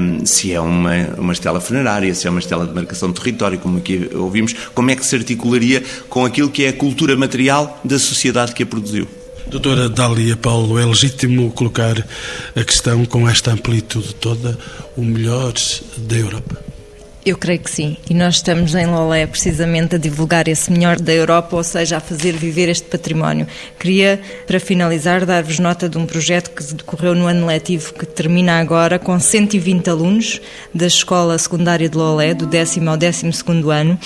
um, 0.00 0.24
se 0.24 0.52
é 0.52 0.60
uma, 0.60 0.94
uma 1.18 1.32
estela 1.32 1.60
funerária, 1.60 2.14
se 2.14 2.28
é 2.28 2.30
uma 2.30 2.38
estela 2.38 2.66
de 2.66 2.72
marcação 2.72 3.10
de 3.10 3.18
território, 3.18 3.58
como 3.58 3.78
aqui 3.78 4.08
ouvimos, 4.14 4.54
como 4.74 4.90
é 4.90 4.96
que 4.96 5.04
se 5.04 5.16
articularia 5.16 5.82
com 6.08 6.24
aquilo 6.24 6.50
que 6.50 6.64
é 6.64 6.68
a 6.68 6.72
cultura 6.72 7.16
material 7.16 7.80
da 7.84 7.98
sociedade 7.98 8.54
que 8.54 8.62
a 8.62 8.66
produziu. 8.66 9.08
Doutora 9.48 9.88
Dália 9.88 10.36
Paulo, 10.36 10.78
é 10.78 10.84
legítimo 10.84 11.50
colocar 11.50 12.06
a 12.54 12.64
questão 12.64 13.04
com 13.06 13.28
esta 13.28 13.50
amplitude 13.50 14.14
toda, 14.16 14.58
o 14.96 15.02
melhor 15.02 15.54
da 15.96 16.16
Europa? 16.16 16.67
Eu 17.28 17.36
creio 17.36 17.60
que 17.60 17.70
sim. 17.70 17.94
E 18.08 18.14
nós 18.14 18.36
estamos 18.36 18.74
em 18.74 18.86
Lolé 18.86 19.26
precisamente 19.26 19.96
a 19.96 19.98
divulgar 19.98 20.48
esse 20.48 20.72
melhor 20.72 20.98
da 20.98 21.12
Europa, 21.12 21.56
ou 21.56 21.62
seja, 21.62 21.98
a 21.98 22.00
fazer 22.00 22.32
viver 22.32 22.70
este 22.70 22.88
património. 22.88 23.46
Queria, 23.78 24.18
para 24.46 24.58
finalizar, 24.58 25.26
dar-vos 25.26 25.58
nota 25.58 25.90
de 25.90 25.98
um 25.98 26.06
projeto 26.06 26.50
que 26.52 26.64
decorreu 26.72 27.14
no 27.14 27.26
ano 27.26 27.44
letivo 27.44 27.92
que 27.92 28.06
termina 28.06 28.58
agora 28.58 28.98
com 28.98 29.20
120 29.20 29.90
alunos 29.90 30.40
da 30.74 30.86
Escola 30.86 31.36
Secundária 31.36 31.86
de 31.86 31.98
Lolé, 31.98 32.32
do 32.32 32.46
décimo 32.46 32.88
ao 32.88 32.96
décimo 32.96 33.30
segundo 33.30 33.70
ano, 33.70 33.98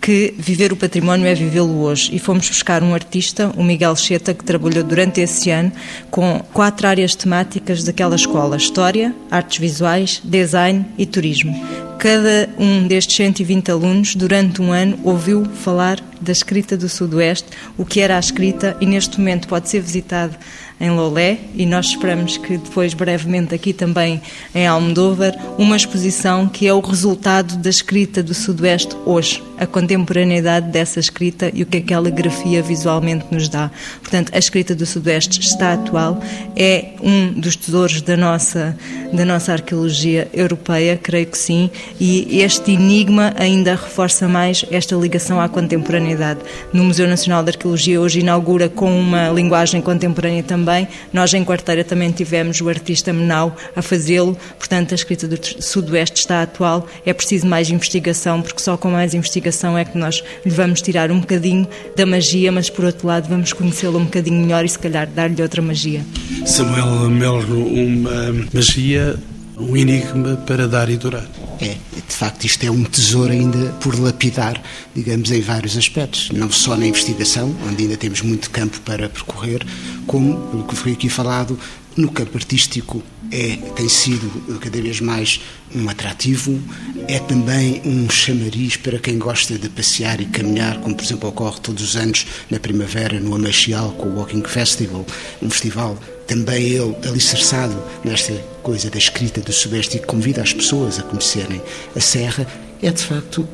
que 0.00 0.34
viver 0.38 0.72
o 0.72 0.76
património 0.76 1.26
é 1.26 1.34
vivê-lo 1.34 1.82
hoje. 1.82 2.14
E 2.14 2.18
fomos 2.18 2.48
buscar 2.48 2.82
um 2.82 2.94
artista, 2.94 3.52
o 3.56 3.62
Miguel 3.62 3.94
Cheta, 3.96 4.32
que 4.32 4.44
trabalhou 4.44 4.82
durante 4.82 5.20
esse 5.20 5.50
ano 5.50 5.70
com 6.10 6.40
quatro 6.52 6.86
áreas 6.86 7.14
temáticas 7.14 7.84
daquela 7.84 8.16
escola: 8.16 8.56
História, 8.56 9.14
Artes 9.30 9.58
Visuais, 9.58 10.20
Design 10.24 10.86
e 10.96 11.04
Turismo. 11.04 11.54
Cada 11.98 12.48
um 12.58 12.86
destes 12.86 13.14
120 13.16 13.70
alunos, 13.70 14.14
durante 14.14 14.62
um 14.62 14.72
ano, 14.72 14.98
ouviu 15.04 15.44
falar 15.44 16.02
da 16.18 16.32
escrita 16.32 16.74
do 16.74 16.88
Sudoeste, 16.88 17.48
o 17.76 17.84
que 17.84 18.00
era 18.00 18.16
a 18.16 18.20
escrita, 18.20 18.74
e 18.80 18.86
neste 18.86 19.18
momento 19.18 19.46
pode 19.46 19.68
ser 19.68 19.82
visitado 19.82 20.34
em 20.80 20.90
Lolé 20.90 21.36
e 21.54 21.66
nós 21.66 21.86
esperamos 21.86 22.38
que 22.38 22.56
depois, 22.56 22.94
brevemente, 22.94 23.54
aqui 23.54 23.74
também 23.74 24.20
em 24.54 24.66
Almodóvar, 24.66 25.36
uma 25.58 25.76
exposição 25.76 26.48
que 26.48 26.66
é 26.66 26.72
o 26.72 26.80
resultado 26.80 27.58
da 27.58 27.68
escrita 27.68 28.22
do 28.22 28.32
Sudoeste 28.32 28.96
hoje, 29.04 29.42
a 29.58 29.66
contemporaneidade 29.66 30.70
dessa 30.70 30.98
escrita 30.98 31.50
e 31.52 31.62
o 31.62 31.66
que 31.66 31.76
aquela 31.76 32.08
grafia 32.08 32.62
visualmente 32.62 33.26
nos 33.30 33.46
dá. 33.46 33.70
Portanto, 34.00 34.32
a 34.34 34.38
escrita 34.38 34.74
do 34.74 34.86
Sudoeste 34.86 35.40
está 35.40 35.74
atual, 35.74 36.18
é 36.56 36.94
um 37.02 37.32
dos 37.38 37.56
tesouros 37.56 38.00
da 38.00 38.16
nossa, 38.16 38.74
da 39.12 39.26
nossa 39.26 39.52
arqueologia 39.52 40.28
europeia, 40.32 40.96
creio 40.96 41.26
que 41.26 41.36
sim, 41.36 41.70
e 42.00 42.40
este 42.40 42.72
enigma 42.72 43.34
ainda 43.36 43.72
reforça 43.72 44.26
mais 44.26 44.64
esta 44.70 44.96
ligação 44.96 45.38
à 45.38 45.46
contemporaneidade. 45.46 46.40
No 46.72 46.84
Museu 46.84 47.06
Nacional 47.06 47.42
de 47.42 47.50
Arqueologia 47.50 48.00
hoje 48.00 48.20
inaugura 48.20 48.70
com 48.70 48.98
uma 48.98 49.28
linguagem 49.28 49.82
contemporânea 49.82 50.42
também 50.42 50.69
também. 50.70 50.88
Nós, 51.12 51.34
em 51.34 51.44
quarteira, 51.44 51.84
também 51.84 52.10
tivemos 52.10 52.60
o 52.60 52.68
artista 52.68 53.12
Menau 53.12 53.56
a 53.74 53.82
fazê-lo, 53.82 54.36
portanto, 54.58 54.92
a 54.92 54.94
escrita 54.94 55.26
do 55.26 55.38
Sudoeste 55.60 56.20
está 56.20 56.42
atual. 56.42 56.86
É 57.04 57.12
preciso 57.12 57.46
mais 57.46 57.70
investigação, 57.70 58.40
porque 58.40 58.60
só 58.60 58.76
com 58.76 58.90
mais 58.90 59.14
investigação 59.14 59.76
é 59.76 59.84
que 59.84 59.98
nós 59.98 60.22
lhe 60.44 60.50
vamos 60.50 60.80
tirar 60.80 61.10
um 61.10 61.20
bocadinho 61.20 61.66
da 61.96 62.06
magia, 62.06 62.52
mas, 62.52 62.70
por 62.70 62.84
outro 62.84 63.06
lado, 63.06 63.28
vamos 63.28 63.52
conhecê-lo 63.52 63.98
um 63.98 64.04
bocadinho 64.04 64.40
melhor 64.40 64.64
e, 64.64 64.68
se 64.68 64.78
calhar, 64.78 65.06
dar-lhe 65.08 65.42
outra 65.42 65.60
magia. 65.60 66.02
Samuel 66.46 67.10
Melro, 67.10 67.66
uma 67.66 68.32
magia, 68.52 69.16
um 69.60 69.76
enigma 69.76 70.36
para 70.46 70.66
dar 70.66 70.88
e 70.88 70.96
durar. 70.96 71.26
É, 71.60 71.76
de 71.94 72.14
facto, 72.14 72.44
isto 72.44 72.64
é 72.64 72.70
um 72.70 72.84
tesouro 72.84 73.32
ainda 73.32 73.72
por 73.80 73.98
lapidar, 73.98 74.60
digamos, 74.94 75.30
em 75.30 75.40
vários 75.40 75.76
aspectos. 75.76 76.30
Não 76.30 76.50
só 76.50 76.76
na 76.76 76.86
investigação, 76.86 77.54
onde 77.68 77.82
ainda 77.82 77.96
temos 77.96 78.22
muito 78.22 78.50
campo 78.50 78.80
para 78.80 79.08
percorrer, 79.08 79.64
como, 80.06 80.36
pelo 80.48 80.64
que 80.64 80.74
foi 80.74 80.92
aqui 80.92 81.08
falado, 81.08 81.58
no 81.96 82.10
campo 82.10 82.36
artístico 82.38 83.02
é, 83.30 83.56
tem 83.76 83.88
sido 83.88 84.58
cada 84.58 84.80
vez 84.80 85.00
mais 85.00 85.40
um 85.74 85.88
atrativo, 85.88 86.60
é 87.06 87.18
também 87.18 87.80
um 87.84 88.08
chamariz 88.08 88.76
para 88.76 88.98
quem 88.98 89.18
gosta 89.18 89.58
de 89.58 89.68
passear 89.68 90.20
e 90.20 90.26
caminhar, 90.26 90.80
como 90.80 90.94
por 90.94 91.04
exemplo 91.04 91.28
ocorre 91.28 91.60
todos 91.60 91.82
os 91.82 91.96
anos 91.96 92.26
na 92.48 92.58
primavera 92.58 93.20
no 93.20 93.34
Amachial 93.34 93.92
com 93.92 94.08
o 94.08 94.16
Walking 94.16 94.42
Festival, 94.44 95.04
um 95.42 95.50
festival 95.50 95.98
também 96.30 96.62
ele 96.62 96.96
alicerçado 97.08 97.76
nesta 98.04 98.32
coisa 98.62 98.88
da 98.88 98.98
escrita 98.98 99.40
do 99.40 99.52
Sudeste 99.52 99.96
e 99.96 100.00
convida 100.00 100.40
as 100.40 100.52
pessoas 100.52 100.96
a 101.00 101.02
conhecerem 101.02 101.60
a 101.96 102.00
Serra, 102.00 102.46
é 102.80 102.88
de 102.92 103.02
facto 103.02 103.48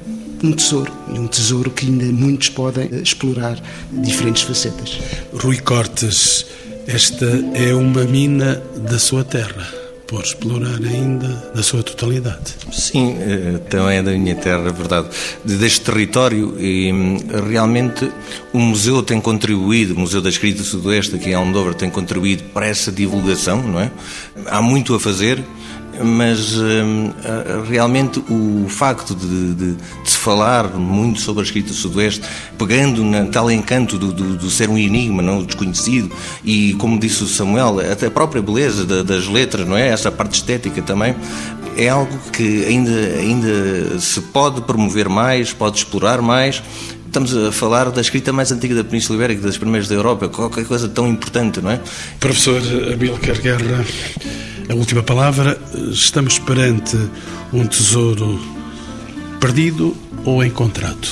um 0.44 0.52
tesouro, 0.52 0.92
e 1.08 1.18
um 1.18 1.26
tesouro 1.26 1.70
que 1.70 1.86
ainda 1.86 2.04
muitos 2.04 2.50
podem 2.50 2.90
explorar 3.02 3.58
diferentes 3.90 4.42
facetas. 4.42 4.98
Rui 5.32 5.56
Cortes 5.56 6.44
esta 6.86 7.26
é 7.54 7.74
uma 7.74 8.04
mina 8.04 8.62
da 8.76 8.98
sua 8.98 9.24
terra, 9.24 9.66
por 10.06 10.22
explorar 10.22 10.78
ainda 10.82 11.28
da 11.54 11.62
sua 11.62 11.82
totalidade. 11.82 12.54
Sim, 12.72 13.16
eh, 13.18 13.58
também 13.68 13.98
é 13.98 14.02
da 14.02 14.12
minha 14.12 14.34
terra, 14.36 14.68
é 14.68 14.72
verdade. 14.72 15.08
Deste 15.44 15.80
território 15.80 16.56
e 16.60 16.92
hum, 16.92 17.18
realmente 17.48 18.10
o 18.52 18.58
museu 18.58 19.02
tem 19.02 19.20
contribuído, 19.20 19.94
o 19.94 19.98
Museu 19.98 20.20
da 20.20 20.28
Escrita 20.28 20.62
Sudoeste 20.62 21.16
aqui 21.16 21.30
em 21.30 21.34
Almodóvar 21.34 21.74
tem 21.74 21.90
contribuído 21.90 22.44
para 22.44 22.66
essa 22.66 22.92
divulgação, 22.92 23.62
não 23.62 23.80
é? 23.80 23.90
Há 24.46 24.62
muito 24.62 24.94
a 24.94 25.00
fazer, 25.00 25.42
mas 26.02 26.56
hum, 26.58 27.12
realmente 27.68 28.18
o 28.30 28.66
facto 28.68 29.14
de, 29.14 29.54
de, 29.54 29.74
de, 29.74 29.76
se 30.04 30.16
falar 30.16 30.68
muito 30.74 31.20
sobre 31.20 31.42
a 31.42 31.44
escrita 31.44 31.72
sudoeste, 31.72 32.22
pegando 32.58 33.04
na 33.04 33.26
tal 33.26 33.50
encanto 33.50 33.98
do, 33.98 34.12
do, 34.12 34.36
do, 34.36 34.50
ser 34.50 34.68
um 34.68 34.78
enigma, 34.78 35.22
não 35.22 35.40
o 35.40 35.46
desconhecido, 35.46 36.10
e 36.44 36.74
como 36.74 36.98
disse 36.98 37.22
o 37.22 37.26
Samuel, 37.26 37.80
até 37.80 38.06
a 38.06 38.10
própria 38.10 38.42
beleza 38.42 38.84
da, 38.84 39.02
das 39.02 39.26
letras, 39.26 39.66
não 39.66 39.76
é? 39.76 39.88
Essa 39.88 40.10
parte 40.10 40.34
estética 40.34 40.82
também, 40.82 41.14
é 41.76 41.88
algo 41.88 42.18
que 42.32 42.64
ainda, 42.64 42.90
ainda 43.18 43.98
se 43.98 44.20
pode 44.20 44.62
promover 44.62 45.08
mais, 45.08 45.52
pode 45.52 45.78
explorar 45.78 46.22
mais, 46.22 46.62
estamos 47.06 47.36
a 47.36 47.52
falar 47.52 47.90
da 47.90 48.00
escrita 48.00 48.32
mais 48.32 48.50
antiga 48.52 48.74
da 48.74 48.84
Península 48.84 49.16
Ibérica, 49.16 49.42
das 49.42 49.56
primeiras 49.56 49.88
da 49.88 49.94
Europa, 49.94 50.28
qualquer 50.28 50.64
coisa 50.64 50.88
tão 50.88 51.06
importante, 51.08 51.60
não 51.60 51.70
é? 51.70 51.80
Professor 52.20 52.60
Amílcar 52.92 53.40
Guerra, 53.40 53.84
a 54.68 54.74
última 54.74 55.02
palavra, 55.02 55.58
estamos 55.92 56.38
perante 56.38 56.96
um 57.52 57.66
tesouro 57.66 58.40
perdido 59.40 59.96
ou 60.24 60.44
encontrado? 60.44 61.06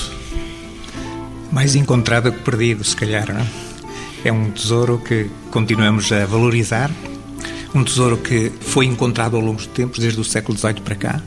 Mais 1.51 1.75
encontrado 1.75 2.31
que 2.31 2.39
perdido, 2.39 2.83
se 2.83 2.95
calhar, 2.95 3.31
não 3.33 3.39
é? 3.39 3.47
É 4.25 4.31
um 4.31 4.51
tesouro 4.51 4.97
que 4.97 5.29
continuamos 5.51 6.11
a 6.11 6.25
valorizar, 6.25 6.91
um 7.73 7.83
tesouro 7.83 8.17
que 8.17 8.51
foi 8.59 8.85
encontrado 8.85 9.35
ao 9.35 9.41
longo 9.41 9.57
dos 9.57 9.67
tempos, 9.67 9.99
desde 9.99 10.19
o 10.19 10.23
século 10.23 10.57
XVIII 10.57 10.81
para 10.81 10.95
cá, 10.95 11.21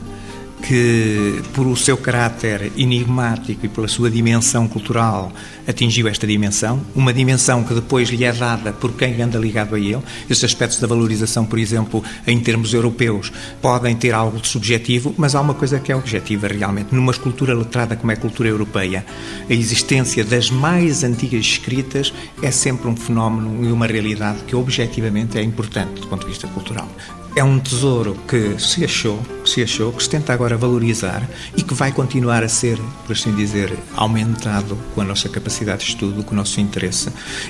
que, 0.61 1.41
por 1.53 1.65
o 1.67 1.75
seu 1.75 1.97
caráter 1.97 2.71
enigmático 2.77 3.65
e 3.65 3.69
pela 3.69 3.87
sua 3.87 4.09
dimensão 4.09 4.67
cultural, 4.67 5.31
atingiu 5.67 6.07
esta 6.07 6.25
dimensão, 6.25 6.81
uma 6.95 7.13
dimensão 7.13 7.63
que 7.63 7.73
depois 7.73 8.09
lhe 8.09 8.23
é 8.23 8.31
dada 8.31 8.73
por 8.73 8.91
quem 8.93 9.21
anda 9.21 9.37
ligado 9.37 9.75
a 9.75 9.79
ele. 9.79 9.99
Estes 10.29 10.43
aspectos 10.43 10.79
da 10.79 10.87
valorização, 10.87 11.45
por 11.45 11.59
exemplo, 11.59 12.03
em 12.25 12.39
termos 12.39 12.73
europeus, 12.73 13.31
podem 13.61 13.95
ter 13.95 14.13
algo 14.13 14.39
de 14.39 14.47
subjetivo, 14.47 15.13
mas 15.17 15.35
há 15.35 15.41
uma 15.41 15.53
coisa 15.53 15.79
que 15.79 15.91
é 15.91 15.95
objetiva 15.95 16.47
realmente. 16.47 16.93
Numa 16.93 17.11
escultura 17.11 17.53
letrada 17.53 17.95
como 17.95 18.11
é 18.11 18.15
a 18.15 18.17
cultura 18.17 18.49
europeia, 18.49 19.05
a 19.49 19.53
existência 19.53 20.23
das 20.23 20.49
mais 20.49 21.03
antigas 21.03 21.45
escritas 21.45 22.13
é 22.41 22.51
sempre 22.51 22.87
um 22.87 22.95
fenómeno 22.95 23.65
e 23.65 23.71
uma 23.71 23.87
realidade 23.87 24.43
que 24.45 24.55
objetivamente 24.55 25.37
é 25.37 25.43
importante 25.43 26.01
do 26.01 26.07
ponto 26.07 26.21
de 26.21 26.29
vista 26.29 26.47
cultural. 26.47 26.89
É 27.35 27.43
um 27.43 27.59
tesouro 27.59 28.15
que 28.27 28.59
se 28.59 28.83
achou, 28.83 29.19
que 29.43 29.49
se 29.49 29.63
achou, 29.63 29.93
que 29.93 30.03
se 30.03 30.09
tenta 30.09 30.33
agora 30.33 30.57
valorizar 30.57 31.27
e 31.55 31.61
que 31.61 31.73
vai 31.73 31.91
continuar 31.91 32.43
a 32.43 32.49
ser, 32.49 32.77
por 33.05 33.13
assim 33.13 33.33
dizer, 33.33 33.77
aumentado 33.95 34.77
com 34.93 35.01
a 35.01 35.05
nossa 35.05 35.29
capacidade 35.29 35.85
de 35.85 35.91
estudo, 35.91 36.23
com 36.23 36.33
o 36.33 36.35
nosso 36.35 36.59
interesse. 36.59 37.09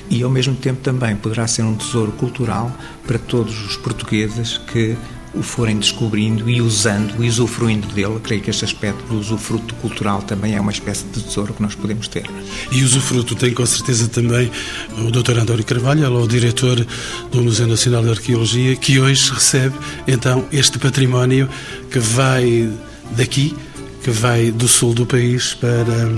E 0.09 0.21
ao 0.21 0.29
mesmo 0.29 0.55
tempo 0.55 0.81
também 0.81 1.15
poderá 1.15 1.47
ser 1.47 1.63
um 1.63 1.75
tesouro 1.75 2.11
cultural 2.11 2.71
para 3.07 3.17
todos 3.17 3.65
os 3.65 3.77
portugueses 3.77 4.57
que 4.57 4.97
o 5.33 5.43
forem 5.43 5.77
descobrindo 5.77 6.49
e 6.49 6.61
usando 6.61 7.23
e 7.23 7.27
usufruindo 7.27 7.87
dele. 7.89 8.19
Creio 8.23 8.41
que 8.41 8.49
este 8.49 8.65
aspecto 8.65 9.03
do 9.05 9.19
usufruto 9.19 9.73
cultural 9.75 10.21
também 10.21 10.55
é 10.55 10.61
uma 10.61 10.71
espécie 10.71 11.05
de 11.05 11.21
tesouro 11.21 11.53
que 11.53 11.61
nós 11.61 11.75
podemos 11.75 12.07
ter. 12.07 12.25
E 12.71 12.83
usufruto 12.83 13.35
tem 13.35 13.53
com 13.53 13.65
certeza 13.65 14.07
também 14.07 14.51
o 14.97 15.11
Dr. 15.11 15.39
António 15.39 15.63
Carvalho, 15.63 16.03
é 16.03 16.09
o 16.09 16.27
diretor 16.27 16.85
do 17.31 17.43
Museu 17.43 17.67
Nacional 17.67 18.03
de 18.03 18.09
Arqueologia, 18.09 18.75
que 18.75 18.99
hoje 18.99 19.31
recebe 19.31 19.75
então 20.07 20.45
este 20.51 20.79
património 20.79 21.49
que 21.91 21.99
vai 21.99 22.71
daqui, 23.11 23.55
que 24.03 24.11
vai 24.11 24.51
do 24.51 24.67
sul 24.67 24.93
do 24.93 25.05
país 25.05 25.53
para 25.53 26.09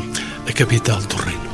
a 0.47 0.53
capital 0.53 1.01
do 1.01 1.16
reino 1.18 1.51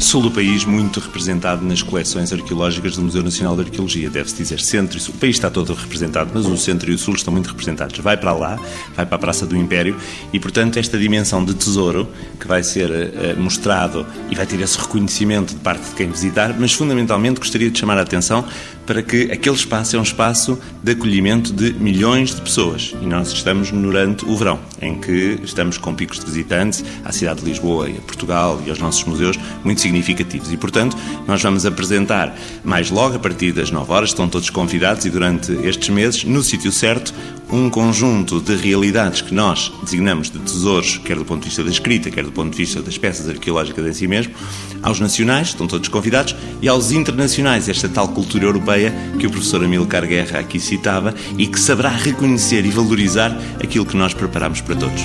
sul 0.00 0.22
do 0.22 0.30
país 0.30 0.64
muito 0.64 0.98
representado 0.98 1.64
nas 1.64 1.82
coleções 1.82 2.32
arqueológicas 2.32 2.96
do 2.96 3.02
Museu 3.02 3.22
Nacional 3.22 3.54
de 3.54 3.62
Arqueologia. 3.62 4.08
Deve-se 4.08 4.36
dizer 4.36 4.60
centro 4.60 4.96
e 4.96 5.00
sul. 5.00 5.14
O 5.14 5.18
país 5.18 5.36
está 5.36 5.50
todo 5.50 5.74
representado, 5.74 6.30
mas 6.32 6.46
o 6.46 6.56
centro 6.56 6.90
e 6.90 6.94
o 6.94 6.98
sul 6.98 7.14
estão 7.14 7.32
muito 7.32 7.48
representados. 7.48 7.98
Vai 7.98 8.16
para 8.16 8.32
lá, 8.32 8.58
vai 8.96 9.04
para 9.04 9.16
a 9.16 9.18
Praça 9.18 9.46
do 9.46 9.56
Império 9.56 9.96
e, 10.32 10.40
portanto, 10.40 10.78
esta 10.78 10.98
dimensão 10.98 11.44
de 11.44 11.54
tesouro 11.54 12.08
que 12.38 12.48
vai 12.48 12.62
ser 12.62 12.90
uh, 12.90 13.40
mostrado 13.40 14.06
e 14.30 14.34
vai 14.34 14.46
ter 14.46 14.60
esse 14.60 14.78
reconhecimento 14.78 15.54
de 15.54 15.60
parte 15.60 15.90
de 15.90 15.94
quem 15.94 16.10
visitar, 16.10 16.58
mas 16.58 16.72
fundamentalmente 16.72 17.38
gostaria 17.38 17.70
de 17.70 17.78
chamar 17.78 17.98
a 17.98 18.02
atenção 18.02 18.44
para 18.86 19.02
que 19.02 19.30
aquele 19.30 19.54
espaço 19.54 19.94
é 19.94 19.98
um 20.00 20.02
espaço 20.02 20.58
de 20.82 20.92
acolhimento 20.92 21.52
de 21.52 21.72
milhões 21.74 22.34
de 22.34 22.40
pessoas. 22.40 22.92
E 23.00 23.06
nós 23.06 23.30
estamos 23.32 23.70
durante 23.70 24.24
o 24.24 24.36
verão, 24.36 24.58
em 24.82 24.98
que 24.98 25.38
estamos 25.44 25.78
com 25.78 25.94
picos 25.94 26.18
de 26.18 26.26
visitantes 26.26 26.84
à 27.04 27.12
cidade 27.12 27.40
de 27.40 27.48
Lisboa 27.48 27.88
e 27.88 27.96
a 27.96 28.00
Portugal 28.00 28.60
e 28.66 28.70
aos 28.70 28.80
nossos 28.80 29.04
museus 29.04 29.38
muito 29.62 29.80
significativos. 29.90 30.52
E, 30.52 30.56
portanto, 30.56 30.96
nós 31.26 31.42
vamos 31.42 31.66
apresentar 31.66 32.34
mais 32.64 32.90
logo, 32.90 33.16
a 33.16 33.18
partir 33.18 33.52
das 33.52 33.70
9 33.70 33.92
horas, 33.92 34.10
estão 34.10 34.28
todos 34.28 34.48
convidados 34.48 35.04
e 35.04 35.10
durante 35.10 35.52
estes 35.66 35.88
meses, 35.88 36.24
no 36.24 36.42
sítio 36.42 36.70
certo, 36.70 37.12
um 37.52 37.68
conjunto 37.68 38.40
de 38.40 38.54
realidades 38.54 39.20
que 39.20 39.34
nós 39.34 39.72
designamos 39.82 40.30
de 40.30 40.38
tesouros, 40.38 40.98
quer 40.98 41.16
do 41.16 41.24
ponto 41.24 41.40
de 41.40 41.48
vista 41.48 41.64
da 41.64 41.70
escrita, 41.70 42.10
quer 42.10 42.22
do 42.22 42.30
ponto 42.30 42.52
de 42.52 42.56
vista 42.56 42.80
das 42.80 42.96
peças 42.96 43.28
arqueológicas 43.28 43.84
em 43.84 43.92
si 43.92 44.06
mesmo, 44.06 44.32
aos 44.82 45.00
nacionais, 45.00 45.48
estão 45.48 45.66
todos 45.66 45.88
convidados, 45.88 46.36
e 46.62 46.68
aos 46.68 46.92
internacionais, 46.92 47.68
esta 47.68 47.88
tal 47.88 48.08
cultura 48.08 48.44
europeia 48.44 48.94
que 49.18 49.26
o 49.26 49.30
professor 49.30 49.64
Amilcar 49.64 50.06
Guerra 50.06 50.38
aqui 50.38 50.60
citava 50.60 51.12
e 51.36 51.46
que 51.48 51.58
saberá 51.58 51.90
reconhecer 51.90 52.64
e 52.64 52.70
valorizar 52.70 53.36
aquilo 53.62 53.84
que 53.84 53.96
nós 53.96 54.14
preparamos 54.14 54.60
para 54.60 54.76
todos. 54.76 55.04